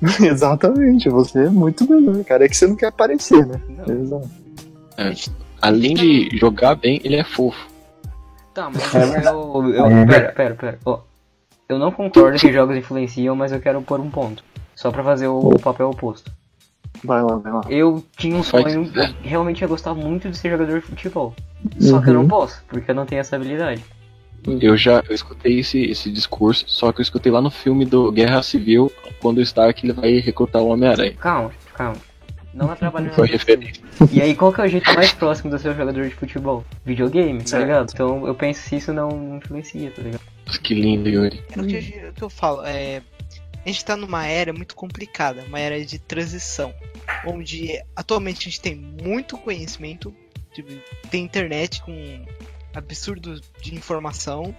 Exatamente, 0.22 1.08
você 1.10 1.40
é 1.46 1.50
muito 1.50 1.88
melhor, 1.90 2.22
cara. 2.24 2.44
É 2.44 2.48
que 2.48 2.56
você 2.56 2.66
não 2.68 2.76
quer 2.76 2.86
aparecer, 2.86 3.44
né? 3.44 3.60
Não. 3.86 3.94
Exato. 3.94 4.30
Além 5.60 5.94
de 5.94 6.28
jogar 6.36 6.74
bem, 6.74 7.00
ele 7.04 7.16
é 7.16 7.24
fofo. 7.24 7.68
Tá, 8.54 8.70
mas 8.70 8.94
É 8.94 9.28
eu, 9.28 9.72
eu, 9.74 9.86
É 9.90 10.06
pera, 10.06 10.32
pera, 10.32 10.54
pera. 10.54 10.78
Ó, 10.84 11.00
eu 11.68 11.78
não 11.78 11.92
concordo 11.92 12.38
que 12.38 12.52
jogos 12.52 12.76
influenciam, 12.76 13.36
mas 13.36 13.52
eu 13.52 13.60
quero 13.60 13.80
pôr 13.82 14.00
um 14.00 14.10
ponto. 14.10 14.42
Só 14.74 14.90
pra 14.90 15.02
fazer 15.04 15.26
o, 15.28 15.58
papel 15.58 15.90
oposto. 15.90 16.30
Vai 17.04 17.22
lá, 17.22 17.36
vai 17.36 17.52
lá. 17.52 17.60
Eu 17.68 18.04
tinha 18.16 18.36
um 18.36 18.42
sonho, 18.42 18.90
eu 18.94 19.14
realmente 19.22 19.60
ia 19.60 19.68
gostar 19.68 19.94
muito 19.94 20.28
de 20.30 20.36
ser 20.36 20.50
jogador 20.50 20.80
de 20.80 20.86
futebol. 20.86 21.34
Só 21.78 22.00
que 22.00 22.10
eu 22.10 22.14
não 22.14 22.22
Uhum. 22.22 22.28
posso, 22.28 22.62
porque 22.68 22.90
eu 22.90 22.94
não 22.94 23.06
tenho 23.06 23.20
essa 23.20 23.36
habilidade. 23.36 23.84
Eu 24.46 24.76
já 24.76 25.02
eu 25.08 25.14
escutei 25.14 25.58
esse, 25.60 25.82
esse 25.84 26.10
discurso, 26.10 26.64
só 26.68 26.92
que 26.92 27.00
eu 27.00 27.02
escutei 27.02 27.30
lá 27.30 27.40
no 27.40 27.50
filme 27.50 27.84
do 27.84 28.10
Guerra 28.12 28.40
Civil, 28.42 28.90
quando 29.20 29.38
o 29.38 29.42
Stark 29.42 29.84
ele 29.84 29.92
vai 29.92 30.18
recrutar 30.18 30.62
o 30.62 30.68
Homem-Aranha. 30.68 31.14
Calma, 31.20 31.50
calma. 31.74 31.96
Não 32.58 32.70
atrapalha 32.70 33.10
Foi 33.12 33.26
nada. 33.28 33.38
referência. 33.38 33.82
E 34.12 34.20
aí, 34.20 34.34
qual 34.34 34.52
que 34.52 34.60
é 34.60 34.64
o 34.64 34.68
jeito 34.68 34.92
mais 34.94 35.12
próximo 35.12 35.50
de 35.54 35.60
ser 35.62 35.70
um 35.70 35.76
jogador 35.76 36.08
de 36.08 36.14
futebol? 36.14 36.64
Videogame, 36.84 37.42
tá 37.44 37.58
ligado? 37.58 37.90
Então 37.92 38.26
eu 38.26 38.34
penso 38.34 38.60
se 38.62 38.76
isso 38.76 38.92
não 38.92 39.36
influencia, 39.38 39.90
tá 39.90 40.02
ligado? 40.02 40.20
Que 40.62 40.74
lindo, 40.74 41.08
Yuri. 41.08 41.42
É 41.56 41.60
o 41.60 41.66
que, 41.66 41.74
eu- 41.76 42.10
o 42.10 42.12
que 42.12 42.22
eu 42.22 42.30
falo, 42.30 42.62
é, 42.64 43.02
a 43.64 43.68
gente 43.68 43.84
tá 43.84 43.96
numa 43.96 44.26
era 44.26 44.52
muito 44.52 44.74
complicada, 44.74 45.44
uma 45.44 45.60
era 45.60 45.84
de 45.84 45.98
transição, 45.98 46.74
onde 47.26 47.80
atualmente 47.94 48.40
a 48.40 48.44
gente 48.50 48.60
tem 48.60 48.74
muito 48.74 49.36
conhecimento, 49.38 50.14
tipo, 50.54 50.72
tem 51.10 51.22
internet 51.24 51.82
com 51.82 52.24
absurdo 52.74 53.40
de 53.60 53.74
informação, 53.74 54.54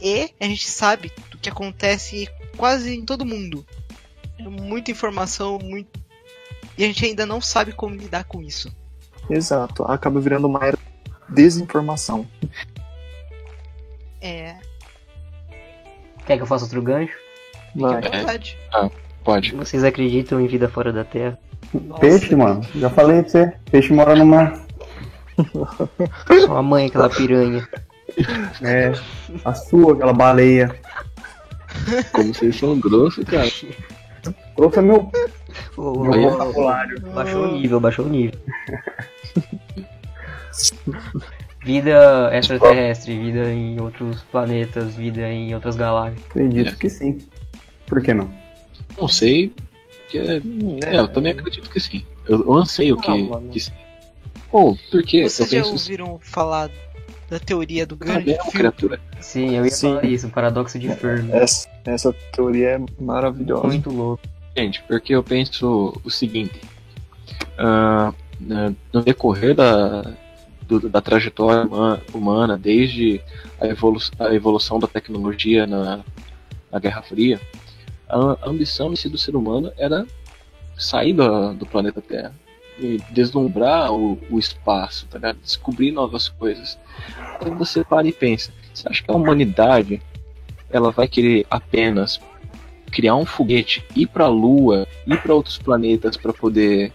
e 0.00 0.30
a 0.40 0.44
gente 0.44 0.68
sabe 0.68 1.10
do 1.30 1.38
que 1.38 1.48
acontece 1.48 2.28
quase 2.56 2.94
em 2.94 3.04
todo 3.04 3.24
mundo. 3.24 3.66
É 4.38 4.42
muita 4.42 4.90
informação, 4.90 5.58
muito. 5.62 5.88
E 6.78 6.84
a 6.84 6.86
gente 6.86 7.04
ainda 7.04 7.24
não 7.26 7.40
sabe 7.40 7.72
como 7.72 7.94
lidar 7.94 8.24
com 8.24 8.42
isso. 8.42 8.74
Exato. 9.30 9.82
Acaba 9.84 10.20
virando 10.20 10.46
uma 10.46 10.64
era 10.64 10.76
de 11.28 11.34
desinformação. 11.34 12.26
É, 14.20 14.56
Quer 16.26 16.36
que 16.36 16.42
eu 16.42 16.46
faça 16.46 16.64
outro 16.64 16.82
gancho? 16.82 17.14
Vai. 17.74 17.98
é 18.04 18.10
verdade. 18.10 18.58
Pode. 19.22 19.54
Vocês 19.54 19.84
acreditam 19.84 20.40
em 20.40 20.46
vida 20.48 20.68
fora 20.68 20.92
da 20.92 21.04
Terra? 21.04 21.38
Peixe, 22.00 22.34
mano. 22.34 22.62
Já 22.74 22.90
falei 22.90 23.22
pra 23.22 23.30
você. 23.30 23.52
Peixe 23.70 23.92
mora 23.92 24.14
no 24.16 24.26
mar. 24.26 24.60
Sua 26.44 26.62
mãe, 26.62 26.86
aquela 26.86 27.08
piranha. 27.08 27.68
É. 28.62 28.92
A 29.44 29.54
sua, 29.54 29.94
aquela 29.94 30.12
baleia. 30.12 30.74
Como 32.12 32.34
vocês 32.34 32.56
são 32.56 32.78
grossos, 32.78 33.24
cara. 33.24 33.48
Trouxe 34.56 34.80
meu, 34.80 35.10
Ô, 35.76 35.98
meu 36.04 36.12
ô, 36.22 36.26
ô, 36.26 36.30
vocabulário. 36.30 37.00
Baixou 37.12 37.44
o 37.44 37.52
nível, 37.60 37.80
baixou 37.80 38.06
o 38.06 38.08
nível. 38.08 38.40
Vida 41.64 42.30
extraterrestre, 42.32 43.18
vida 43.18 43.50
em 43.52 43.80
outros 43.80 44.22
planetas, 44.30 44.94
vida 44.94 45.28
em 45.28 45.52
outras 45.54 45.74
galáxias. 45.74 46.22
Acredito 46.30 46.76
que 46.78 46.88
sim. 46.88 47.18
Por 47.86 48.00
que 48.00 48.14
não? 48.14 48.30
Não 49.00 49.08
sei. 49.08 49.52
Que 50.08 50.18
é, 50.18 50.36
é, 50.84 50.98
eu 51.00 51.08
também 51.08 51.32
acredito 51.32 51.68
que 51.68 51.80
sim. 51.80 52.06
Eu, 52.28 52.38
eu 52.44 52.54
anseio 52.54 52.96
que, 52.96 53.10
Ah, 53.10 53.16
mano. 53.16 53.48
que 53.50 53.58
sim. 53.58 53.72
Pô, 54.48 54.76
porque 54.92 55.16
eu 55.18 55.28
Vocês 55.28 55.50
já 55.50 55.58
penso 55.58 55.72
ouviram 55.72 56.20
falar 56.22 56.70
da 57.28 57.40
teoria 57.40 57.84
do 57.84 57.96
que 57.96 58.04
grande 58.04 58.30
é 58.30 58.34
uma 58.34 58.42
filtro? 58.44 58.58
criatura. 58.58 59.00
Sim, 59.20 59.56
eu 59.56 59.64
ia 59.64 59.70
Sim. 59.72 59.88
falar 59.88 60.04
isso, 60.04 60.26
um 60.28 60.30
paradoxo 60.30 60.78
de 60.78 60.88
Fermi. 60.94 61.32
Essa, 61.32 61.68
essa 61.84 62.12
teoria 62.32 62.68
é 62.68 63.02
maravilhosa. 63.02 63.66
Muito 63.66 63.90
louco. 63.90 64.22
Gente, 64.56 64.82
porque 64.84 65.14
eu 65.14 65.22
penso 65.22 66.00
o 66.02 66.10
seguinte. 66.10 66.60
na- 68.40 68.72
no 68.92 69.02
decorrer 69.02 69.54
da, 69.54 70.12
do- 70.62 70.88
da 70.88 71.00
trajetória 71.00 71.62
huma- 71.66 72.00
humana, 72.12 72.56
desde 72.58 73.20
a, 73.60 73.66
evolu 73.66 73.98
a 74.18 74.34
evolução 74.34 74.78
da 74.78 74.86
tecnologia 74.86 75.66
na, 75.66 76.00
na 76.70 76.78
Guerra 76.78 77.02
Fria, 77.02 77.40
a, 78.08 78.48
ambição 78.48 78.90
si 78.96 79.08
do 79.08 79.18
ser 79.18 79.36
humano 79.36 79.72
era 79.76 80.06
sair 80.76 81.12
da- 81.12 81.52
do 81.52 81.66
planeta 81.66 82.00
Terra 82.02 82.32
deslumbrar 83.10 83.90
o, 83.90 84.18
o 84.30 84.38
espaço, 84.38 85.06
tá 85.06 85.32
descobrir 85.32 85.92
novas 85.92 86.28
coisas. 86.28 86.78
Aí 87.40 87.50
você 87.52 87.82
para 87.82 88.06
e 88.06 88.12
pensa: 88.12 88.52
você 88.72 88.86
acha 88.88 89.02
que 89.02 89.10
a 89.10 89.14
humanidade 89.14 90.02
ela 90.70 90.90
vai 90.90 91.08
querer 91.08 91.46
apenas 91.50 92.20
criar 92.90 93.16
um 93.16 93.26
foguete, 93.26 93.84
ir 93.94 94.06
pra 94.06 94.28
Lua, 94.28 94.86
ir 95.06 95.20
pra 95.20 95.34
outros 95.34 95.58
planetas 95.58 96.16
pra 96.16 96.32
poder, 96.32 96.92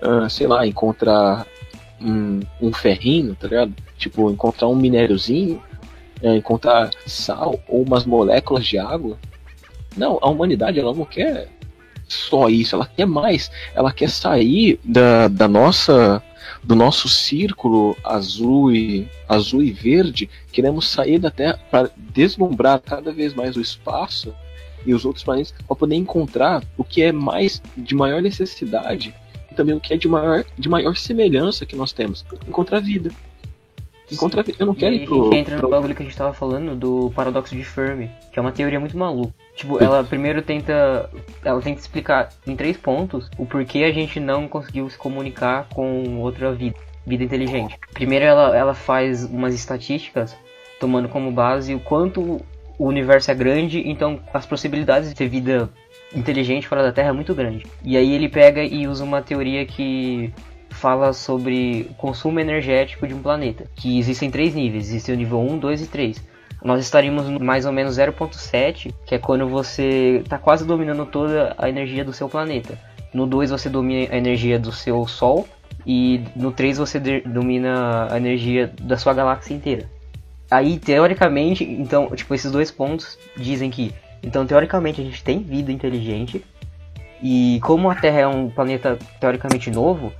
ah, 0.00 0.28
sei 0.28 0.46
lá, 0.46 0.66
encontrar 0.66 1.46
um, 2.00 2.40
um 2.60 2.72
ferrinho, 2.72 3.34
tá 3.34 3.48
ligado? 3.48 3.74
Tipo, 3.96 4.30
encontrar 4.30 4.68
um 4.68 4.76
minériozinho, 4.76 5.62
eh, 6.22 6.36
encontrar 6.36 6.90
sal 7.06 7.58
ou 7.68 7.82
umas 7.82 8.04
moléculas 8.04 8.66
de 8.66 8.78
água. 8.78 9.18
Não, 9.96 10.18
a 10.20 10.28
humanidade 10.28 10.78
ela 10.78 10.92
não 10.92 11.04
quer 11.04 11.48
só 12.08 12.48
isso, 12.48 12.74
ela 12.74 12.86
quer 12.86 13.06
mais. 13.06 13.50
Ela 13.74 13.92
quer 13.92 14.10
sair 14.10 14.78
da, 14.84 15.28
da 15.28 15.48
nossa 15.48 16.22
do 16.62 16.74
nosso 16.74 17.08
círculo 17.08 17.96
azul 18.02 18.72
e 18.72 19.08
azul 19.28 19.62
e 19.62 19.70
verde. 19.70 20.28
Queremos 20.50 20.88
sair 20.88 21.18
da 21.18 21.30
Terra 21.30 21.58
para 21.70 21.90
deslumbrar 21.96 22.80
cada 22.80 23.12
vez 23.12 23.34
mais 23.34 23.56
o 23.56 23.60
espaço 23.60 24.34
e 24.86 24.92
os 24.94 25.04
outros 25.04 25.24
planetas 25.24 25.52
para 25.66 25.76
poder 25.76 25.94
encontrar 25.96 26.62
o 26.76 26.84
que 26.84 27.02
é 27.02 27.12
mais 27.12 27.62
de 27.76 27.94
maior 27.94 28.20
necessidade 28.22 29.14
e 29.50 29.54
também 29.54 29.74
o 29.74 29.80
que 29.80 29.94
é 29.94 29.96
de 29.96 30.08
maior, 30.08 30.44
de 30.58 30.68
maior 30.68 30.96
semelhança 30.96 31.64
que 31.66 31.76
nós 31.76 31.92
temos. 31.92 32.24
Encontrar 32.46 32.80
vida. 32.80 33.10
Encontrar 34.12 34.42
vida. 34.42 34.58
Eu 34.60 34.66
não 34.66 34.74
E 34.74 34.76
quero 34.76 34.94
aí 34.94 35.02
ir 35.02 35.06
pro. 35.06 35.24
gente 35.24 35.36
entra 35.36 35.54
no 35.54 35.60
pro- 35.62 35.70
bagulho 35.70 35.94
que 35.94 36.02
a 36.02 36.04
gente 36.04 36.16
tava 36.16 36.34
falando 36.34 36.76
do 36.76 37.10
paradoxo 37.14 37.56
de 37.56 37.64
Fermi, 37.64 38.10
que 38.32 38.38
é 38.38 38.42
uma 38.42 38.52
teoria 38.52 38.78
muito 38.78 38.96
maluca. 38.98 39.32
Tipo, 39.56 39.82
ela 39.82 40.04
primeiro 40.04 40.42
tenta. 40.42 41.08
Ela 41.42 41.60
tenta 41.62 41.80
explicar 41.80 42.28
em 42.46 42.54
três 42.54 42.76
pontos 42.76 43.30
o 43.38 43.46
porquê 43.46 43.84
a 43.84 43.92
gente 43.92 44.20
não 44.20 44.46
conseguiu 44.46 44.88
se 44.90 44.98
comunicar 44.98 45.68
com 45.72 46.18
outra 46.20 46.52
vida, 46.52 46.76
vida 47.06 47.24
inteligente. 47.24 47.78
Primeiro 47.94 48.24
ela, 48.26 48.54
ela 48.56 48.74
faz 48.74 49.24
umas 49.24 49.54
estatísticas 49.54 50.36
tomando 50.78 51.08
como 51.08 51.32
base 51.32 51.74
o 51.74 51.80
quanto 51.80 52.42
o 52.78 52.86
universo 52.86 53.30
é 53.30 53.34
grande, 53.34 53.82
então 53.86 54.20
as 54.32 54.46
possibilidades 54.46 55.08
de 55.08 55.14
ter 55.14 55.28
vida 55.28 55.68
inteligente 56.14 56.68
fora 56.68 56.82
da 56.82 56.92
Terra 56.92 57.08
é 57.08 57.12
muito 57.12 57.34
grande. 57.34 57.66
E 57.82 57.96
aí 57.96 58.12
ele 58.12 58.28
pega 58.28 58.62
e 58.62 58.86
usa 58.86 59.04
uma 59.04 59.22
teoria 59.22 59.64
que 59.64 60.32
fala 60.70 61.12
sobre 61.12 61.86
o 61.90 61.94
consumo 61.94 62.40
energético 62.40 63.06
de 63.06 63.14
um 63.14 63.22
planeta, 63.22 63.64
que 63.76 63.98
existem 63.98 64.30
três 64.30 64.54
níveis, 64.54 64.88
existe 64.88 65.12
o 65.12 65.16
nível 65.16 65.40
1, 65.40 65.58
2 65.58 65.82
e 65.82 65.86
3. 65.86 66.34
Nós 66.62 66.80
estaríamos 66.80 67.28
mais 67.40 67.66
ou 67.66 67.72
menos 67.72 67.98
0.7, 67.98 68.92
que 69.06 69.14
é 69.14 69.18
quando 69.18 69.46
você 69.46 70.20
está 70.24 70.38
quase 70.38 70.66
dominando 70.66 71.04
toda 71.06 71.54
a 71.58 71.68
energia 71.68 72.04
do 72.04 72.12
seu 72.12 72.28
planeta. 72.28 72.78
No 73.12 73.26
2 73.26 73.50
você 73.50 73.68
domina 73.68 74.12
a 74.12 74.16
energia 74.16 74.58
do 74.58 74.72
seu 74.72 75.06
Sol 75.06 75.46
e 75.86 76.22
no 76.34 76.50
3 76.50 76.78
você 76.78 76.98
domina 76.98 78.08
a 78.10 78.16
energia 78.16 78.72
da 78.80 78.96
sua 78.96 79.12
galáxia 79.12 79.54
inteira. 79.54 79.93
Aí, 80.50 80.78
teoricamente, 80.78 81.64
então, 81.64 82.10
tipo, 82.14 82.34
esses 82.34 82.50
dois 82.50 82.70
pontos 82.70 83.18
dizem 83.36 83.70
que, 83.70 83.92
então, 84.22 84.46
teoricamente, 84.46 85.00
a 85.00 85.04
gente 85.04 85.22
tem 85.22 85.42
vida 85.42 85.72
inteligente. 85.72 86.44
E 87.22 87.58
como 87.62 87.90
a 87.90 87.94
Terra 87.94 88.20
é 88.20 88.26
um 88.26 88.50
planeta 88.50 88.98
teoricamente 89.18 89.70
novo, 89.70 90.12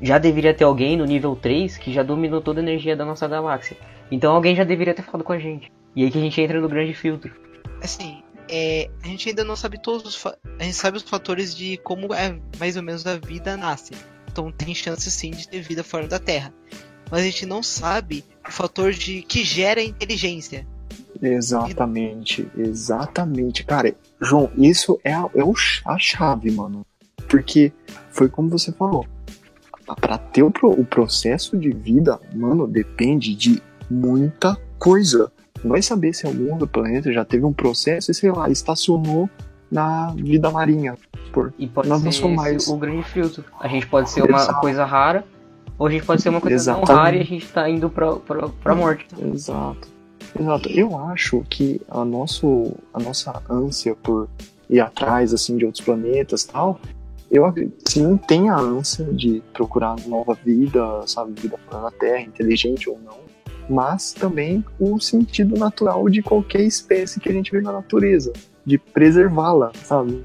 já 0.00 0.18
deveria 0.18 0.54
ter 0.54 0.64
alguém 0.64 0.96
no 0.96 1.04
nível 1.04 1.36
3 1.36 1.76
que 1.76 1.92
já 1.92 2.02
dominou 2.02 2.40
toda 2.40 2.60
a 2.60 2.62
energia 2.62 2.96
da 2.96 3.04
nossa 3.04 3.26
galáxia. 3.26 3.76
Então 4.10 4.34
alguém 4.34 4.56
já 4.56 4.64
deveria 4.64 4.94
ter 4.94 5.02
falado 5.02 5.24
com 5.24 5.32
a 5.32 5.38
gente. 5.38 5.70
E 5.94 6.04
aí 6.04 6.10
que 6.10 6.18
a 6.18 6.20
gente 6.20 6.40
entra 6.40 6.60
no 6.60 6.68
grande 6.68 6.94
filtro. 6.94 7.32
Assim, 7.82 8.22
é, 8.48 8.88
a 9.02 9.06
gente 9.06 9.28
ainda 9.28 9.44
não 9.44 9.56
sabe 9.56 9.80
todos 9.80 10.04
os 10.04 10.26
a 10.26 10.62
gente 10.62 10.74
sabe 10.74 10.96
os 10.96 11.02
fatores 11.02 11.54
de 11.54 11.76
como 11.78 12.14
é 12.14 12.38
mais 12.58 12.76
ou 12.76 12.82
menos 12.82 13.06
a 13.06 13.16
vida 13.16 13.56
nasce. 13.56 13.94
Então 14.30 14.50
tem 14.50 14.74
chance 14.74 15.10
sim 15.10 15.30
de 15.30 15.48
ter 15.48 15.60
vida 15.60 15.84
fora 15.84 16.06
da 16.06 16.18
Terra. 16.18 16.52
Mas 17.10 17.20
a 17.20 17.24
gente 17.24 17.46
não 17.46 17.62
sabe 17.62 18.24
o 18.46 18.52
fator 18.52 18.92
de 18.92 19.22
que 19.22 19.44
gera 19.44 19.80
a 19.80 19.84
inteligência. 19.84 20.66
Exatamente, 21.20 22.48
exatamente. 22.56 23.64
Cara, 23.64 23.94
João, 24.20 24.50
isso 24.56 25.00
é, 25.02 25.12
a, 25.14 25.28
é 25.34 25.42
a 25.86 25.98
chave, 25.98 26.50
mano. 26.50 26.84
Porque 27.28 27.72
foi 28.10 28.28
como 28.28 28.48
você 28.48 28.72
falou. 28.72 29.06
Pra 30.00 30.18
ter 30.18 30.42
o, 30.42 30.50
pro- 30.50 30.70
o 30.78 30.84
processo 30.84 31.56
de 31.56 31.70
vida, 31.70 32.20
mano, 32.34 32.66
depende 32.66 33.34
de 33.34 33.62
muita 33.90 34.56
coisa. 34.78 35.32
Não 35.64 35.70
vai 35.70 35.82
saber 35.82 36.12
se 36.14 36.26
algum 36.26 36.52
outro 36.52 36.66
planeta 36.68 37.12
já 37.12 37.24
teve 37.24 37.44
um 37.44 37.52
processo 37.52 38.10
e, 38.10 38.14
sei 38.14 38.30
lá, 38.30 38.50
estacionou 38.50 39.28
na 39.70 40.12
vida 40.14 40.50
marinha. 40.50 40.94
Por... 41.32 41.52
E 41.58 41.66
pode 41.66 41.88
Nós 41.88 42.02
não 42.02 42.12
ser 42.12 42.20
somos 42.20 42.42
esse 42.44 42.52
mais- 42.52 42.68
o 42.68 42.76
grande 42.76 43.02
filtro. 43.04 43.44
A 43.60 43.66
gente 43.68 43.86
pode 43.86 44.10
ser 44.10 44.22
uma 44.22 44.38
Exato. 44.38 44.60
coisa 44.60 44.84
rara, 44.84 45.24
ou 45.78 45.86
a 45.86 45.90
gente 45.90 46.04
pode 46.04 46.20
ser 46.20 46.28
uma 46.30 46.40
coisa 46.40 46.56
Exatamente. 46.56 46.92
rara 46.92 47.16
e 47.16 47.20
a 47.20 47.24
gente 47.24 47.46
tá 47.48 47.68
indo 47.70 47.88
pra, 47.88 48.16
pra, 48.16 48.48
pra 48.48 48.74
morte. 48.74 49.06
Exato. 49.32 49.88
Exato. 50.38 50.68
Eu 50.70 50.98
acho 50.98 51.44
que 51.48 51.80
a, 51.88 52.04
nosso, 52.04 52.74
a 52.92 52.98
nossa 52.98 53.42
ânsia 53.48 53.94
por 53.94 54.28
ir 54.68 54.80
atrás 54.80 55.32
assim 55.32 55.56
de 55.56 55.64
outros 55.64 55.84
planetas 55.84 56.42
e 56.42 56.48
tal, 56.48 56.80
eu 57.30 57.44
sim 57.86 58.16
tem 58.16 58.48
a 58.50 58.56
ânsia 58.56 59.04
de 59.06 59.42
procurar 59.52 59.96
nova 60.06 60.34
vida, 60.34 61.06
sabe, 61.06 61.40
vida 61.40 61.58
fora 61.68 61.84
da 61.84 61.90
Terra, 61.90 62.22
inteligente 62.22 62.88
ou 62.88 62.98
não, 63.04 63.18
mas 63.68 64.12
também 64.12 64.64
o 64.80 64.98
sentido 64.98 65.58
natural 65.58 66.08
de 66.08 66.22
qualquer 66.22 66.62
espécie 66.62 67.20
que 67.20 67.28
a 67.28 67.32
gente 67.32 67.50
vê 67.52 67.60
na 67.60 67.72
natureza, 67.72 68.32
de 68.64 68.78
preservá-la, 68.78 69.72
sabe? 69.84 70.24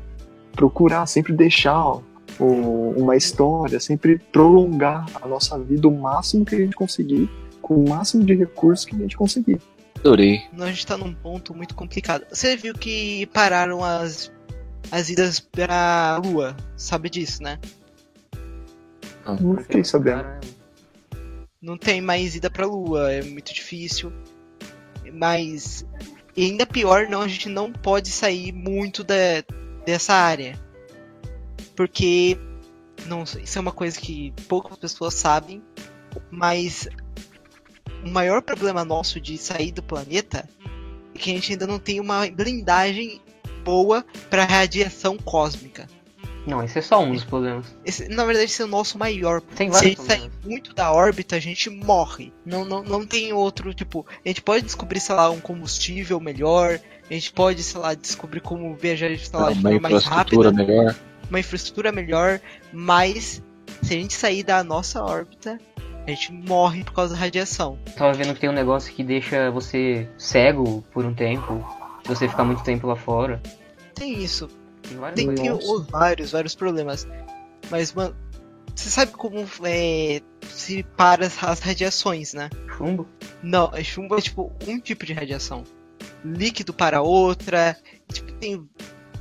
Procurar 0.53 1.05
sempre 1.05 1.33
deixar 1.33 1.77
ó, 1.77 2.01
uma 2.39 3.15
história, 3.15 3.79
sempre 3.79 4.17
prolongar 4.17 5.05
a 5.21 5.27
nossa 5.27 5.57
vida 5.59 5.87
o 5.87 5.91
máximo 5.91 6.45
que 6.45 6.55
a 6.55 6.57
gente 6.59 6.75
conseguir 6.75 7.29
com 7.61 7.75
o 7.75 7.89
máximo 7.89 8.23
de 8.23 8.35
recursos 8.35 8.85
que 8.85 8.95
a 8.95 8.99
gente 8.99 9.15
conseguir. 9.15 9.59
Adorei. 9.99 10.41
A 10.59 10.67
gente 10.67 10.85
tá 10.85 10.97
num 10.97 11.13
ponto 11.13 11.55
muito 11.55 11.75
complicado. 11.75 12.25
Você 12.29 12.57
viu 12.57 12.73
que 12.73 13.25
pararam 13.27 13.83
as, 13.83 14.31
as 14.91 15.09
idas 15.09 15.39
pra 15.39 16.19
Lua, 16.23 16.55
sabe 16.75 17.09
disso, 17.09 17.41
né? 17.41 17.57
Não 19.39 19.55
fiquei 19.57 19.83
sabendo. 19.83 20.23
Cara, 20.23 20.39
Não 21.61 21.77
tem 21.77 22.01
mais 22.01 22.35
ida 22.35 22.49
pra 22.49 22.65
Lua, 22.65 23.13
é 23.13 23.23
muito 23.23 23.53
difícil. 23.53 24.11
Mas 25.13 25.85
e 26.35 26.45
ainda 26.45 26.65
pior, 26.65 27.07
não, 27.07 27.21
a 27.21 27.27
gente 27.27 27.47
não 27.47 27.71
pode 27.71 28.09
sair 28.09 28.51
muito 28.51 29.03
da, 29.03 29.15
dessa 29.85 30.13
área. 30.13 30.59
Porque 31.75 32.37
não, 33.05 33.23
isso 33.23 33.57
é 33.57 33.61
uma 33.61 33.71
coisa 33.71 33.99
que 33.99 34.33
poucas 34.47 34.77
pessoas 34.77 35.13
sabem, 35.13 35.61
mas 36.29 36.87
o 38.03 38.09
maior 38.09 38.41
problema 38.41 38.85
nosso 38.85 39.19
de 39.19 39.37
sair 39.37 39.71
do 39.71 39.83
planeta 39.83 40.47
é 41.15 41.17
que 41.17 41.31
a 41.31 41.33
gente 41.33 41.51
ainda 41.53 41.67
não 41.67 41.79
tem 41.79 41.99
uma 41.99 42.27
blindagem 42.29 43.21
boa 43.63 44.05
para 44.29 44.45
radiação 44.45 45.17
cósmica. 45.17 45.87
Não, 46.45 46.61
esse 46.61 46.79
é 46.79 46.81
só 46.81 47.01
um 47.01 47.13
dos 47.13 47.23
problemas. 47.23 47.73
Esse, 47.85 48.09
na 48.09 48.25
verdade, 48.25 48.45
esse 48.45 48.61
é 48.61 48.65
o 48.65 48.67
nosso 48.67 48.97
maior 48.97 49.39
Tem 49.39 49.71
se 49.71 49.77
a 49.77 49.83
gente 49.83 50.01
sair 50.01 50.29
muito 50.43 50.73
da 50.73 50.91
órbita, 50.91 51.37
a 51.37 51.39
gente 51.39 51.69
morre. 51.69 52.33
Não, 52.45 52.65
não, 52.65 52.83
não 52.83 53.05
tem 53.05 53.31
outro, 53.31 53.73
tipo, 53.73 54.05
a 54.25 54.27
gente 54.27 54.41
pode 54.41 54.65
descobrir, 54.65 54.99
sei 54.99 55.15
lá, 55.15 55.29
um 55.29 55.39
combustível 55.39 56.19
melhor, 56.19 56.81
a 57.09 57.13
gente 57.13 57.31
pode, 57.31 57.63
sei 57.63 57.79
lá, 57.79 57.93
descobrir 57.93 58.41
como 58.41 58.75
viajar, 58.75 59.17
sei 59.17 59.39
lá, 59.39 59.53
de 59.53 59.59
uma 59.59 59.69
forma 59.69 59.79
mais 59.79 60.05
infraestrutura 60.05 60.49
rápida, 60.49 60.65
melhor. 60.65 60.95
Uma 61.29 61.39
infraestrutura 61.39 61.91
melhor, 61.91 62.39
mas 62.71 63.41
se 63.81 63.93
a 63.93 63.97
gente 63.97 64.13
sair 64.13 64.43
da 64.43 64.63
nossa 64.63 65.03
órbita, 65.03 65.59
a 66.05 66.09
gente 66.09 66.31
morre 66.33 66.83
por 66.83 66.93
causa 66.93 67.13
da 67.13 67.19
radiação. 67.19 67.77
Tava 67.95 68.13
vendo 68.13 68.33
que 68.33 68.41
tem 68.41 68.49
um 68.49 68.53
negócio 68.53 68.93
que 68.93 69.03
deixa 69.03 69.49
você 69.51 70.09
cego 70.17 70.83
por 70.93 71.05
um 71.05 71.13
tempo, 71.13 71.65
se 72.03 72.09
você 72.09 72.27
ficar 72.27 72.43
muito 72.43 72.63
tempo 72.63 72.87
lá 72.87 72.95
fora. 72.95 73.41
Tem 73.95 74.21
isso. 74.21 74.49
Tem 74.81 74.97
várias 74.97 75.15
Tem, 75.15 75.35
tem 75.35 75.51
os 75.51 75.87
vários, 75.87 76.31
vários 76.31 76.55
problemas. 76.55 77.07
Mas, 77.69 77.93
mano, 77.93 78.15
você 78.75 78.89
sabe 78.89 79.11
como 79.13 79.45
é, 79.63 80.21
se 80.49 80.83
para 80.97 81.25
as, 81.25 81.41
as 81.43 81.59
radiações, 81.59 82.33
né? 82.33 82.49
Chumbo? 82.77 83.07
Não, 83.41 83.69
é 83.73 83.83
chumbo 83.83 84.17
é 84.17 84.21
tipo 84.21 84.51
um 84.67 84.79
tipo 84.79 85.05
de 85.05 85.13
radiação. 85.13 85.63
Líquido 86.23 86.73
para 86.73 87.01
outra. 87.01 87.77
Tipo, 88.11 88.31
tem 88.33 88.67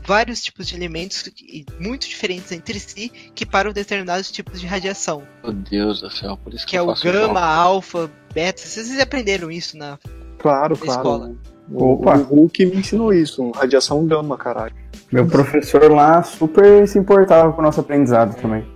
vários 0.04 0.42
tipos 0.42 0.66
de 0.66 0.74
elementos 0.76 1.30
muito 1.78 2.08
diferentes 2.08 2.50
entre 2.52 2.78
si 2.78 3.10
que 3.34 3.46
param 3.46 3.72
determinados 3.72 4.30
tipos 4.30 4.60
de 4.60 4.66
radiação. 4.66 5.22
Meu 5.42 5.52
Deus 5.52 6.00
do 6.00 6.10
céu, 6.10 6.36
por 6.36 6.52
isso 6.52 6.64
que, 6.64 6.70
Que 6.72 6.76
é 6.76 6.82
o 6.82 6.94
gama, 6.94 7.40
alfa, 7.40 8.10
beta. 8.34 8.60
Vocês 8.62 8.98
aprenderam 9.00 9.50
isso 9.50 9.76
na. 9.76 9.98
Claro, 10.38 10.74
Na 10.76 10.80
claro. 10.84 11.00
escola. 11.00 11.34
O, 11.70 11.92
Opa. 11.94 12.16
o 12.18 12.22
Hulk 12.22 12.66
me 12.66 12.76
ensinou 12.76 13.12
isso, 13.12 13.50
radiação 13.52 14.04
gama, 14.06 14.36
caralho. 14.36 14.74
Meu 15.10 15.26
professor 15.26 15.90
lá 15.90 16.22
super 16.22 16.86
se 16.88 16.98
importava 16.98 17.52
com 17.52 17.60
o 17.60 17.64
nosso 17.64 17.80
aprendizado 17.80 18.34
também. 18.40 18.66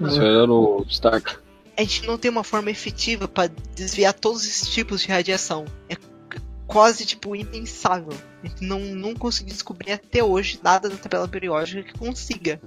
Isso 0.00 0.22
era 0.22 0.50
o 0.50 0.84
Stark. 0.88 1.36
A 1.76 1.82
gente 1.82 2.06
não 2.06 2.16
tem 2.16 2.30
uma 2.30 2.44
forma 2.44 2.70
efetiva 2.70 3.26
para 3.26 3.50
desviar 3.74 4.14
todos 4.14 4.44
esses 4.44 4.68
tipos 4.68 5.02
de 5.02 5.08
radiação. 5.08 5.64
É 5.88 5.96
quase 6.66 7.04
tipo 7.04 7.34
impensável. 7.34 8.12
A 8.42 8.46
gente 8.46 8.64
não, 8.64 8.80
não 8.80 9.14
conseguiu 9.14 9.52
descobrir 9.52 9.92
até 9.92 10.22
hoje 10.22 10.60
nada 10.62 10.88
na 10.88 10.96
tabela 10.96 11.28
periódica 11.28 11.82
que 11.82 11.98
consiga. 11.98 12.60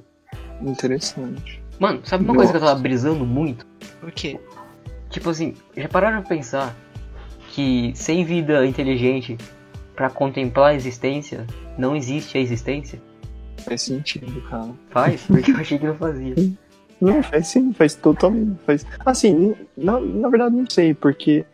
Interessante. 0.62 1.62
Mano, 1.80 2.02
sabe 2.04 2.24
uma 2.24 2.36
coisa 2.36 2.52
que 2.52 2.58
eu 2.58 2.62
tava 2.62 2.80
brisando 2.80 3.26
muito? 3.26 3.66
Por 4.00 4.12
quê? 4.12 4.40
Tipo 5.10 5.30
assim, 5.30 5.54
já 5.76 5.88
pararam 5.88 6.22
pra 6.22 6.30
pensar 6.30 6.76
que 7.50 7.92
sem 7.96 8.26
vida 8.26 8.66
inteligente 8.66 9.38
pra 9.96 10.10
contemplar 10.10 10.72
a 10.72 10.76
existência, 10.76 11.46
não 11.78 11.96
existe 11.96 12.38
a 12.38 12.42
existência? 12.42 13.02
Faz 13.60 13.84
sentido, 13.84 14.42
cara. 14.50 14.70
Faz? 14.90 15.22
Porque 15.24 15.52
eu 15.52 15.58
achei 15.58 15.78
que 15.78 15.86
não 15.86 15.96
fazia. 15.96 16.36
Não, 17.00 17.22
faz 17.22 17.48
sim, 17.48 17.74
faz 17.74 17.96
totalmente. 17.96 18.60
Faz... 18.66 18.86
Assim, 19.06 19.56
na, 19.76 20.00
na 20.00 20.30
verdade 20.30 20.56
não 20.56 20.70
sei, 20.70 20.94
porque 20.94 21.46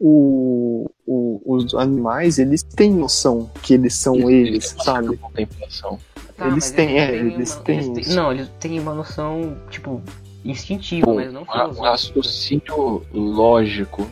o, 0.00 0.90
o- 1.06 1.40
os 1.44 1.74
animais, 1.74 2.38
eles 2.38 2.62
têm 2.62 2.90
noção 2.92 3.50
que 3.62 3.74
eles 3.74 3.94
são 3.94 4.30
eles, 4.30 4.74
sabe? 4.82 5.16
Contemplação. 5.18 5.98
Eles 6.40 6.54
mas 6.54 6.70
têm, 6.70 6.98
é, 6.98 7.06
têm 7.10 7.18
eles 7.34 7.54
uma- 7.54 7.62
têm 7.64 7.78
eles. 7.92 8.14
Não, 8.14 8.32
eles 8.32 8.48
têm 8.58 8.80
uma 8.80 8.94
noção, 8.94 9.56
tipo, 9.70 10.00
instintiva, 10.44 11.06
Bom, 11.06 11.16
mas 11.16 11.30
não 11.32 11.42
um 11.42 11.44
ra- 11.44 11.68
um 11.68 11.80
raciocínio 11.82 13.02
lógico. 13.12 14.08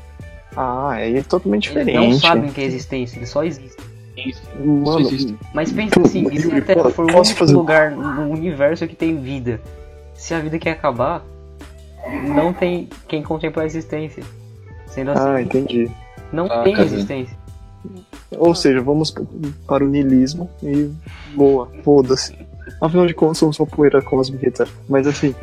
Ah, 0.55 0.91
aí 0.91 1.17
é 1.17 1.23
totalmente 1.23 1.71
Eles 1.71 1.87
diferente. 1.87 2.11
não 2.13 2.19
sabem 2.21 2.53
que 2.53 2.61
é 2.61 2.65
existência, 2.65 3.19
eles 3.19 3.31
só 3.31 3.43
existem. 3.45 3.85
Isso 4.17 4.43
Mano, 4.63 5.01
existe. 5.01 5.37
Mas 5.55 5.73
pensa 5.73 6.01
assim, 6.01 6.29
se 6.29 6.51
a 6.53 6.61
Terra 6.61 6.91
for 6.91 7.07
o 7.07 7.17
único 7.17 7.35
fazer- 7.35 7.55
lugar 7.55 7.93
no 7.93 8.31
universo 8.31 8.87
que 8.87 8.97
tem 8.97 9.17
vida? 9.23 9.61
Se 10.15 10.35
a 10.35 10.41
vida 10.41 10.59
quer 10.59 10.73
acabar, 10.73 11.25
não 12.35 12.53
tem 12.53 12.89
quem 13.07 13.23
contemplar 13.23 13.63
a 13.63 13.67
existência. 13.67 14.25
Sendo 14.91 15.11
assim, 15.11 15.23
Ah, 15.29 15.41
entendi. 15.43 15.91
não 16.33 16.47
Ah, 16.47 16.63
tem 16.63 16.75
quer 16.75 16.85
existência. 16.87 17.37
Ou 18.37 18.55
seja, 18.55 18.81
vamos 18.83 19.15
para 19.67 19.85
o 19.85 19.89
niilismo 19.89 20.51
e 20.63 20.91
boa, 21.35 21.69
foda-se. 21.83 22.37
Afinal 22.81 23.07
de 23.07 23.15
contas, 23.15 23.39
somos 23.39 23.57
só 23.57 23.65
poeira 23.65 24.03
cósmica. 24.03 24.67
Mas 24.89 25.07
assim, 25.07 25.35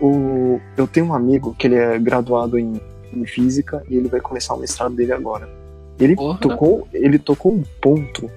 o... 0.00 0.60
eu 0.76 0.86
tenho 0.86 1.06
um 1.06 1.14
amigo 1.14 1.54
que 1.58 1.66
ele 1.66 1.76
é 1.76 1.98
graduado 1.98 2.58
em, 2.58 2.80
em 3.12 3.24
física 3.26 3.82
e 3.88 3.96
ele 3.96 4.08
vai 4.08 4.20
começar 4.20 4.54
o 4.54 4.58
mestrado 4.58 4.94
dele 4.94 5.12
agora. 5.12 5.48
Ele 5.98 6.16
Porra. 6.16 6.38
tocou, 6.38 6.88
ele 6.92 7.18
tocou 7.18 7.52
um 7.52 7.62
ponto 7.80 8.30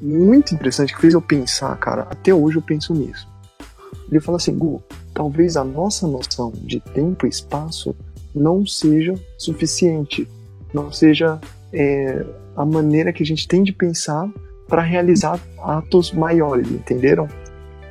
muito 0.00 0.54
interessante 0.54 0.94
que 0.94 1.00
fez 1.00 1.14
eu 1.14 1.22
pensar, 1.22 1.76
cara. 1.78 2.02
Até 2.10 2.32
hoje 2.34 2.56
eu 2.56 2.62
penso 2.62 2.94
nisso. 2.94 3.26
Ele 4.10 4.20
fala 4.20 4.36
assim, 4.36 4.56
Gu, 4.56 4.82
talvez 5.12 5.56
a 5.56 5.64
nossa 5.64 6.06
noção 6.06 6.52
de 6.54 6.80
tempo 6.80 7.26
e 7.26 7.28
espaço 7.28 7.94
não 8.34 8.66
seja 8.66 9.14
suficiente, 9.36 10.28
não 10.72 10.92
seja 10.92 11.40
é, 11.72 12.24
a 12.56 12.64
maneira 12.64 13.12
que 13.12 13.22
a 13.22 13.26
gente 13.26 13.46
tem 13.46 13.62
de 13.62 13.72
pensar 13.72 14.28
para 14.66 14.82
realizar 14.82 15.40
atos 15.58 16.12
maiores, 16.12 16.70
entenderam? 16.70 17.28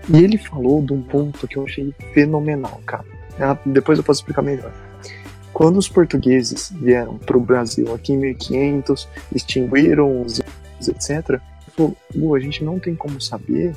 E 0.10 0.24
ele 0.24 0.38
falou 0.38 0.82
de 0.82 0.94
um 0.94 1.02
ponto 1.02 1.48
que 1.48 1.58
eu 1.58 1.64
achei 1.64 1.94
fenomenal, 2.14 2.80
cara. 2.86 3.06
Ah, 3.40 3.58
Depois 3.66 3.98
eu 3.98 4.04
posso 4.04 4.22
explicar 4.22 4.42
melhor. 4.42 4.72
Quando 5.52 5.78
os 5.78 5.90
portugueses 5.90 6.72
vieram 6.72 7.18
para 7.18 7.38
o 7.38 7.42
Brasil 7.42 7.94
aqui 7.94 8.14
em 8.14 8.18
1500, 8.18 9.08
extinguiram 9.34 10.22
os 10.22 10.40
etc., 10.88 11.42
falou, 11.76 11.98
"Lu, 12.14 12.36
a 12.36 12.40
gente 12.40 12.64
não 12.64 12.80
tem 12.80 12.96
como 12.96 13.20
saber 13.20 13.76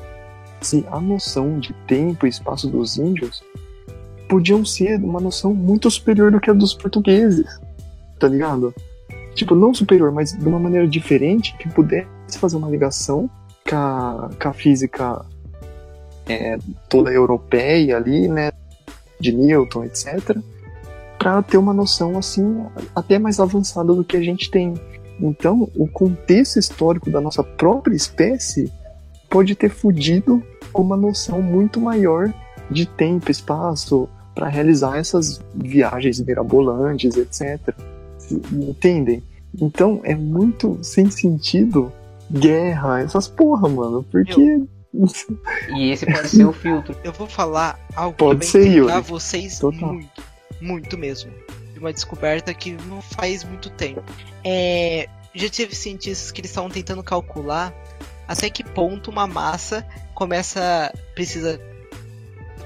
se 0.60 0.84
a 0.90 1.00
noção 1.00 1.58
de 1.58 1.72
tempo 1.86 2.26
e 2.26 2.28
espaço 2.28 2.68
dos 2.68 2.98
índios 2.98 3.42
podiam 4.30 4.64
ser 4.64 5.02
uma 5.02 5.18
noção 5.18 5.52
muito 5.52 5.90
superior 5.90 6.30
do 6.30 6.38
que 6.38 6.48
a 6.48 6.52
dos 6.52 6.72
portugueses, 6.72 7.44
tá 8.16 8.28
ligado? 8.28 8.72
Tipo, 9.34 9.56
não 9.56 9.74
superior, 9.74 10.12
mas 10.12 10.32
de 10.32 10.48
uma 10.48 10.58
maneira 10.58 10.86
diferente 10.86 11.56
que 11.56 11.68
pudesse 11.68 12.06
fazer 12.38 12.56
uma 12.56 12.70
ligação 12.70 13.28
com 13.68 13.76
a, 13.76 14.30
com 14.40 14.48
a 14.48 14.52
física 14.52 15.26
é, 16.28 16.58
toda 16.88 17.10
europeia 17.10 17.96
ali, 17.96 18.28
né, 18.28 18.52
de 19.18 19.32
Newton, 19.32 19.84
etc., 19.84 20.38
para 21.18 21.42
ter 21.42 21.58
uma 21.58 21.74
noção 21.74 22.16
assim 22.16 22.64
até 22.94 23.18
mais 23.18 23.40
avançada 23.40 23.92
do 23.92 24.04
que 24.04 24.16
a 24.16 24.22
gente 24.22 24.48
tem. 24.48 24.74
Então, 25.18 25.68
o 25.76 25.88
contexto 25.88 26.58
histórico 26.58 27.10
da 27.10 27.20
nossa 27.20 27.42
própria 27.42 27.96
espécie 27.96 28.72
pode 29.28 29.56
ter 29.56 29.70
fudido 29.70 30.42
uma 30.72 30.96
noção 30.96 31.42
muito 31.42 31.80
maior 31.80 32.32
de 32.70 32.86
tempo, 32.86 33.30
espaço, 33.30 34.08
para 34.34 34.48
realizar 34.48 34.96
essas 34.96 35.40
viagens 35.54 36.20
mirabolantes, 36.20 37.16
etc. 37.16 37.74
Entendem? 38.52 39.22
Então 39.60 40.00
é 40.04 40.14
muito 40.14 40.78
sem 40.82 41.10
sentido 41.10 41.92
guerra, 42.30 43.00
essas 43.00 43.28
porra, 43.28 43.68
mano, 43.68 44.04
porque. 44.10 44.62
E 45.72 45.92
esse 45.92 46.04
pode 46.04 46.28
ser 46.28 46.44
o 46.44 46.52
filtro. 46.52 46.96
Eu 47.04 47.12
vou 47.12 47.28
falar 47.28 47.78
algo 47.94 48.16
Pode 48.16 48.44
que 48.44 48.58
vai 48.58 48.68
Yuri. 48.68 49.00
vocês 49.02 49.60
Total. 49.60 49.92
muito, 49.92 50.22
muito 50.60 50.98
mesmo. 50.98 51.30
De 51.72 51.78
uma 51.78 51.92
descoberta 51.92 52.52
que 52.52 52.72
não 52.88 53.00
faz 53.00 53.44
muito 53.44 53.70
tempo. 53.70 54.02
É, 54.42 55.08
já 55.32 55.48
tive 55.48 55.76
cientistas 55.76 56.32
que 56.32 56.40
eles 56.40 56.50
estavam 56.50 56.68
tentando 56.68 57.04
calcular 57.04 57.72
até 58.26 58.50
que 58.50 58.64
ponto 58.64 59.10
uma 59.10 59.26
massa 59.26 59.86
começa 60.14 60.92
precisa 61.14 61.60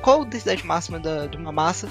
qual 0.04 0.20
a 0.22 0.24
densidade 0.26 0.64
máxima 0.66 1.00
da, 1.00 1.26
de 1.26 1.36
uma 1.38 1.50
massa 1.50 1.88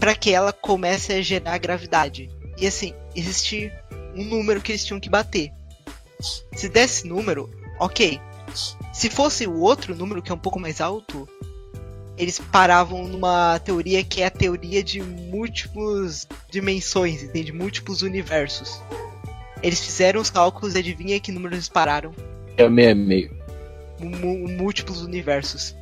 para 0.00 0.14
que 0.14 0.32
ela 0.32 0.52
comece 0.52 1.12
a 1.12 1.20
gerar 1.20 1.58
gravidade. 1.58 2.30
E 2.58 2.66
assim, 2.66 2.94
existe 3.14 3.70
um 4.16 4.24
número 4.24 4.60
que 4.60 4.72
eles 4.72 4.84
tinham 4.84 4.98
que 4.98 5.10
bater. 5.10 5.52
Se 6.54 6.68
desse 6.68 7.06
número, 7.06 7.50
ok. 7.78 8.18
Se 8.92 9.10
fosse 9.10 9.46
o 9.46 9.60
outro 9.60 9.94
número 9.94 10.22
que 10.22 10.32
é 10.32 10.34
um 10.34 10.38
pouco 10.38 10.58
mais 10.58 10.80
alto, 10.80 11.28
eles 12.16 12.38
paravam 12.38 13.06
numa 13.06 13.58
teoria 13.58 14.02
que 14.02 14.22
é 14.22 14.26
a 14.26 14.30
teoria 14.30 14.82
de 14.82 15.02
múltiplas 15.02 16.26
dimensões, 16.50 17.22
entende? 17.22 17.52
Múltiplos 17.52 18.02
universos. 18.02 18.80
Eles 19.62 19.80
fizeram 19.80 20.20
os 20.20 20.30
cálculos 20.30 20.74
e 20.74 20.78
adivinha 20.78 21.20
que 21.20 21.30
número 21.32 21.54
eles 21.54 21.68
pararam? 21.68 22.12
É 22.56 22.68
meio 22.68 22.92
a 22.92 22.94
meio. 22.94 23.36
Mu- 24.00 24.48
múltiplos 24.48 25.02
universos. 25.02 25.76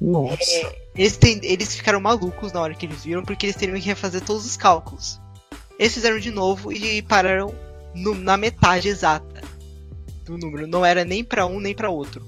Nossa. 0.00 0.72
Eles, 0.94 1.16
ten- 1.16 1.40
eles 1.42 1.74
ficaram 1.74 2.00
malucos 2.00 2.52
na 2.52 2.60
hora 2.60 2.74
que 2.74 2.86
eles 2.86 3.04
viram, 3.04 3.22
porque 3.24 3.46
eles 3.46 3.56
teriam 3.56 3.78
que 3.78 3.86
refazer 3.86 4.20
todos 4.20 4.44
os 4.46 4.56
cálculos. 4.56 5.20
Eles 5.78 5.94
fizeram 5.94 6.18
de 6.18 6.30
novo 6.30 6.72
e 6.72 7.02
pararam 7.02 7.54
no- 7.94 8.14
na 8.14 8.36
metade 8.36 8.88
exata 8.88 9.42
do 10.24 10.36
número. 10.38 10.66
Não 10.66 10.84
era 10.84 11.04
nem 11.04 11.22
pra 11.24 11.46
um 11.46 11.58
nem 11.60 11.74
pra 11.74 11.90
outro. 11.90 12.24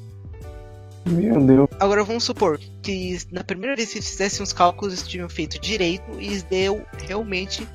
Meu 1.07 1.41
Deus. 1.41 1.68
Agora 1.81 2.05
vamos 2.05 2.25
supor 2.25 2.59
que 2.83 3.18
na 3.33 3.43
primeira 3.43 3.75
vez 3.75 3.91
que 3.91 3.99
eles 3.99 4.09
fizessem 4.11 4.43
os 4.43 4.53
cálculos 4.53 4.95
eles 4.95 5.09
tinham 5.09 5.29
feito 5.29 5.59
direito 5.61 6.21
e 6.21 6.41
deu 6.43 6.85
realmente 7.07 7.66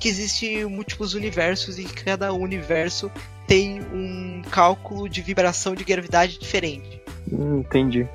que 0.00 0.08
existe 0.08 0.64
múltiplos 0.64 1.14
universos 1.14 1.78
e 1.78 1.84
que 1.84 2.04
cada 2.04 2.32
universo 2.32 3.10
tem 3.46 3.80
um 3.80 4.42
cálculo 4.50 5.08
de 5.08 5.22
vibração 5.22 5.74
de 5.74 5.84
gravidade 5.84 6.38
diferente. 6.38 7.00
Hum, 7.32 7.60
entendi. 7.60 8.06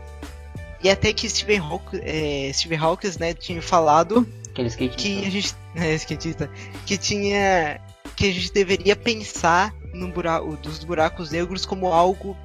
E 0.83 0.89
até 0.89 1.13
que 1.13 1.29
Stephen 1.29 1.59
Hawking, 1.59 1.99
é, 2.03 2.51
Stephen 2.53 2.77
Hawking 2.79 3.11
né, 3.19 3.33
tinha 3.33 3.61
falado 3.61 4.27
skate. 4.67 4.95
que 4.97 5.25
a 5.25 5.29
gente. 5.29 5.55
É, 5.73 5.93
skatista, 5.95 6.49
que 6.85 6.97
tinha. 6.97 7.79
que 8.17 8.25
a 8.27 8.33
gente 8.33 8.51
deveria 8.51 8.93
pensar 8.93 9.73
no 9.93 10.09
buraco, 10.09 10.57
dos 10.57 10.83
buracos 10.83 11.31
negros 11.31 11.65
como 11.65 11.87
algo 11.93 12.35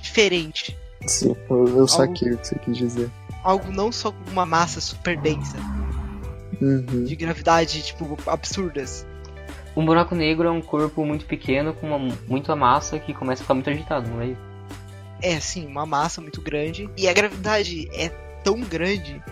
diferente. 0.00 0.74
Sim, 1.06 1.36
eu, 1.50 1.76
eu 1.76 1.86
saquei 1.86 2.32
o 2.32 2.38
que 2.38 2.46
você 2.48 2.58
quis 2.58 2.78
dizer. 2.78 3.10
Algo 3.44 3.70
não 3.70 3.92
só 3.92 4.10
com 4.12 4.30
uma 4.30 4.46
massa 4.46 4.80
super 4.80 5.14
densa, 5.20 5.58
Uhum. 6.58 7.04
de 7.04 7.14
gravidade, 7.16 7.82
tipo, 7.82 8.16
absurdas. 8.26 9.06
Um 9.76 9.84
buraco 9.84 10.14
negro 10.14 10.48
é 10.48 10.50
um 10.50 10.62
corpo 10.62 11.04
muito 11.04 11.26
pequeno 11.26 11.74
com 11.74 11.94
uma, 11.94 12.14
muita 12.26 12.56
massa 12.56 12.98
que 12.98 13.12
começa 13.12 13.42
a 13.42 13.44
ficar 13.44 13.54
muito 13.54 13.68
agitado, 13.68 14.08
não 14.10 14.22
é 14.22 14.26
isso? 14.28 14.49
É, 15.22 15.36
assim, 15.36 15.66
uma 15.66 15.86
massa 15.86 16.20
muito 16.20 16.40
grande. 16.40 16.88
E 16.96 17.08
a 17.08 17.12
gravidade 17.12 17.88
é 17.92 18.08
tão 18.42 18.60
grande 18.60 19.22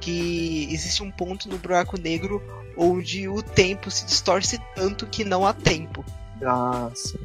que 0.00 0.68
existe 0.70 1.02
um 1.02 1.10
ponto 1.10 1.48
no 1.48 1.58
buraco 1.58 2.00
negro 2.00 2.42
onde 2.76 3.28
o 3.28 3.42
tempo 3.42 3.90
se 3.90 4.06
distorce 4.06 4.58
tanto 4.74 5.06
que 5.06 5.24
não 5.24 5.46
há 5.46 5.52
tempo. 5.52 6.04
Ah, 6.42 6.90
sim. 6.94 7.18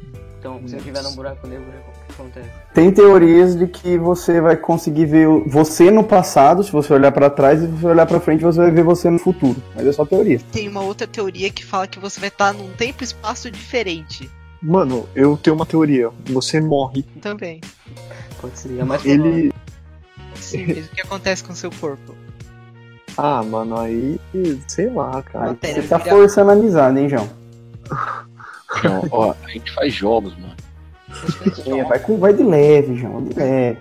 Então, 0.44 0.60
se 0.66 0.74
eu 0.74 0.78
estiver 0.78 1.02
num 1.02 1.14
buraco 1.14 1.46
negro, 1.46 1.64
o 1.64 2.06
que 2.06 2.12
acontece? 2.12 2.50
Tem 2.74 2.92
teorias 2.92 3.56
de 3.56 3.66
que 3.66 3.96
você 3.96 4.42
vai 4.42 4.54
conseguir 4.54 5.06
ver 5.06 5.26
você 5.46 5.90
no 5.90 6.04
passado, 6.04 6.62
se 6.62 6.70
você 6.70 6.92
olhar 6.92 7.12
pra 7.12 7.30
trás, 7.30 7.62
e 7.62 7.66
se 7.66 7.72
você 7.72 7.86
olhar 7.86 8.04
pra 8.04 8.20
frente, 8.20 8.44
você 8.44 8.58
vai 8.58 8.70
ver 8.70 8.84
você 8.84 9.08
no 9.08 9.18
futuro. 9.18 9.56
Mas 9.74 9.86
é 9.86 9.92
só 9.92 10.04
teoria. 10.04 10.38
Tem 10.52 10.68
uma 10.68 10.82
outra 10.82 11.06
teoria 11.06 11.48
que 11.50 11.64
fala 11.64 11.86
que 11.86 11.98
você 11.98 12.20
vai 12.20 12.28
estar 12.28 12.52
num 12.52 12.70
tempo 12.72 13.02
e 13.02 13.04
espaço 13.04 13.50
diferente. 13.50 14.30
Mano, 14.66 15.06
eu 15.14 15.36
tenho 15.36 15.54
uma 15.54 15.66
teoria. 15.66 16.08
Você 16.24 16.58
morre. 16.58 17.02
Também. 17.20 17.60
Pode 18.40 18.58
ser. 18.58 18.78
É 18.78 18.84
mais. 18.84 19.04
Ele. 19.04 19.52
Sim, 20.36 20.66
mas 20.68 20.86
o 20.86 20.90
que 20.90 21.02
acontece 21.02 21.44
com 21.44 21.52
o 21.52 21.56
seu 21.56 21.70
corpo? 21.70 22.14
Ah, 23.18 23.42
mano, 23.42 23.78
aí. 23.78 24.18
Sei 24.66 24.88
lá, 24.88 25.22
cara. 25.22 25.48
Matéria 25.48 25.82
você 25.82 25.88
tá 25.88 25.98
vira- 25.98 26.10
forçando 26.16 26.50
a 26.50 26.54
amizade, 26.54 26.98
hein, 26.98 27.08
João? 27.10 27.28
Então, 28.78 29.06
ó, 29.10 29.34
a 29.44 29.48
gente 29.50 29.70
faz 29.74 29.92
jogos, 29.92 30.34
mano. 30.38 30.54
É, 31.66 31.84
vai, 31.84 31.98
com, 32.00 32.18
vai 32.18 32.32
de 32.32 32.42
leve, 32.42 32.96
João, 32.96 33.22
de 33.22 33.34
leve. 33.38 33.78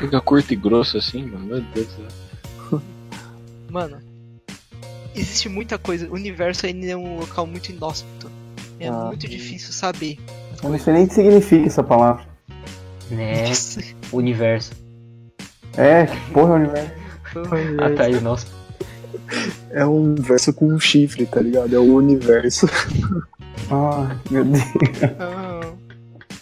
Fica 0.00 0.20
curto 0.20 0.52
e 0.52 0.56
grosso 0.56 0.96
assim, 0.96 1.24
mano. 1.26 1.44
Meu 1.46 1.60
Deus 1.60 1.86
do 1.88 1.92
céu. 1.92 2.82
Mano, 3.70 3.98
existe 5.14 5.48
muita 5.48 5.78
coisa. 5.78 6.08
O 6.08 6.14
universo 6.14 6.64
ainda 6.66 6.86
é 6.86 6.96
um 6.96 7.18
local 7.20 7.46
muito 7.46 7.70
inóspito. 7.70 8.30
É 8.80 8.88
Ah. 8.88 9.06
muito 9.06 9.26
difícil 9.28 9.72
saber. 9.72 10.18
Eu 10.62 10.70
não 10.70 10.78
sei 10.78 10.92
nem 10.94 11.04
o 11.04 11.08
que 11.08 11.14
significa 11.14 11.66
essa 11.66 11.82
palavra. 11.82 12.24
Né? 13.10 13.44
Universo. 14.12 14.72
É, 15.76 16.06
que 16.06 16.16
porra 16.32 16.50
é 16.50 16.52
o 16.52 16.56
universo? 16.56 16.92
Ah, 17.80 17.96
tá 17.96 18.02
aí, 18.04 18.20
nossa. 18.20 18.46
É 19.70 19.84
um 19.86 20.14
verso 20.14 20.52
com 20.52 20.66
um 20.66 20.80
chifre, 20.80 21.26
tá 21.26 21.40
ligado? 21.40 21.74
É 21.74 21.78
o 21.78 21.94
universo. 21.94 22.66
Ah, 23.70 24.16
meu 24.30 24.44
Deus. 24.46 24.62
Ah, 25.20 25.60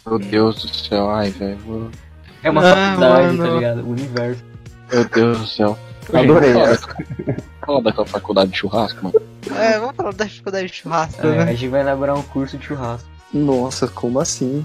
Meu 0.07 0.19
Deus 0.21 0.63
do 0.63 0.69
céu. 0.69 1.11
Ai, 1.11 1.31
velho. 1.31 1.91
É 2.45 2.51
uma 2.51 2.61
Ah, 2.61 2.75
faculdade, 2.95 3.37
mano. 3.37 3.49
tá 3.51 3.55
ligado? 3.57 3.89
Universo. 3.91 4.45
Meu 4.93 5.05
Deus 5.09 5.39
do 5.41 5.47
céu. 5.49 5.79
Adorei 6.13 6.53
Fala, 6.53 6.79
essa. 7.67 7.73
fala 7.73 7.83
daquela 7.83 8.07
faculdade 8.07 8.51
de 8.53 8.59
churrasco, 8.59 9.05
mano. 9.05 9.21
é, 9.57 9.79
vamos 9.79 9.97
falar 9.97 10.13
da 10.15 10.25
dificuldade 10.25 10.67
de 10.69 10.73
churrasco, 10.75 11.27
É, 11.27 11.31
né? 11.31 11.43
a 11.45 11.47
gente 11.55 11.69
vai 11.69 11.81
elaborar 11.81 12.17
um 12.17 12.23
curso 12.23 12.57
de 12.57 12.65
churrasco. 12.67 13.09
Nossa, 13.35 13.87
como 13.89 14.19
assim? 14.21 14.65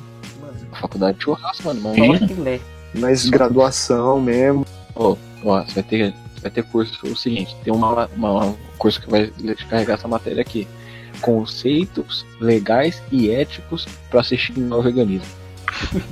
Faculdade 0.79 1.17
de 1.17 1.23
churrasco, 1.25 1.63
mano. 1.65 1.95
Imagina. 1.95 2.59
Mas 2.95 3.29
graduação 3.29 4.19
mesmo. 4.21 4.65
Ó, 4.95 5.15
ó, 5.43 5.61
você 5.63 5.73
vai 5.75 5.83
ter, 5.83 6.13
vai 6.41 6.51
ter 6.51 6.63
curso 6.63 7.05
o 7.07 7.15
seguinte, 7.15 7.55
tem 7.63 7.73
uma, 7.73 8.07
uma- 8.15 8.45
um 8.45 8.55
curso 8.77 9.01
que 9.01 9.09
vai 9.09 9.31
carregar 9.69 9.93
essa 9.95 10.07
matéria 10.07 10.41
aqui. 10.41 10.67
Conceitos 11.21 12.25
legais 12.39 13.01
e 13.11 13.29
éticos 13.29 13.85
para 14.09 14.21
assistir 14.21 14.53
um 14.57 14.67
novo 14.67 14.87
organismo. 14.87 15.27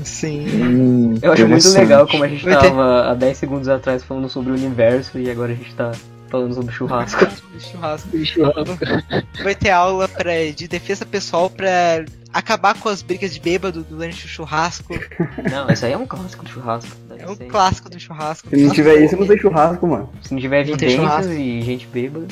Sim. 0.03 0.45
Hum, 0.47 1.15
Eu 1.21 1.33
acho 1.33 1.47
muito 1.47 1.69
legal 1.71 2.07
como 2.07 2.23
a 2.23 2.27
gente 2.27 2.45
Vai 2.45 2.57
ter- 2.57 2.67
tava 2.69 3.09
há 3.09 3.13
10 3.13 3.37
segundos 3.37 3.67
atrás 3.67 4.03
falando 4.03 4.29
sobre 4.29 4.51
o 4.51 4.55
universo 4.55 5.19
e 5.19 5.29
agora 5.29 5.51
a 5.51 5.55
gente 5.55 5.73
tá 5.75 5.91
falando 6.29 6.53
sobre 6.53 6.73
churrasco. 6.73 7.25
churrasco. 7.59 8.25
Churrasco. 8.25 8.77
Vai 9.43 9.55
ter 9.55 9.71
aula 9.71 10.07
pra, 10.07 10.51
de 10.55 10.67
defesa 10.67 11.05
pessoal 11.05 11.49
pra 11.49 12.05
acabar 12.33 12.79
com 12.79 12.89
as 12.89 13.01
brigas 13.01 13.33
de 13.33 13.39
bêbado 13.39 13.83
durante 13.83 14.25
o 14.25 14.27
churrasco. 14.27 14.93
Não, 15.51 15.69
isso 15.69 15.85
aí 15.85 15.93
é 15.93 15.97
um 15.97 16.05
clássico 16.05 16.43
do 16.43 16.49
churrasco. 16.49 16.95
É 17.17 17.29
um 17.29 17.35
ser. 17.35 17.45
clássico 17.47 17.89
do 17.89 17.99
churrasco. 17.99 18.49
Se 18.49 18.55
não 18.55 18.73
tiver 18.73 19.03
isso, 19.03 19.17
não 19.17 19.27
tem 19.27 19.37
churrasco, 19.37 19.87
mano. 19.87 20.09
Se 20.21 20.33
não 20.33 20.39
tiver 20.39 20.61
evidências 20.61 20.93
churrasco. 21.01 21.31
e 21.31 21.61
gente 21.61 21.87
bêbada. 21.87 22.27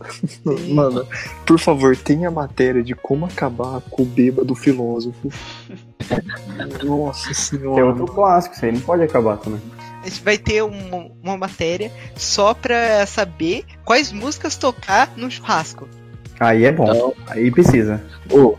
Mano, 0.72 1.06
por 1.44 1.58
favor, 1.58 1.94
tenha 1.96 2.28
a 2.28 2.30
matéria 2.30 2.82
de 2.82 2.94
como 2.94 3.26
acabar 3.26 3.80
com 3.82 4.02
o 4.02 4.06
bêbado 4.06 4.54
filósofo. 4.54 5.30
Nossa 6.82 7.26
Que 7.26 7.30
é 7.30 7.34
senhora. 7.34 7.86
outro 7.86 8.06
clássico, 8.06 8.54
isso 8.54 8.64
aí 8.64 8.72
não 8.72 8.80
pode 8.80 9.02
acabar 9.02 9.36
também. 9.36 9.60
A 10.02 10.08
gente 10.08 10.22
vai 10.22 10.38
ter 10.38 10.62
uma, 10.62 11.10
uma 11.22 11.36
matéria 11.36 11.92
só 12.16 12.54
pra 12.54 13.04
saber 13.06 13.64
quais 13.84 14.12
músicas 14.12 14.56
tocar 14.56 15.12
no 15.16 15.30
churrasco. 15.30 15.88
Aí 16.38 16.64
é 16.64 16.72
bom. 16.72 16.86
Não. 16.86 17.14
Aí 17.26 17.50
precisa. 17.50 18.02
Ô, 18.30 18.56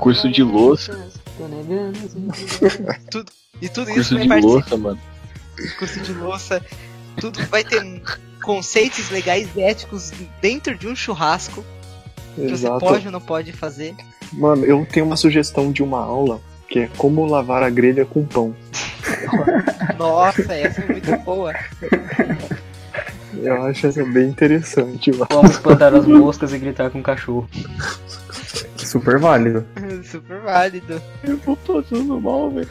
curso 0.00 0.30
de 0.30 0.42
louça. 0.42 1.10
E 3.60 3.68
tudo 3.68 3.90
isso 3.90 3.94
curso 3.94 4.14
vai 4.14 4.22
de 4.22 4.28
participar. 4.28 4.52
louça, 4.52 4.76
mano. 4.76 4.98
Curso 5.78 6.00
de 6.00 6.12
louça. 6.12 6.64
Tudo 7.20 7.46
vai 7.46 7.62
ter 7.62 7.80
conceitos 8.42 9.08
legais 9.08 9.48
e 9.54 9.60
éticos 9.60 10.10
dentro 10.40 10.76
de 10.76 10.88
um 10.88 10.96
churrasco 10.96 11.64
que 12.34 12.42
Exato. 12.42 12.80
você 12.80 12.86
pode 12.86 13.06
ou 13.06 13.12
não 13.12 13.20
pode 13.20 13.52
fazer. 13.52 13.94
Mano, 14.32 14.64
eu 14.64 14.84
tenho 14.90 15.06
uma 15.06 15.16
sugestão 15.16 15.70
de 15.70 15.82
uma 15.82 16.00
aula 16.00 16.40
que 16.68 16.80
é 16.80 16.88
como 16.96 17.24
lavar 17.24 17.62
a 17.62 17.70
grelha 17.70 18.04
com 18.04 18.24
pão. 18.24 18.54
Nossa, 19.98 20.54
essa 20.54 20.82
é 20.82 20.86
muito 20.86 21.16
boa. 21.18 21.52
Eu 23.34 23.62
acho 23.64 23.86
essa 23.86 24.04
bem 24.04 24.28
interessante, 24.28 25.10
mano. 25.10 25.26
Como 25.26 25.48
espantar 25.48 25.94
as 25.94 26.06
moscas 26.06 26.52
e 26.52 26.58
gritar 26.58 26.90
com 26.90 27.00
o 27.00 27.02
cachorro. 27.02 27.48
Super 28.76 29.18
válido. 29.18 29.66
Super 30.04 30.40
válido. 30.40 31.00
Eu 31.24 31.36
vou 31.38 31.56
passando 31.56 32.20
mal, 32.20 32.50
velho. 32.50 32.68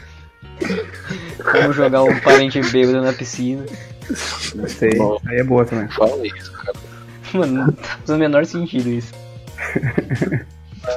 Como 1.50 1.72
jogar 1.72 2.04
um 2.04 2.20
parente 2.20 2.60
bêbado 2.70 3.02
na 3.02 3.12
piscina. 3.12 3.64
Gostei. 4.54 4.94
Bom. 4.96 5.18
Aí 5.26 5.38
é 5.38 5.44
boa 5.44 5.64
também. 5.64 5.88
Fala 5.88 6.26
isso, 6.26 6.52
cara. 6.52 6.78
Mano, 7.34 7.66
não 7.66 7.72
tá 7.72 7.82
fazendo 7.82 8.16
o 8.16 8.18
menor 8.18 8.46
sentido 8.46 8.88
isso. 8.88 9.12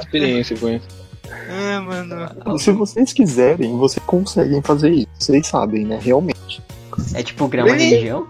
Experiência 0.00 0.56
com 0.56 0.68
isso. 0.68 1.05
Ah, 1.50 1.80
mano. 1.80 2.58
Se 2.58 2.70
vocês 2.72 3.12
quiserem, 3.12 3.76
vocês 3.76 4.04
conseguem 4.06 4.60
fazer 4.62 4.90
isso. 4.90 5.08
Vocês 5.18 5.46
sabem, 5.46 5.84
né? 5.84 5.98
Realmente. 6.00 6.62
É 7.14 7.22
tipo 7.22 7.48
criar 7.48 7.64
uma 7.64 7.74
Ele- 7.74 7.84
religião? 7.84 8.26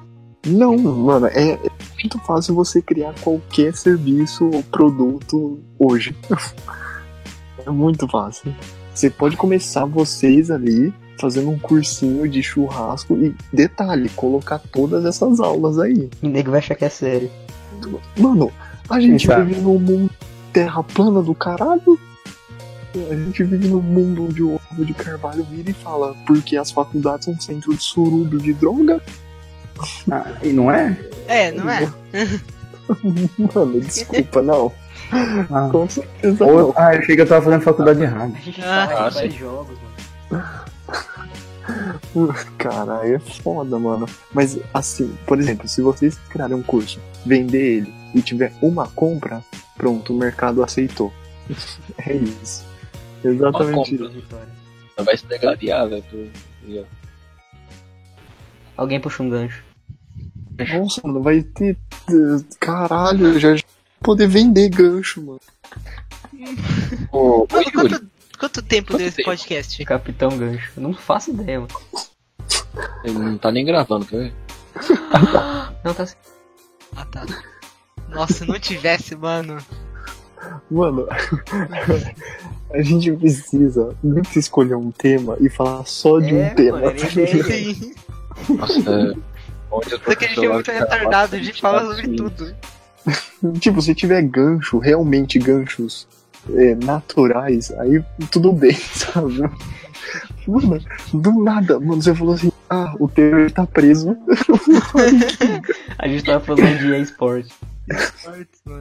Não, 0.47 0.77
mano, 0.79 1.27
é, 1.27 1.51
é 1.53 1.59
muito 2.01 2.19
fácil 2.21 2.55
você 2.55 2.81
criar 2.81 3.15
qualquer 3.21 3.75
serviço 3.75 4.49
ou 4.49 4.63
produto 4.63 5.59
hoje. 5.79 6.15
é 7.67 7.71
muito 7.71 8.07
fácil. 8.09 8.55
Você 8.95 9.11
pode 9.11 9.37
começar 9.37 9.85
vocês 9.85 10.51
ali 10.51 10.95
fazendo 11.19 11.51
um 11.51 11.59
cursinho 11.59 12.29
de 12.29 12.43
churrasco 12.43 13.15
e 13.17 13.35
detalhe, 13.53 14.09
colocar 14.11 14.59
todas 14.71 15.05
essas 15.05 15.41
aulas 15.41 15.79
aí. 15.79 16.09
E 16.23 16.29
nego 16.29 16.51
vai 16.51 16.61
achar 16.61 16.75
que 16.75 16.85
é 16.85 16.89
sério. 16.91 17.31
Mano, 18.19 18.53
a 18.89 19.01
gente 19.01 19.27
Tá. 19.27 19.41
vive 19.41 19.61
num 19.61 19.79
mundo 19.79 20.11
terra 20.53 20.83
plana 20.83 21.23
do 21.23 21.35
caralho. 21.35 21.99
A 23.11 23.15
gente 23.15 23.45
vive 23.45 23.69
num 23.69 23.81
mundo 23.81 24.25
onde 24.27 24.43
o 24.43 24.55
ovo 24.73 24.85
de 24.85 24.95
carvalho 24.95 25.45
vira 25.45 25.71
e 25.71 25.75
fala 25.75 26.15
porque 26.27 26.57
as 26.57 26.71
faculdades 26.71 27.25
são 27.27 27.39
centro 27.41 27.75
de 27.75 27.83
surubio 27.83 28.39
de 28.41 28.53
droga. 28.55 29.01
Ah, 30.11 30.25
e 30.43 30.53
não 30.53 30.71
é? 30.71 30.99
É, 31.29 31.53
não 31.53 31.69
é? 31.71 31.81
Mano, 33.55 33.81
desculpa, 33.81 34.41
não. 34.43 34.73
Ah. 35.51 35.69
Com 35.71 35.89
certeza 35.89 36.45
Ou, 36.45 36.59
não. 36.69 36.75
ah, 36.77 36.95
eu 36.95 37.01
achei 37.01 37.15
que 37.17 37.23
eu 37.23 37.29
tava 37.29 37.45
fazendo 37.45 37.63
faculdade 37.63 38.03
errada. 38.03 38.33
A 38.37 38.41
gente 38.41 38.61
Ah, 38.63 39.11
faz, 39.13 39.35
jogos, 39.35 39.77
mano. 40.31 40.45
Cara, 42.59 43.01
aí 43.01 43.13
é 43.15 43.19
foda, 43.19 43.79
mano. 43.79 44.07
Mas, 44.33 44.59
assim, 44.73 45.13
por 45.27 45.39
exemplo, 45.39 45.69
se 45.69 45.83
vocês 45.83 46.17
criarem 46.31 46.57
um 46.57 46.63
curso, 46.63 46.99
vender 47.25 47.79
ele 47.79 47.95
e 48.15 48.23
tiver 48.23 48.53
uma 48.63 48.87
compra, 48.89 49.43
pronto, 49.77 50.13
o 50.15 50.17
mercado 50.19 50.63
aceitou. 50.63 51.13
É 51.99 52.13
isso. 52.15 52.66
Exatamente 53.29 53.75
compra. 53.75 53.95
isso. 54.07 54.09
Vitória. 54.11 54.49
Vai 54.99 55.17
se 55.17 55.27
degradar, 55.27 55.89
velho. 55.89 56.31
Alguém 58.77 59.01
puxa 59.01 59.23
um 59.23 59.31
gancho. 59.31 59.63
Nossa, 60.79 61.01
mano, 61.05 61.23
vai 61.23 61.43
ter. 61.43 61.77
Caralho, 62.61 63.27
eu 63.27 63.39
já 63.39 63.57
poder 64.01 64.27
vender 64.29 64.69
gancho, 64.71 65.23
mano. 65.23 65.41
Mano, 66.33 67.47
quanto, 67.73 68.07
quanto 68.39 68.63
tempo 68.63 68.89
Quanto 68.93 68.99
deu 68.99 69.07
esse 69.09 69.17
tempo? 69.17 69.29
podcast? 69.31 69.85
Capitão 69.85 70.37
Gancho. 70.39 70.73
Eu 70.77 70.83
não 70.83 70.95
faço 70.95 71.31
ideia, 71.31 71.61
mano. 71.61 71.73
ele 73.05 73.19
não 73.19 73.39
tá 73.39 73.51
nem 73.51 73.65
gravando, 73.65 74.07
quer 74.07 74.17
ver? 74.17 74.35
Não, 75.85 75.95
tá 75.95 76.03
assim. 76.03 76.17
Ah, 76.95 77.05
tá. 77.07 77.27
Nossa, 78.09 78.33
se 78.35 78.45
não 78.47 78.59
tivesse, 78.59 79.15
mano. 79.17 79.59
Mano, 80.71 81.07
a 82.73 82.83
gente 82.83 83.13
precisa 83.13 83.95
muito 84.03 84.39
escolher 84.39 84.77
um 84.77 84.91
tema 84.91 85.37
e 85.41 85.49
falar 85.49 85.85
só 85.87 86.19
de 86.19 86.35
É, 86.35 86.51
um 86.51 86.55
tema. 86.55 86.81
mano, 86.81 86.97
ideia. 86.97 87.45
Sim. 87.45 87.95
Nossa, 88.51 89.15
é. 90.11 90.17
Que 90.17 90.25
a 90.25 90.29
gente 90.29 90.45
é 90.45 90.49
muito 90.49 90.71
retardado, 90.71 91.37
a 91.37 91.39
gente 91.39 91.61
fala 91.61 91.81
sobre 91.81 92.03
assim. 92.03 92.17
tudo. 92.17 92.55
tipo, 93.61 93.81
se 93.83 93.95
tiver 93.95 94.23
gancho, 94.23 94.79
realmente 94.79 95.39
ganchos 95.39 96.07
é, 96.55 96.75
naturais, 96.77 97.71
aí 97.73 98.03
tudo 98.31 98.53
bem, 98.53 98.75
sabe? 98.95 99.39
Mano, 100.47 100.81
do 101.13 101.33
nada, 101.43 101.81
mano, 101.81 102.01
você 102.01 102.15
falou 102.15 102.35
assim, 102.35 102.53
ah, 102.71 102.95
o 103.01 103.09
Taylor 103.09 103.51
tá 103.51 103.67
preso. 103.67 104.17
A 105.99 106.07
gente 106.09 106.25
tava 106.25 106.45
falando 106.45 106.79
de 106.79 107.03
esporte. 107.03 107.53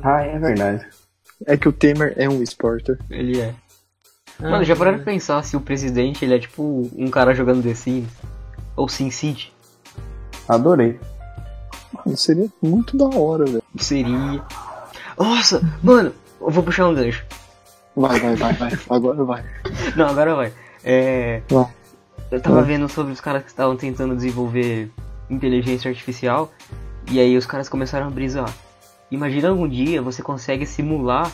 Ah, 0.03 0.21
é 0.21 0.37
verdade. 0.37 0.85
É 1.45 1.57
que 1.57 1.67
o 1.67 1.73
Temer 1.73 2.13
é 2.15 2.29
um 2.29 2.41
esporter. 2.41 2.97
Ele 3.09 3.39
é. 3.39 3.53
Mano, 4.39 4.63
já 4.63 4.75
pararam 4.75 4.97
pra 4.97 5.05
pensar 5.05 5.43
se 5.43 5.55
o 5.55 5.61
presidente 5.61 6.23
ele 6.25 6.35
é 6.35 6.39
tipo 6.39 6.89
um 6.95 7.09
cara 7.09 7.33
jogando 7.33 7.63
The 7.63 7.73
Sims? 7.73 8.09
Ou 8.75 8.89
Sin 8.89 9.09
City? 9.09 9.53
Adorei. 10.47 10.99
Mano, 11.93 12.17
seria 12.17 12.47
muito 12.61 12.97
da 12.97 13.05
hora, 13.05 13.45
velho. 13.45 13.63
Seria. 13.77 14.43
Nossa, 15.17 15.61
mano, 15.81 16.13
eu 16.41 16.49
vou 16.49 16.63
puxar 16.63 16.87
um 16.87 16.93
gancho. 16.93 17.23
Vai, 17.95 18.19
vai, 18.19 18.35
vai, 18.35 18.53
vai. 18.53 18.71
Agora 18.89 19.23
vai. 19.23 19.43
Não, 19.95 20.07
agora 20.07 20.35
vai. 20.35 20.53
É. 20.83 21.41
Vai. 21.49 21.67
Eu 22.29 22.41
tava 22.41 22.57
Vai. 22.57 22.65
vendo 22.65 22.89
sobre 22.89 23.13
os 23.13 23.21
caras 23.21 23.43
que 23.43 23.49
estavam 23.49 23.77
tentando 23.77 24.15
desenvolver 24.15 24.91
inteligência 25.29 25.89
artificial. 25.89 26.51
E 27.09 27.19
aí 27.19 27.37
os 27.37 27.45
caras 27.45 27.69
começaram 27.69 28.07
a 28.07 28.09
brisar. 28.09 28.51
Imagina 29.15 29.49
algum 29.49 29.67
dia 29.67 30.01
você 30.01 30.21
consegue 30.21 30.65
simular 30.65 31.31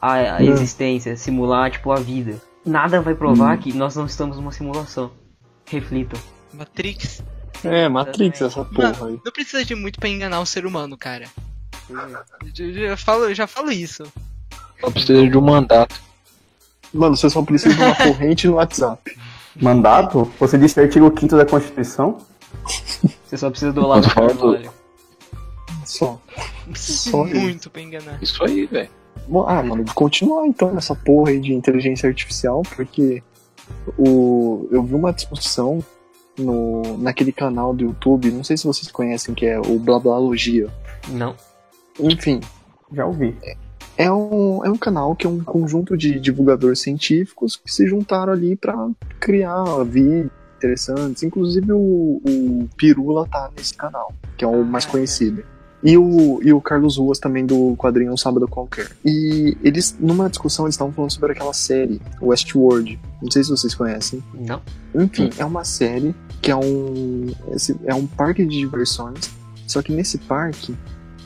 a, 0.00 0.14
a 0.14 0.36
Hum. 0.38 0.50
existência, 0.52 1.16
simular 1.16 1.70
tipo 1.70 1.90
a 1.92 1.96
vida. 1.96 2.40
Nada 2.64 3.00
vai 3.00 3.14
provar 3.14 3.56
que 3.58 3.72
nós 3.72 3.94
não 3.94 4.06
estamos 4.06 4.36
numa 4.36 4.50
simulação. 4.52 5.10
Reflitam. 5.66 6.18
Matrix. 6.52 7.22
É, 7.64 7.88
Matrix, 7.88 8.40
essa 8.42 8.64
porra 8.64 9.06
aí. 9.08 9.18
Não 9.24 9.32
precisa 9.32 9.64
de 9.64 9.74
muito 9.74 9.98
pra 10.00 10.08
enganar 10.08 10.40
o 10.40 10.46
ser 10.46 10.66
humano, 10.66 10.96
cara. 10.96 11.26
Eu, 11.88 12.64
eu- 12.66 12.76
eu 12.90 12.96
falo, 12.98 13.24
eu 13.24 13.34
já 13.34 13.46
falo 13.46 13.70
isso. 13.70 14.02
Só 14.80 14.90
precisa 14.90 15.26
de 15.28 15.38
um 15.38 15.40
mandato. 15.40 15.94
Mano, 16.92 17.16
você 17.16 17.30
só 17.30 17.42
precisa 17.42 17.74
de 17.74 17.82
uma 17.82 17.94
corrente 17.96 18.46
no 18.48 18.54
WhatsApp. 18.54 19.16
Mandato? 19.60 20.30
Você 20.38 20.58
disse 20.58 20.78
artigo 20.80 21.12
5 21.18 21.36
da 21.36 21.46
Constituição? 21.46 22.18
Você 23.24 23.36
só 23.36 23.48
precisa 23.50 23.72
do 23.72 23.80
fala 23.82 24.34
do-. 24.34 24.58
Só. 25.98 26.20
Só 26.74 27.24
muito 27.24 27.70
pra 27.70 27.82
enganar. 27.82 28.22
Isso 28.22 28.42
aí, 28.44 28.66
velho. 28.66 28.90
Ah, 29.46 29.62
mano, 29.62 29.84
continuar 29.94 30.46
então 30.46 30.72
nessa 30.72 30.94
porra 30.94 31.30
aí 31.30 31.40
de 31.40 31.52
inteligência 31.52 32.08
artificial, 32.08 32.62
porque 32.74 33.22
o, 33.98 34.68
eu 34.70 34.82
vi 34.82 34.94
uma 34.94 35.12
discussão 35.12 35.82
no, 36.38 36.98
naquele 36.98 37.32
canal 37.32 37.74
do 37.74 37.84
YouTube, 37.84 38.30
não 38.30 38.44
sei 38.44 38.56
se 38.56 38.66
vocês 38.66 38.90
conhecem, 38.90 39.34
que 39.34 39.46
é 39.46 39.58
o 39.58 39.78
Blablalogia. 39.78 40.68
Não. 41.08 41.34
Enfim, 41.98 42.40
Já 42.92 43.06
ouvi. 43.06 43.34
é 43.96 44.12
um, 44.12 44.64
é 44.64 44.70
um 44.70 44.76
canal 44.76 45.16
que 45.16 45.26
é 45.26 45.30
um 45.30 45.42
conjunto 45.42 45.96
de 45.96 46.20
divulgadores 46.20 46.80
científicos 46.80 47.56
que 47.56 47.72
se 47.72 47.86
juntaram 47.86 48.32
ali 48.32 48.54
pra 48.54 48.88
criar 49.18 49.64
vídeos 49.84 50.30
interessantes. 50.58 51.22
Inclusive 51.22 51.72
o, 51.72 52.20
o 52.24 52.68
Pirula 52.76 53.26
tá 53.26 53.50
nesse 53.56 53.74
canal, 53.74 54.12
que 54.36 54.44
é 54.44 54.48
o 54.48 54.62
mais 54.64 54.84
conhecido. 54.84 55.42
E 55.82 55.96
o, 55.96 56.40
e 56.42 56.52
o 56.52 56.60
Carlos 56.60 56.96
Ruas 56.96 57.18
também 57.18 57.44
do 57.44 57.76
quadrinho 57.76 58.12
Um 58.12 58.16
Sábado 58.16 58.48
Qualquer. 58.48 58.90
E 59.04 59.56
eles, 59.62 59.94
numa 60.00 60.28
discussão, 60.28 60.64
eles 60.64 60.74
estavam 60.74 60.92
falando 60.92 61.12
sobre 61.12 61.32
aquela 61.32 61.52
série, 61.52 62.00
Westworld. 62.20 62.98
Não 63.22 63.30
sei 63.30 63.44
se 63.44 63.50
vocês 63.50 63.74
conhecem. 63.74 64.22
Não. 64.34 64.60
Enfim, 64.94 65.30
é 65.38 65.44
uma 65.44 65.64
série 65.64 66.14
que 66.40 66.50
é 66.50 66.56
um, 66.56 67.26
é 67.84 67.94
um 67.94 68.06
parque 68.06 68.44
de 68.44 68.58
diversões. 68.58 69.30
Só 69.66 69.82
que 69.82 69.92
nesse 69.92 70.18
parque 70.18 70.74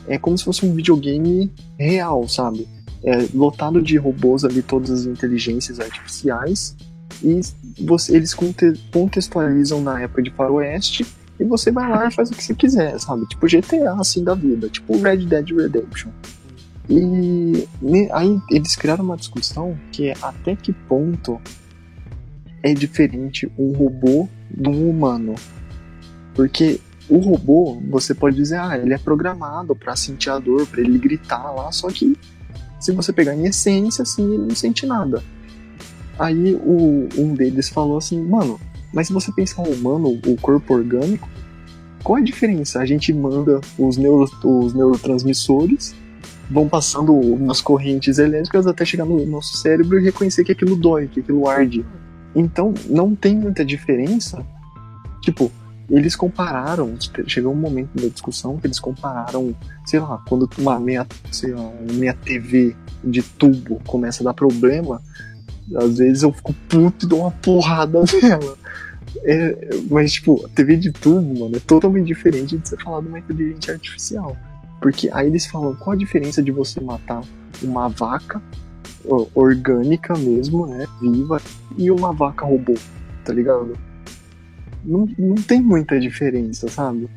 é 0.07 0.17
como 0.17 0.37
se 0.37 0.43
fosse 0.43 0.65
um 0.65 0.73
videogame 0.73 1.51
real, 1.79 2.27
sabe? 2.27 2.67
É 3.03 3.27
lotado 3.33 3.81
de 3.81 3.97
robôs 3.97 4.43
ali, 4.43 4.61
todas 4.61 4.91
as 4.91 5.05
inteligências 5.05 5.79
artificiais. 5.79 6.75
E 7.23 7.39
você, 7.79 8.15
eles 8.15 8.33
conte- 8.33 8.79
contextualizam 8.91 9.81
na 9.81 10.01
época 10.01 10.21
de 10.21 10.31
faroeste. 10.31 11.05
E 11.41 11.43
você 11.43 11.71
vai 11.71 11.89
lá 11.89 12.07
e 12.07 12.11
faz 12.11 12.29
o 12.29 12.35
que 12.35 12.43
você 12.43 12.53
quiser, 12.53 12.99
sabe? 12.99 13.25
Tipo 13.25 13.47
GTA 13.47 13.93
assim 13.99 14.23
da 14.23 14.35
vida, 14.35 14.69
tipo 14.69 14.95
Red 15.01 15.25
Dead 15.25 15.49
Redemption. 15.49 16.11
E 16.87 17.67
aí 18.11 18.39
eles 18.51 18.75
criaram 18.75 19.03
uma 19.03 19.17
discussão 19.17 19.75
que 19.91 20.09
é 20.09 20.13
até 20.21 20.55
que 20.55 20.71
ponto 20.71 21.41
é 22.61 22.75
diferente 22.75 23.51
um 23.57 23.71
robô 23.71 24.29
de 24.51 24.69
um 24.69 24.87
humano. 24.87 25.33
Porque 26.35 26.79
o 27.09 27.17
robô, 27.17 27.81
você 27.89 28.13
pode 28.13 28.35
dizer, 28.35 28.59
ah, 28.59 28.77
ele 28.77 28.93
é 28.93 28.97
programado 28.99 29.75
pra 29.75 29.95
sentir 29.95 30.29
a 30.29 30.37
dor, 30.37 30.67
pra 30.67 30.81
ele 30.81 30.99
gritar 30.99 31.51
lá, 31.51 31.71
só 31.71 31.87
que 31.89 32.15
Se 32.79 32.91
você 32.91 33.11
pegar 33.13 33.35
em 33.35 33.45
essência, 33.45 34.03
assim, 34.03 34.33
ele 34.33 34.43
não 34.43 34.55
sente 34.55 34.85
nada. 34.85 35.23
Aí 36.19 36.55
o, 36.55 37.09
um 37.17 37.33
deles 37.33 37.69
falou 37.69 37.97
assim, 37.97 38.19
mano, 38.23 38.59
mas 38.93 39.07
se 39.07 39.13
você 39.13 39.31
pensar 39.31 39.61
o 39.61 39.71
humano, 39.71 40.19
o 40.25 40.35
corpo 40.37 40.73
orgânico, 40.73 41.29
qual 42.03 42.17
a 42.17 42.21
diferença? 42.21 42.79
A 42.79 42.85
gente 42.85 43.13
manda 43.13 43.61
os, 43.77 43.97
neuro, 43.97 44.29
os 44.43 44.73
neurotransmissores, 44.73 45.95
vão 46.49 46.67
passando 46.67 47.13
umas 47.13 47.61
correntes 47.61 48.17
elétricas 48.17 48.67
até 48.67 48.83
chegar 48.83 49.05
no 49.05 49.25
nosso 49.25 49.57
cérebro 49.57 49.99
e 49.99 50.03
reconhecer 50.03 50.43
que 50.43 50.51
aquilo 50.51 50.75
dói, 50.75 51.07
que 51.07 51.21
aquilo 51.21 51.47
arde. 51.47 51.85
Então, 52.35 52.73
não 52.89 53.15
tem 53.15 53.35
muita 53.37 53.63
diferença. 53.63 54.45
Tipo, 55.21 55.51
eles 55.89 56.15
compararam, 56.15 56.95
chegou 57.27 57.51
um 57.51 57.55
momento 57.55 57.89
da 57.93 58.07
discussão 58.07 58.57
que 58.57 58.65
eles 58.65 58.79
compararam, 58.79 59.55
sei 59.85 59.99
lá, 59.99 60.21
quando 60.27 60.49
uma 60.57 60.79
minha, 60.79 61.05
sei 61.31 61.53
lá, 61.53 61.69
minha 61.91 62.13
TV 62.13 62.75
de 63.03 63.21
tubo 63.21 63.81
começa 63.85 64.23
a 64.23 64.25
dar 64.25 64.33
problema, 64.33 65.01
às 65.75 65.97
vezes 65.97 66.23
eu 66.23 66.31
fico 66.31 66.53
puto 66.67 67.05
e 67.05 67.09
dou 67.09 67.21
uma 67.21 67.31
porrada 67.31 67.99
nela. 68.21 68.57
É, 69.23 69.69
mas, 69.89 70.13
tipo, 70.13 70.45
a 70.45 70.49
TV 70.49 70.77
de 70.77 70.91
tubo, 70.91 71.39
mano, 71.39 71.55
é 71.55 71.59
totalmente 71.59 72.07
diferente 72.07 72.57
de 72.57 72.67
você 72.67 72.77
falar 72.77 73.01
de 73.01 73.07
uma 73.07 73.19
inteligência 73.19 73.73
artificial. 73.73 74.35
Porque 74.81 75.09
aí 75.11 75.27
eles 75.27 75.45
falam 75.45 75.75
qual 75.75 75.93
a 75.93 75.97
diferença 75.97 76.41
de 76.41 76.51
você 76.51 76.79
matar 76.81 77.21
uma 77.61 77.87
vaca 77.87 78.41
orgânica 79.33 80.15
mesmo, 80.15 80.67
né, 80.67 80.87
viva, 81.01 81.41
e 81.77 81.89
uma 81.91 82.13
vaca 82.13 82.45
robô, 82.45 82.75
tá 83.25 83.33
ligado? 83.33 83.77
Não, 84.83 85.07
não 85.17 85.35
tem 85.35 85.61
muita 85.61 85.99
diferença, 85.99 86.67
sabe? 86.67 87.09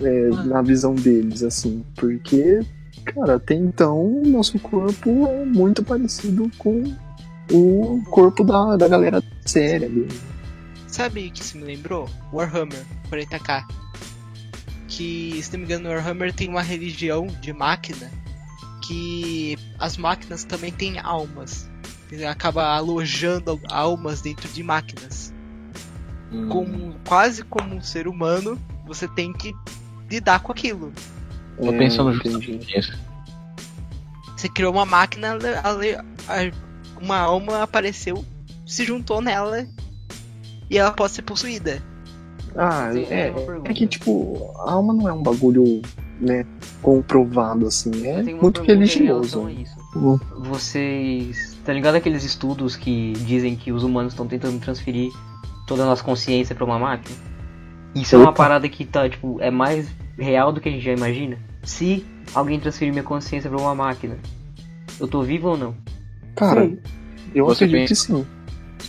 É, 0.00 0.28
na 0.46 0.62
visão 0.62 0.94
deles, 0.94 1.42
assim, 1.42 1.84
porque, 1.94 2.60
cara, 3.04 3.34
até 3.34 3.54
então 3.54 4.22
o 4.22 4.26
nosso 4.26 4.58
corpo 4.58 5.26
é 5.26 5.44
muito 5.44 5.84
parecido 5.84 6.50
com 6.58 6.82
o 7.50 8.02
corpo 8.10 8.44
da, 8.44 8.76
da 8.76 8.88
galera 8.88 9.22
séria 9.44 9.88
dele. 9.88 10.08
Sabe 10.86 11.28
o 11.28 11.32
que 11.32 11.42
isso 11.42 11.56
me 11.56 11.64
lembrou? 11.64 12.08
Warhammer 12.32 12.84
40k. 13.10 13.64
Que, 14.88 15.40
se 15.42 15.52
não 15.52 15.60
me 15.60 15.64
engano, 15.66 15.88
Warhammer 15.88 16.32
tem 16.32 16.48
uma 16.48 16.62
religião 16.62 17.26
de 17.40 17.52
máquina 17.52 18.10
que 18.86 19.56
as 19.78 19.96
máquinas 19.96 20.42
também 20.42 20.72
têm 20.72 20.98
almas. 20.98 21.70
Ele 22.10 22.26
acaba 22.26 22.74
alojando 22.74 23.60
almas 23.70 24.20
dentro 24.20 24.48
de 24.48 24.64
máquinas. 24.64 25.32
Hum. 26.32 26.48
Como, 26.48 26.96
quase 27.06 27.44
como 27.44 27.76
um 27.76 27.80
ser 27.80 28.08
humano, 28.08 28.60
você 28.84 29.06
tem 29.06 29.32
que 29.32 29.54
lidar 30.10 30.40
com 30.40 30.50
aquilo. 30.50 30.92
Tô 31.56 31.72
pensando 31.72 32.12
justamente 32.12 32.52
nisso. 32.52 32.98
Você 34.36 34.48
criou 34.48 34.72
uma 34.72 34.86
máquina, 34.86 35.38
uma 37.00 37.18
alma 37.18 37.62
apareceu, 37.62 38.24
se 38.66 38.84
juntou 38.84 39.20
nela 39.20 39.66
e 40.68 40.78
ela 40.78 40.92
pode 40.92 41.12
ser 41.12 41.22
possuída. 41.22 41.82
Ah, 42.56 42.90
Sim, 42.92 43.06
é, 43.10 43.32
é 43.64 43.72
que 43.72 43.86
tipo, 43.86 44.52
a 44.66 44.72
alma 44.72 44.92
não 44.92 45.08
é 45.08 45.12
um 45.12 45.22
bagulho, 45.22 45.82
né, 46.20 46.44
comprovado 46.82 47.66
assim, 47.66 48.06
é 48.06 48.22
muito 48.34 48.62
religioso. 48.62 49.48
Uhum. 49.94 50.18
Vocês, 50.38 51.58
tá 51.64 51.72
ligado 51.72 51.94
aqueles 51.96 52.24
estudos 52.24 52.76
que 52.76 53.12
dizem 53.24 53.56
que 53.56 53.72
os 53.72 53.82
humanos 53.82 54.12
estão 54.12 54.26
tentando 54.26 54.58
transferir 54.60 55.12
toda 55.66 55.82
a 55.82 55.86
nossa 55.86 56.02
consciência 56.02 56.54
para 56.54 56.64
uma 56.64 56.78
máquina? 56.78 57.16
Isso 57.94 58.16
Opa. 58.16 58.24
é 58.24 58.26
uma 58.26 58.32
parada 58.32 58.68
que 58.68 58.84
tá, 58.84 59.08
tipo, 59.08 59.40
é 59.40 59.50
mais 59.50 59.88
real 60.16 60.52
do 60.52 60.60
que 60.60 60.68
a 60.68 60.72
gente 60.72 60.84
já 60.84 60.92
imagina. 60.92 61.38
Se 61.62 62.04
alguém 62.34 62.60
transferir 62.60 62.92
minha 62.92 63.04
consciência 63.04 63.50
para 63.50 63.60
uma 63.60 63.74
máquina, 63.74 64.16
eu 64.98 65.08
tô 65.08 65.22
vivo 65.22 65.48
ou 65.48 65.56
não? 65.56 65.74
Cara, 66.40 66.66
sim. 66.66 66.78
eu 67.34 67.44
Você 67.46 67.64
acredito 67.64 67.88
pensa... 67.88 68.06
que 68.06 68.12
sim 68.12 68.26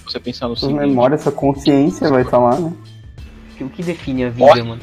você 0.06 0.20
pensar 0.20 0.47
no 0.47 0.56
seguinte... 0.56 0.80
memória, 0.80 1.16
essa 1.16 1.32
consciência 1.32 2.10
vai 2.10 2.22
estar 2.24 2.38
lá, 2.38 2.60
né? 2.60 2.74
O 3.60 3.70
que 3.70 3.84
define 3.84 4.26
a 4.26 4.30
vida, 4.30 4.64
mano? 4.64 4.82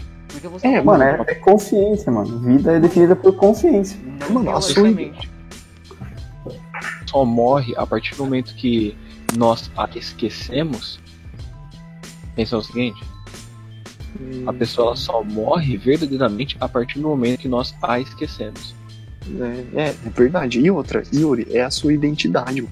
É, 0.62 0.80
mano, 0.80 1.02
é, 1.02 1.24
é, 1.26 1.34
consciência, 1.34 2.12
mano. 2.12 2.38
Vida 2.38 2.72
é 2.72 2.80
definida 2.80 3.16
por 3.16 3.34
consciência. 3.34 3.98
Não, 4.20 4.34
mano, 4.34 4.56
a 4.56 4.60
sua 4.60 4.88
só 7.06 7.24
morre 7.24 7.74
a 7.76 7.86
partir 7.86 8.14
do 8.14 8.24
momento 8.24 8.54
que 8.54 8.96
nós 9.36 9.70
a 9.76 9.88
esquecemos. 9.96 11.00
Pensa 12.36 12.56
o 12.56 12.62
seguinte: 12.62 13.02
a 14.46 14.52
pessoa 14.52 14.94
só 14.94 15.24
morre 15.24 15.76
verdadeiramente 15.76 16.56
a 16.60 16.68
partir 16.68 17.00
do 17.00 17.08
momento 17.08 17.40
que 17.40 17.48
nós 17.48 17.74
a 17.82 17.98
esquecemos. 17.98 18.74
É, 19.40 19.82
é, 19.82 19.88
é 19.88 20.10
verdade. 20.10 20.60
E 20.60 20.70
outra, 20.70 21.02
Yuri, 21.12 21.46
é 21.50 21.62
a 21.62 21.70
sua 21.70 21.92
identidade 21.92 22.66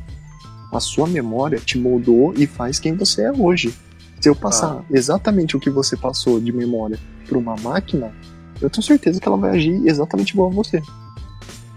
a 0.72 0.80
sua 0.80 1.07
memória 1.07 1.59
te 1.59 1.78
moldou 1.78 2.34
e 2.36 2.46
faz 2.46 2.78
quem 2.78 2.94
você 2.94 3.22
é 3.22 3.32
hoje. 3.32 3.74
Se 4.20 4.28
eu 4.28 4.34
passar 4.34 4.78
ah. 4.78 4.84
exatamente 4.90 5.57
o 5.57 5.61
que 5.61 5.70
você 5.70 5.96
passou 5.96 6.40
de 6.40 6.52
memória 6.52 6.98
para 7.26 7.38
uma 7.38 7.57
máquina, 7.57 8.12
eu 8.61 8.68
tenho 8.68 8.82
certeza 8.82 9.20
que 9.20 9.28
ela 9.28 9.36
vai 9.36 9.50
agir 9.57 9.86
exatamente 9.86 10.30
igual 10.30 10.50
a 10.50 10.52
você. 10.54 10.82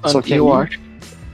Ah, 0.02 0.10
Só 0.10 0.22
que 0.22 0.34
eu 0.34 0.54
acho 0.54 0.80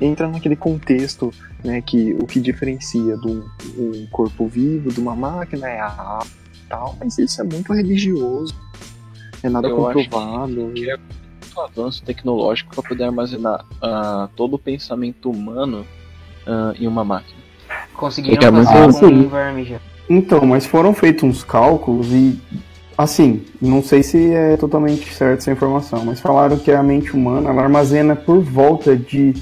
entra 0.02 0.28
naquele 0.28 0.58
contexto, 0.58 1.32
né, 1.64 1.82
que 1.82 2.14
o 2.20 2.26
que 2.26 2.40
diferencia 2.40 3.16
do 3.16 3.50
um 3.78 4.06
corpo 4.12 4.46
vivo 4.46 4.92
de 4.92 5.00
uma 5.00 5.16
máquina 5.16 5.70
é 5.70 5.80
a 5.80 6.20
tal, 6.68 6.98
mas 7.00 7.18
isso 7.18 7.40
é 7.40 7.44
muito 7.46 7.72
religioso. 7.72 8.54
É 9.42 9.50
nada 9.50 9.70
eu 9.70 9.78
comprovado. 9.78 10.72
que 10.74 10.90
é 10.90 10.98
um 11.56 11.62
avanço 11.62 12.04
tecnológico 12.04 12.74
para 12.74 12.84
poder 12.84 13.06
armazenar 13.06 13.66
uh, 13.76 14.28
todo 14.36 14.56
o 14.56 14.60
pensamento 14.60 15.30
humano 15.30 15.86
uh, 16.46 16.76
em 16.80 16.88
uma 16.88 17.04
máquina. 17.04 17.40
Conseguiram 17.94 18.60
é 18.60 18.64
fazer 18.64 19.00
com 19.00 19.06
um 19.08 19.28
verme 19.28 19.66
já. 19.66 19.80
Então, 20.10 20.46
mas 20.46 20.66
foram 20.66 20.94
feitos 20.94 21.24
uns 21.24 21.44
cálculos 21.44 22.08
e, 22.12 22.40
assim, 22.98 23.44
não 23.60 23.82
sei 23.82 24.04
se 24.04 24.32
é 24.32 24.56
totalmente 24.58 25.12
certa 25.14 25.42
essa 25.42 25.52
informação, 25.52 26.06
mas 26.06 26.20
falaram 26.20 26.58
que 26.58 26.72
a 26.72 26.84
mente 26.84 27.12
humana 27.14 27.50
ela 27.50 27.64
armazena 27.64 28.16
por 28.16 28.40
volta 28.42 28.96
de 28.96 29.34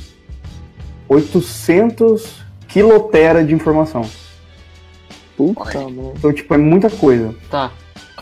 800 1.10 2.44
quilotera 2.68 3.44
de 3.44 3.54
informação. 3.54 4.04
Puta. 5.36 5.72
Então, 6.16 6.32
tipo, 6.32 6.54
é 6.54 6.58
muita 6.58 6.90
coisa. 6.90 7.36
Tá. 7.50 7.72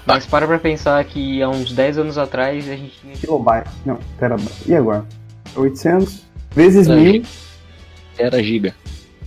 Mas 0.05 0.25
para 0.25 0.47
pra 0.47 0.57
pensar 0.57 1.03
que 1.05 1.41
há 1.41 1.49
uns 1.49 1.71
10 1.71 1.99
anos 1.99 2.17
atrás 2.17 2.67
a 2.67 2.75
gente 2.75 2.99
tinha. 2.99 3.13
Kilobyte. 3.15 3.69
Não, 3.85 3.99
pera. 4.19 4.35
E 4.65 4.75
agora? 4.75 5.05
800 5.55 6.23
vezes 6.55 6.87
1000. 6.87 7.23
Era 8.17 8.41
giga. 8.43 8.75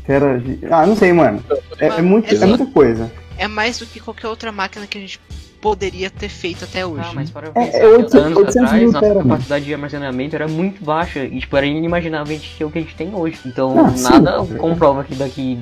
Era. 0.07 0.43
Ah, 0.71 0.87
não 0.87 0.97
sei, 0.97 1.13
mano. 1.13 1.43
É, 1.79 1.87
é, 1.87 2.03
muito, 2.03 2.35
é, 2.35 2.47
muita 2.47 2.67
coisa. 2.67 3.11
É 3.39 3.49
mais 3.49 3.79
do 3.79 3.87
que 3.87 4.01
qualquer 4.01 4.29
outra 4.29 4.53
máquina 4.53 4.87
que 4.87 4.99
a 4.99 5.01
gente 5.01 5.21
poderia 5.61 6.11
ter 6.11 6.29
feito 6.29 6.65
até 6.65 6.85
hoje. 6.85 7.09
Ah, 7.11 7.13
mas 7.15 7.31
para 7.31 7.51
pensar, 7.51 7.79
é, 7.79 7.87
800, 7.87 8.15
anos 8.15 8.37
800 8.37 8.57
atrás, 8.57 8.83
nossa 8.83 9.01
tera, 9.01 9.23
capacidade 9.23 9.49
mano. 9.49 9.65
de 9.65 9.75
armazenamento 9.75 10.37
era 10.37 10.47
muito 10.47 10.85
baixa 10.85 11.25
e 11.25 11.41
tipo, 11.41 11.57
era 11.57 11.65
inimaginável 11.65 12.37
a 12.37 12.39
gente 12.39 12.55
ter 12.57 12.65
o 12.67 12.71
que 12.71 12.79
a 12.79 12.83
gente 12.83 12.95
tem 12.95 13.15
hoje. 13.15 13.41
Então 13.47 13.75
ah, 13.79 13.91
nada 13.97 14.45
sim, 14.45 14.57
comprova 14.59 15.03
que 15.05 15.15
daqui 15.15 15.59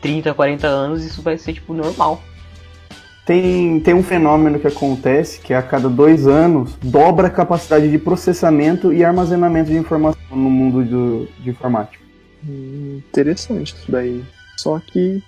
30, 0.00 0.32
40 0.32 0.66
anos 0.68 1.04
isso 1.04 1.20
vai 1.20 1.36
ser 1.36 1.54
tipo 1.54 1.74
normal. 1.74 2.22
Tem, 3.30 3.78
tem 3.78 3.94
um 3.94 4.02
fenômeno 4.02 4.58
que 4.58 4.66
acontece 4.66 5.38
que 5.38 5.54
a 5.54 5.62
cada 5.62 5.88
dois 5.88 6.26
anos 6.26 6.74
dobra 6.82 7.28
a 7.28 7.30
capacidade 7.30 7.88
de 7.88 7.96
processamento 7.96 8.92
e 8.92 9.04
armazenamento 9.04 9.70
de 9.70 9.76
informação 9.76 10.20
no 10.32 10.50
mundo 10.50 10.84
do, 10.84 11.28
de 11.38 11.50
informática 11.50 12.00
interessante 12.42 13.74
isso 13.74 13.90
daí. 13.90 14.24
Só 14.56 14.78
que 14.78 15.22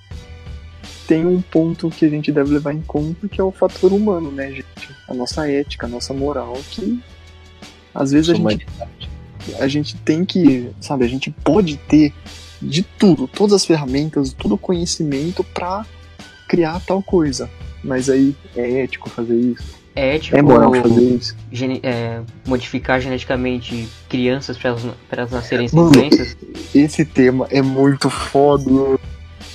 tem 1.07 1.27
um 1.27 1.41
ponto 1.41 1.91
que 1.91 2.05
a 2.05 2.09
gente 2.09 2.31
deve 2.33 2.53
levar 2.53 2.73
em 2.73 2.83
conta 2.83 3.29
que 3.29 3.41
é 3.41 3.45
o 3.45 3.53
fator 3.53 3.93
humano, 3.93 4.31
né, 4.31 4.51
gente? 4.51 4.65
A 5.09 5.15
nossa 5.15 5.49
ética, 5.49 5.87
a 5.87 5.89
nossa 5.89 6.13
moral, 6.13 6.59
que 6.71 7.01
às 7.95 8.11
vezes 8.13 8.31
a 8.31 8.35
gente, 8.35 8.67
a 9.59 9.69
gente 9.69 9.97
tem 9.99 10.25
que, 10.25 10.71
sabe, 10.81 11.05
a 11.05 11.09
gente 11.09 11.31
pode 11.31 11.77
ter 11.77 12.13
de 12.61 12.83
tudo, 12.83 13.29
todas 13.29 13.55
as 13.55 13.65
ferramentas, 13.65 14.33
todo 14.33 14.55
o 14.55 14.59
conhecimento 14.59 15.45
para 15.45 15.85
criar 16.49 16.81
tal 16.81 17.03
coisa. 17.03 17.51
Mas 17.83 18.09
aí 18.09 18.35
é 18.57 18.83
ético 18.83 19.11
fazer 19.11 19.37
isso? 19.37 19.83
é 19.95 20.17
ético 20.17 20.37
é 20.37 20.43
moral 20.43 20.73
fazer 20.75 21.03
isso. 21.03 21.37
Gene, 21.51 21.81
é, 21.83 22.23
modificar 22.47 23.01
geneticamente 23.01 23.89
crianças 24.09 24.57
para 24.57 24.71
elas, 24.71 24.87
elas 25.11 25.31
nascerem 25.31 25.69
sem 25.69 25.91
doenças? 25.91 26.37
Esse 26.75 27.05
tema 27.05 27.47
é 27.51 27.61
muito 27.61 28.09
foda. 28.09 28.71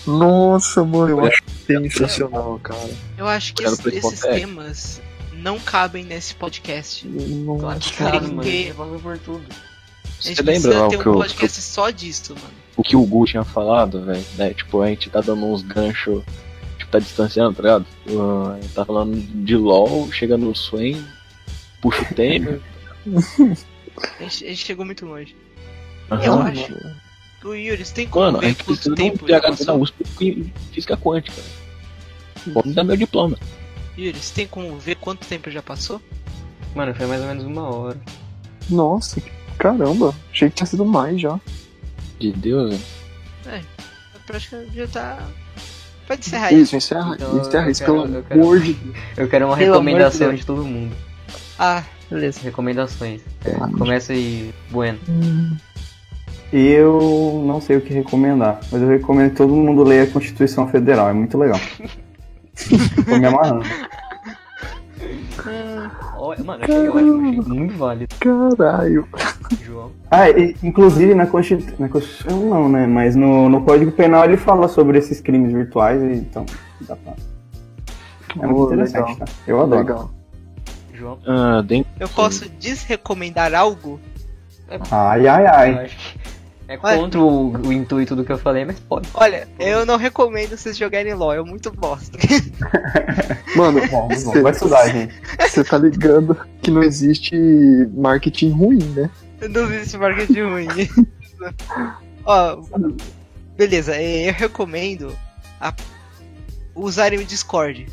Nossa, 0.05 0.84
mano, 0.84 1.09
eu 1.09 1.25
acho 1.25 1.41
sensacional, 1.65 2.59
cara. 2.63 2.89
Eu 3.17 3.28
acho 3.28 3.53
que 3.53 3.63
esse, 3.63 3.89
esses 3.89 4.21
temas 4.21 5.01
não 5.34 5.59
cabem 5.59 6.03
nesse 6.03 6.36
podcast. 6.36 7.07
Nossa, 7.07 7.59
claro 7.59 7.80
que 7.80 7.93
cabe, 7.93 8.28
mano. 8.28 8.41
Que... 8.41 8.73
por 9.01 9.17
tudo. 9.17 9.43
Você 10.19 10.41
lembra 10.41 10.80
lá 10.80 10.88
ter 10.88 10.95
um 10.95 10.99
que 10.99 11.09
podcast 11.11 11.61
só 11.61 11.89
disso, 11.89 12.34
mano. 12.34 12.53
O 12.75 12.84
que 12.84 12.95
o 12.95 13.05
Gu 13.05 13.25
tinha 13.25 13.43
falado, 13.43 14.05
velho, 14.05 14.23
né? 14.38 14.53
Tipo, 14.53 14.82
a 14.82 14.88
gente 14.88 15.09
tá 15.09 15.19
dando 15.19 15.45
uns 15.45 15.61
ganchos 15.61 16.23
tá 16.91 16.99
distanciando, 16.99 17.55
tá 17.55 17.63
ligado? 17.63 17.85
Uh, 18.07 18.67
tá 18.73 18.85
falando 18.85 19.15
de 19.15 19.55
LOL, 19.55 20.11
chega 20.11 20.38
no 20.38 20.55
Swain, 20.55 21.03
puxa 21.81 22.01
o 22.01 22.15
Temer. 22.15 22.61
a, 23.05 24.23
gente, 24.23 24.45
a 24.45 24.49
gente 24.49 24.65
chegou 24.65 24.85
muito 24.85 25.05
longe. 25.05 25.35
Eu 26.09 26.41
acho. 26.41 26.73
O 27.43 27.53
Yuri, 27.53 27.85
você 27.85 27.93
tem 27.93 28.07
como 28.07 28.25
Mano, 28.25 28.39
a 28.39 28.41
ver 28.41 28.47
gente 28.47 28.63
precisa 28.63 28.95
quanto 28.95 28.95
de 28.95 29.01
um 29.01 29.11
tempo 29.11 29.27
já 29.27 29.39
PhD 29.39 29.65
na? 29.65 29.73
USP 29.73 30.03
em 30.21 30.53
física 30.71 30.97
quântica. 30.97 31.41
Pode 32.53 32.69
me 32.69 32.73
dar 32.73 32.83
meu 32.83 32.97
diploma. 32.97 33.38
Yuri, 33.97 34.17
você 34.17 34.33
tem 34.33 34.47
como 34.47 34.77
ver 34.77 34.95
quanto 34.95 35.25
tempo 35.27 35.49
já 35.51 35.61
passou? 35.61 36.01
Mano, 36.75 36.93
foi 36.93 37.05
mais 37.05 37.21
ou 37.21 37.27
menos 37.27 37.43
uma 37.45 37.69
hora. 37.69 37.99
Nossa, 38.69 39.21
caramba. 39.57 40.13
Achei 40.31 40.49
que 40.49 40.55
tinha 40.55 40.67
sido 40.67 40.85
mais 40.85 41.21
já. 41.21 41.39
De 42.19 42.31
Deus, 42.33 42.79
velho. 43.43 43.65
Praticamente 44.25 44.75
já 44.75 44.88
tá. 44.88 45.27
Pode 46.07 46.21
encerrar 46.21 46.51
isso. 46.53 46.61
Isso, 46.63 46.75
encerra, 46.77 47.15
Então, 47.15 47.37
encerra 47.41 47.65
eu 47.67 47.71
isso, 47.71 47.81
quero- 47.81 48.01
pelo 48.03 48.15
eu 48.15 48.23
quero- 48.23 48.41
amor 48.41 48.59
de 48.61 48.73
Deus. 48.73 48.95
Eu 49.17 49.27
quero 49.27 49.45
uma 49.45 49.57
Pelo 49.57 49.71
de 49.71 49.77
recomendação 49.79 50.27
Deus. 50.29 50.39
de 50.39 50.45
todo 50.45 50.63
mundo. 50.63 50.95
Ah, 51.59 51.83
beleza. 52.09 52.39
Recomendações. 52.43 53.21
É, 53.43 53.51
começa 53.77 54.13
aí, 54.13 54.53
Bueno. 54.71 54.99
Eu 56.53 57.43
não 57.45 57.59
sei 57.59 57.75
o 57.75 57.81
que 57.81 57.93
recomendar, 57.93 58.59
mas 58.71 58.81
eu 58.81 58.87
recomendo 58.87 59.31
que 59.31 59.35
todo 59.35 59.53
mundo 59.53 59.83
leia 59.83 60.03
a 60.03 60.07
Constituição 60.07 60.65
Federal, 60.69 61.09
é 61.09 61.13
muito 61.13 61.37
legal. 61.37 61.59
Tô 63.05 63.17
me 63.17 63.25
amarrando. 63.25 63.65
Olha, 66.17 66.43
mano, 66.43 66.63
achei 66.63 66.89
ótimo, 66.89 67.29
achei 67.41 67.53
muito 67.53 67.77
válido, 67.77 68.15
Caralho. 68.19 69.07
João. 69.63 69.91
Ah, 70.09 70.29
e, 70.29 70.55
inclusive 70.63 71.13
na 71.13 71.25
Constituição. 71.25 71.75
Na 71.79 71.89
Constituição 71.89 72.45
não, 72.49 72.69
né? 72.69 72.88
Mas 72.88 73.15
no, 73.15 73.49
no 73.49 73.61
Código 73.63 73.91
Penal 73.91 74.25
ele 74.25 74.38
fala 74.38 74.67
sobre 74.67 74.97
esses 74.97 75.21
crimes 75.21 75.51
virtuais, 75.51 76.01
e 76.01 76.17
então 76.17 76.45
dá 76.81 76.95
pra. 76.95 77.13
É 78.41 78.45
muito 78.45 78.73
interessante, 78.73 79.09
legal. 79.11 79.17
tá? 79.17 79.25
Eu 79.47 79.61
adoro. 79.61 79.81
Legal. 79.81 80.11
João. 80.93 81.19
Ah, 81.27 81.61
dentro 81.61 81.91
Eu 81.99 82.09
posso 82.09 82.49
desrecomendar 82.49 83.53
algo? 83.53 83.99
Ai, 84.91 85.27
ai, 85.27 85.45
Eu 85.45 85.51
ai. 85.53 85.91
É 86.68 86.78
contra 86.78 87.20
o, 87.20 87.51
o 87.68 87.72
intuito 87.74 88.15
do 88.15 88.24
que 88.26 88.32
eu 88.32 88.38
falei, 88.38 88.65
mas 88.65 88.80
pode. 88.80 89.07
Olha, 89.13 89.47
eu 89.59 89.86
não 89.86 89.95
recomendo 89.97 90.57
vocês 90.57 90.78
jogarem 90.78 91.13
LOL, 91.13 91.34
é 91.34 91.41
muito 91.41 91.72
bosta. 91.72 92.18
Mano, 93.55 93.80
Bom, 93.88 94.07
bom, 94.07 94.41
vai 94.41 94.51
estudar, 94.51 94.88
gente. 94.89 95.13
você 95.39 95.63
tá 95.63 95.78
ligando 95.78 96.38
que 96.61 96.70
não 96.70 96.84
existe 96.84 97.36
marketing 97.95 98.49
ruim, 98.51 98.84
né? 98.95 99.09
Não 99.49 99.72
esse 99.74 99.97
marketing 99.97 100.41
ruim. 100.41 100.68
Ó, 102.26 102.61
beleza, 103.55 103.95
é, 103.95 104.30
eu 104.30 104.34
recomendo 104.34 105.15
a- 105.61 105.74
usarem 106.76 107.20
o 107.20 107.26
Discord. 107.26 107.88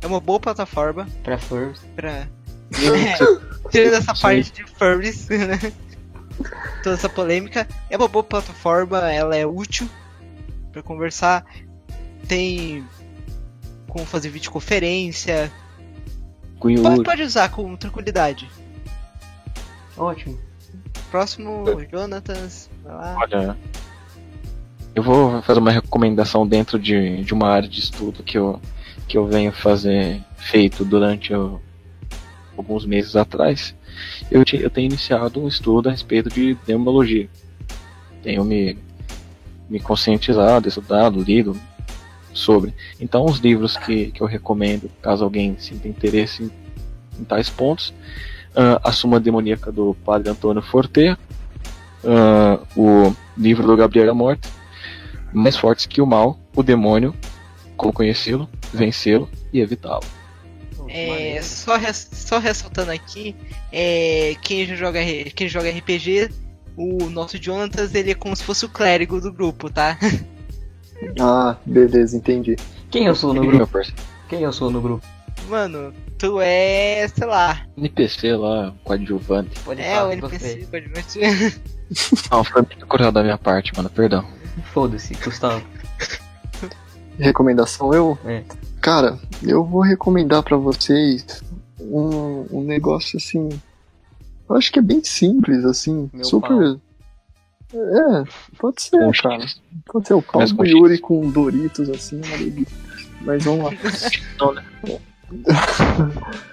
É 0.00 0.06
uma 0.06 0.20
boa 0.20 0.38
plataforma 0.40 1.06
Pra 1.22 1.38
Furs. 1.38 1.80
pra. 1.96 2.26
É, 2.72 3.68
tirando 3.70 3.94
essa 3.94 4.14
parte 4.14 4.50
de 4.52 4.64
furries, 4.64 5.28
né? 5.28 5.58
Toda 6.82 6.94
essa 6.94 7.08
polêmica. 7.08 7.66
É 7.90 7.96
uma 7.96 8.08
boa 8.08 8.22
plataforma, 8.24 8.98
ela 9.10 9.36
é 9.36 9.46
útil 9.46 9.88
pra 10.72 10.82
conversar. 10.82 11.44
Tem 12.28 12.84
como 13.88 14.04
fazer 14.06 14.28
videoconferência. 14.30 15.52
com 16.58 16.72
o 16.72 16.82
Pode, 16.82 17.02
pode 17.02 17.22
usar 17.22 17.48
com 17.50 17.76
tranquilidade. 17.76 18.48
Ótimo. 19.96 20.38
Próximo, 21.10 21.64
Jonatas. 21.90 22.70
Vai 22.82 22.94
lá. 22.94 23.16
Olha, 23.20 23.58
eu 24.94 25.02
vou 25.02 25.42
fazer 25.42 25.58
uma 25.60 25.70
recomendação 25.70 26.46
dentro 26.46 26.78
de, 26.78 27.22
de 27.22 27.34
uma 27.34 27.48
área 27.48 27.68
de 27.68 27.80
estudo 27.80 28.22
que 28.22 28.38
eu, 28.38 28.60
que 29.06 29.18
eu 29.18 29.26
venho 29.26 29.52
fazer 29.52 30.22
feito 30.38 30.84
durante 30.84 31.34
o- 31.34 31.60
alguns 32.56 32.86
meses 32.86 33.14
atrás. 33.14 33.74
Eu, 34.30 34.42
eu 34.52 34.70
tenho 34.70 34.86
iniciado 34.86 35.42
um 35.42 35.48
estudo 35.48 35.88
a 35.88 35.92
respeito 35.92 36.28
de 36.28 36.54
demologia. 36.66 37.28
Tenho 38.22 38.44
me, 38.44 38.78
me 39.68 39.80
conscientizado, 39.80 40.68
estudado, 40.68 41.22
lido 41.22 41.58
sobre. 42.32 42.74
Então, 43.00 43.24
os 43.24 43.38
livros 43.38 43.76
que, 43.76 44.10
que 44.10 44.22
eu 44.22 44.26
recomendo, 44.26 44.90
caso 45.00 45.24
alguém 45.24 45.56
sinta 45.58 45.88
interesse 45.88 46.44
em, 46.44 46.50
em 47.20 47.24
tais 47.24 47.50
pontos, 47.50 47.92
ah, 48.54 48.80
A 48.84 48.92
Suma 48.92 49.20
Demoníaca 49.20 49.70
do 49.70 49.94
Padre 50.04 50.30
Antônio 50.30 50.62
Forte, 50.62 51.16
ah, 52.04 52.60
o 52.76 53.14
livro 53.36 53.66
do 53.66 53.76
Gabriel 53.76 54.06
da 54.06 54.14
Morte, 54.14 54.48
Mais 55.32 55.56
Fortes 55.56 55.86
que 55.86 56.00
o 56.00 56.06
Mal, 56.06 56.38
o 56.54 56.62
Demônio, 56.62 57.14
Como 57.76 57.92
Conhecê-lo, 57.92 58.48
Vencê-lo 58.72 59.28
e 59.52 59.60
Evitá-lo. 59.60 60.21
É, 60.94 61.40
só, 61.42 61.76
res- 61.76 62.08
só 62.12 62.38
ressaltando 62.38 62.90
aqui, 62.92 63.34
é, 63.72 64.34
quem, 64.42 64.66
joga, 64.76 65.00
quem 65.34 65.48
joga 65.48 65.70
RPG, 65.70 66.28
o 66.76 67.08
nosso 67.10 67.42
Jonatas, 67.42 67.94
ele 67.94 68.10
é 68.10 68.14
como 68.14 68.34
se 68.36 68.44
fosse 68.44 68.64
o 68.64 68.68
clérigo 68.68 69.20
do 69.20 69.32
grupo, 69.32 69.70
tá? 69.70 69.98
Ah, 71.18 71.56
beleza, 71.66 72.16
entendi. 72.16 72.54
Quem 72.88 73.06
eu 73.06 73.14
sou 73.16 73.34
no 73.34 73.44
grupo? 73.44 73.80
Quem 74.28 74.42
eu 74.42 74.52
sou 74.52 74.70
no 74.70 74.80
grupo? 74.80 75.04
Mano, 75.48 75.92
tu 76.16 76.40
é, 76.40 77.08
sei 77.08 77.26
lá, 77.26 77.66
NPC 77.76 78.36
lá, 78.36 78.72
coadjuvante. 78.84 79.58
Pode 79.64 79.82
é 79.82 80.00
o. 80.00 80.12
NPC, 80.12 80.68
pode 80.70 80.88
meter. 80.90 81.60
Não, 82.30 82.44
foi 82.44 82.62
muito 82.62 82.86
cruel 82.86 83.10
da 83.10 83.20
minha 83.20 83.36
parte, 83.36 83.72
mano, 83.76 83.90
perdão. 83.90 84.24
Foda-se, 84.72 85.14
Gustavo. 85.14 85.64
Recomendação 87.18 87.92
eu? 87.92 88.16
É. 88.24 88.42
Cara, 88.82 89.18
eu 89.42 89.64
vou 89.64 89.80
recomendar 89.80 90.42
pra 90.42 90.56
vocês 90.56 91.42
um, 91.80 92.46
um 92.50 92.64
negócio 92.64 93.16
assim. 93.16 93.48
Eu 94.48 94.56
acho 94.56 94.72
que 94.72 94.80
é 94.80 94.82
bem 94.82 95.02
simples, 95.02 95.64
assim. 95.64 96.10
Meu 96.12 96.24
super. 96.24 96.78
É, 97.72 98.24
pode 98.58 98.82
ser, 98.82 98.98
Com 98.98 99.12
cara. 99.12 99.42
X. 99.42 99.62
Pode 99.86 100.08
ser 100.08 100.14
o 100.14 100.20
pau 100.20 100.44
do 100.44 100.56
com 100.56 100.66
Yuri 100.66 100.98
com 100.98 101.30
Doritos, 101.30 101.88
assim, 101.88 102.16
uma 102.16 102.36
delícia. 102.36 102.76
Mas 103.22 103.44
vamos 103.44 103.64
lá. 103.64 103.70
Né? 103.70 104.64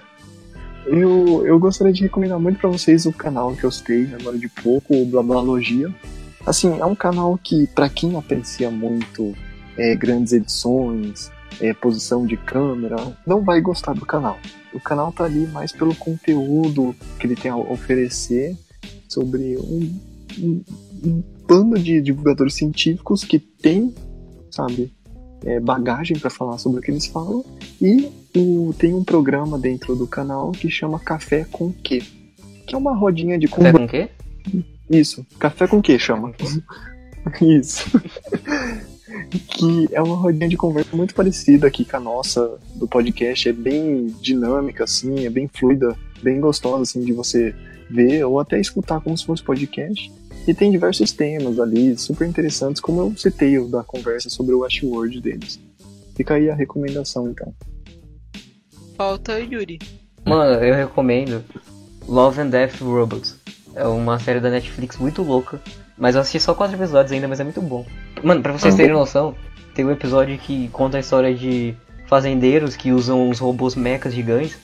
Eu, 0.86 1.46
eu 1.46 1.58
gostaria 1.58 1.92
de 1.92 2.02
recomendar 2.02 2.40
muito 2.40 2.58
pra 2.58 2.68
vocês 2.68 3.06
o 3.06 3.12
canal 3.12 3.54
que 3.54 3.62
eu 3.62 3.70
citei 3.70 4.12
agora 4.12 4.36
de 4.36 4.48
pouco, 4.48 4.94
o 4.94 5.06
Blablalogia. 5.06 5.94
Assim, 6.44 6.80
é 6.80 6.84
um 6.84 6.96
canal 6.96 7.38
que, 7.40 7.66
pra 7.68 7.88
quem 7.88 8.16
aprecia 8.16 8.70
muito 8.70 9.36
é, 9.76 9.94
grandes 9.94 10.32
edições, 10.32 11.30
é, 11.60 11.72
posição 11.74 12.26
de 12.26 12.36
câmera, 12.36 12.96
não 13.26 13.42
vai 13.42 13.60
gostar 13.60 13.94
do 13.94 14.04
canal. 14.06 14.38
O 14.72 14.80
canal 14.80 15.10
tá 15.12 15.24
ali 15.24 15.46
mais 15.48 15.72
pelo 15.72 15.94
conteúdo 15.94 16.94
que 17.18 17.26
ele 17.26 17.34
tem 17.36 17.50
a 17.50 17.56
oferecer 17.56 18.56
sobre 19.08 19.56
um, 19.58 19.98
um, 20.38 20.62
um 21.04 21.22
bando 21.48 21.78
de 21.78 22.00
divulgadores 22.00 22.54
científicos 22.54 23.24
que 23.24 23.38
tem, 23.38 23.92
sabe, 24.50 24.92
é, 25.44 25.58
bagagem 25.58 26.18
pra 26.18 26.30
falar 26.30 26.58
sobre 26.58 26.78
o 26.78 26.82
que 26.82 26.90
eles 26.90 27.06
falam 27.06 27.44
e 27.80 28.08
o- 28.36 28.72
tem 28.78 28.94
um 28.94 29.02
programa 29.02 29.58
dentro 29.58 29.96
do 29.96 30.06
canal 30.06 30.52
que 30.52 30.70
chama 30.70 31.00
Café 31.00 31.44
com 31.50 31.72
Quê? 31.72 32.02
Que 32.66 32.74
é 32.74 32.78
uma 32.78 32.94
rodinha 32.96 33.36
de 33.38 33.48
Café 33.48 33.72
conversa. 33.72 33.78
com 33.78 33.84
o 33.84 33.88
quê? 33.88 34.08
Isso, 34.88 35.26
Café 35.38 35.66
com 35.66 35.82
Quê 35.82 35.98
chama. 35.98 36.32
Isso. 37.42 37.90
Que 39.30 39.88
é 39.92 40.02
uma 40.02 40.16
rodinha 40.16 40.48
de 40.48 40.56
conversa 40.56 40.96
muito 40.96 41.14
parecida 41.14 41.66
aqui 41.66 41.84
com 41.84 41.96
a 41.96 42.00
nossa 42.00 42.58
do 42.74 42.86
podcast. 42.86 43.48
É 43.48 43.52
bem 43.52 44.06
dinâmica, 44.20 44.84
assim, 44.84 45.24
é 45.24 45.30
bem 45.30 45.48
fluida, 45.48 45.96
bem 46.22 46.40
gostosa, 46.40 46.82
assim, 46.82 47.04
de 47.04 47.12
você 47.12 47.54
ver 47.90 48.24
ou 48.24 48.38
até 48.38 48.60
escutar 48.60 49.00
como 49.00 49.16
se 49.16 49.24
fosse 49.24 49.42
podcast. 49.42 50.12
E 50.46 50.54
tem 50.54 50.70
diversos 50.70 51.12
temas 51.12 51.60
ali, 51.60 51.96
super 51.98 52.26
interessantes, 52.26 52.80
como 52.80 53.00
eu 53.00 53.16
citei 53.16 53.58
o 53.58 53.68
da 53.68 53.84
conversa 53.84 54.30
sobre 54.30 54.54
o 54.54 54.60
Westworld 54.60 55.20
deles. 55.20 55.60
Fica 56.16 56.34
aí 56.34 56.48
a 56.50 56.54
recomendação, 56.54 57.28
então. 57.28 57.52
Falta 58.96 59.34
o 59.34 59.38
Yuri. 59.38 59.78
Mano, 60.24 60.62
eu 60.64 60.74
recomendo 60.74 61.44
Love 62.08 62.40
and 62.40 62.48
Death 62.48 62.80
Robots. 62.80 63.36
É 63.74 63.86
uma 63.86 64.18
série 64.18 64.40
da 64.40 64.50
Netflix 64.50 64.96
muito 64.96 65.22
louca. 65.22 65.60
Mas 66.00 66.14
eu 66.14 66.22
assisti 66.22 66.40
só 66.40 66.54
quatro 66.54 66.74
episódios 66.76 67.12
ainda, 67.12 67.28
mas 67.28 67.38
é 67.38 67.44
muito 67.44 67.60
bom. 67.60 67.84
Mano, 68.24 68.40
pra 68.40 68.52
vocês 68.54 68.74
terem 68.74 68.94
noção, 68.94 69.34
tem 69.74 69.84
um 69.84 69.90
episódio 69.90 70.36
que 70.38 70.68
conta 70.68 70.96
a 70.96 71.00
história 71.00 71.34
de 71.34 71.76
fazendeiros 72.08 72.74
que 72.74 72.90
usam 72.90 73.28
uns 73.28 73.38
robôs 73.38 73.76
mechas 73.76 74.14
gigantes 74.14 74.58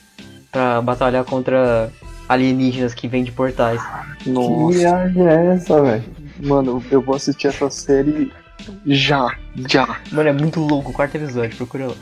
pra 0.51 0.81
batalhar 0.81 1.23
contra 1.23 1.91
alienígenas 2.27 2.95
que 2.95 3.07
vêm 3.07 3.23
de 3.23 3.31
portais. 3.31 3.79
Que 4.19 4.31
Nossa, 4.31 4.77
viagem 4.77 5.27
é 5.27 5.45
essa, 5.53 5.81
velho? 5.81 6.03
mano, 6.43 6.83
eu 6.89 7.01
vou 7.01 7.15
assistir 7.15 7.47
essa 7.47 7.69
série 7.69 8.31
já, 8.85 9.37
já. 9.69 10.01
Mano, 10.11 10.29
é 10.29 10.33
muito 10.33 10.59
louco 10.59 10.89
o 10.89 10.93
quarto 10.93 11.15
episódio, 11.15 11.55
procura 11.55 11.87
lá. 11.87 11.95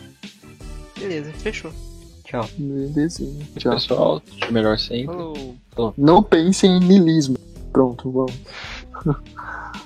Beleza, 0.98 1.32
fechou. 1.34 1.72
Tchau. 2.24 2.50
Belezinha. 2.58 3.46
Tchau. 3.58 3.74
Pessoal, 3.74 4.22
melhor 4.50 4.80
sempre. 4.80 5.14
Falou. 5.76 5.94
Não 5.98 6.24
pensem 6.24 6.78
em 6.78 6.80
niilismo. 6.80 7.38
Pronto, 7.72 8.10
vamos. 8.10 8.34
哼。 9.04 9.16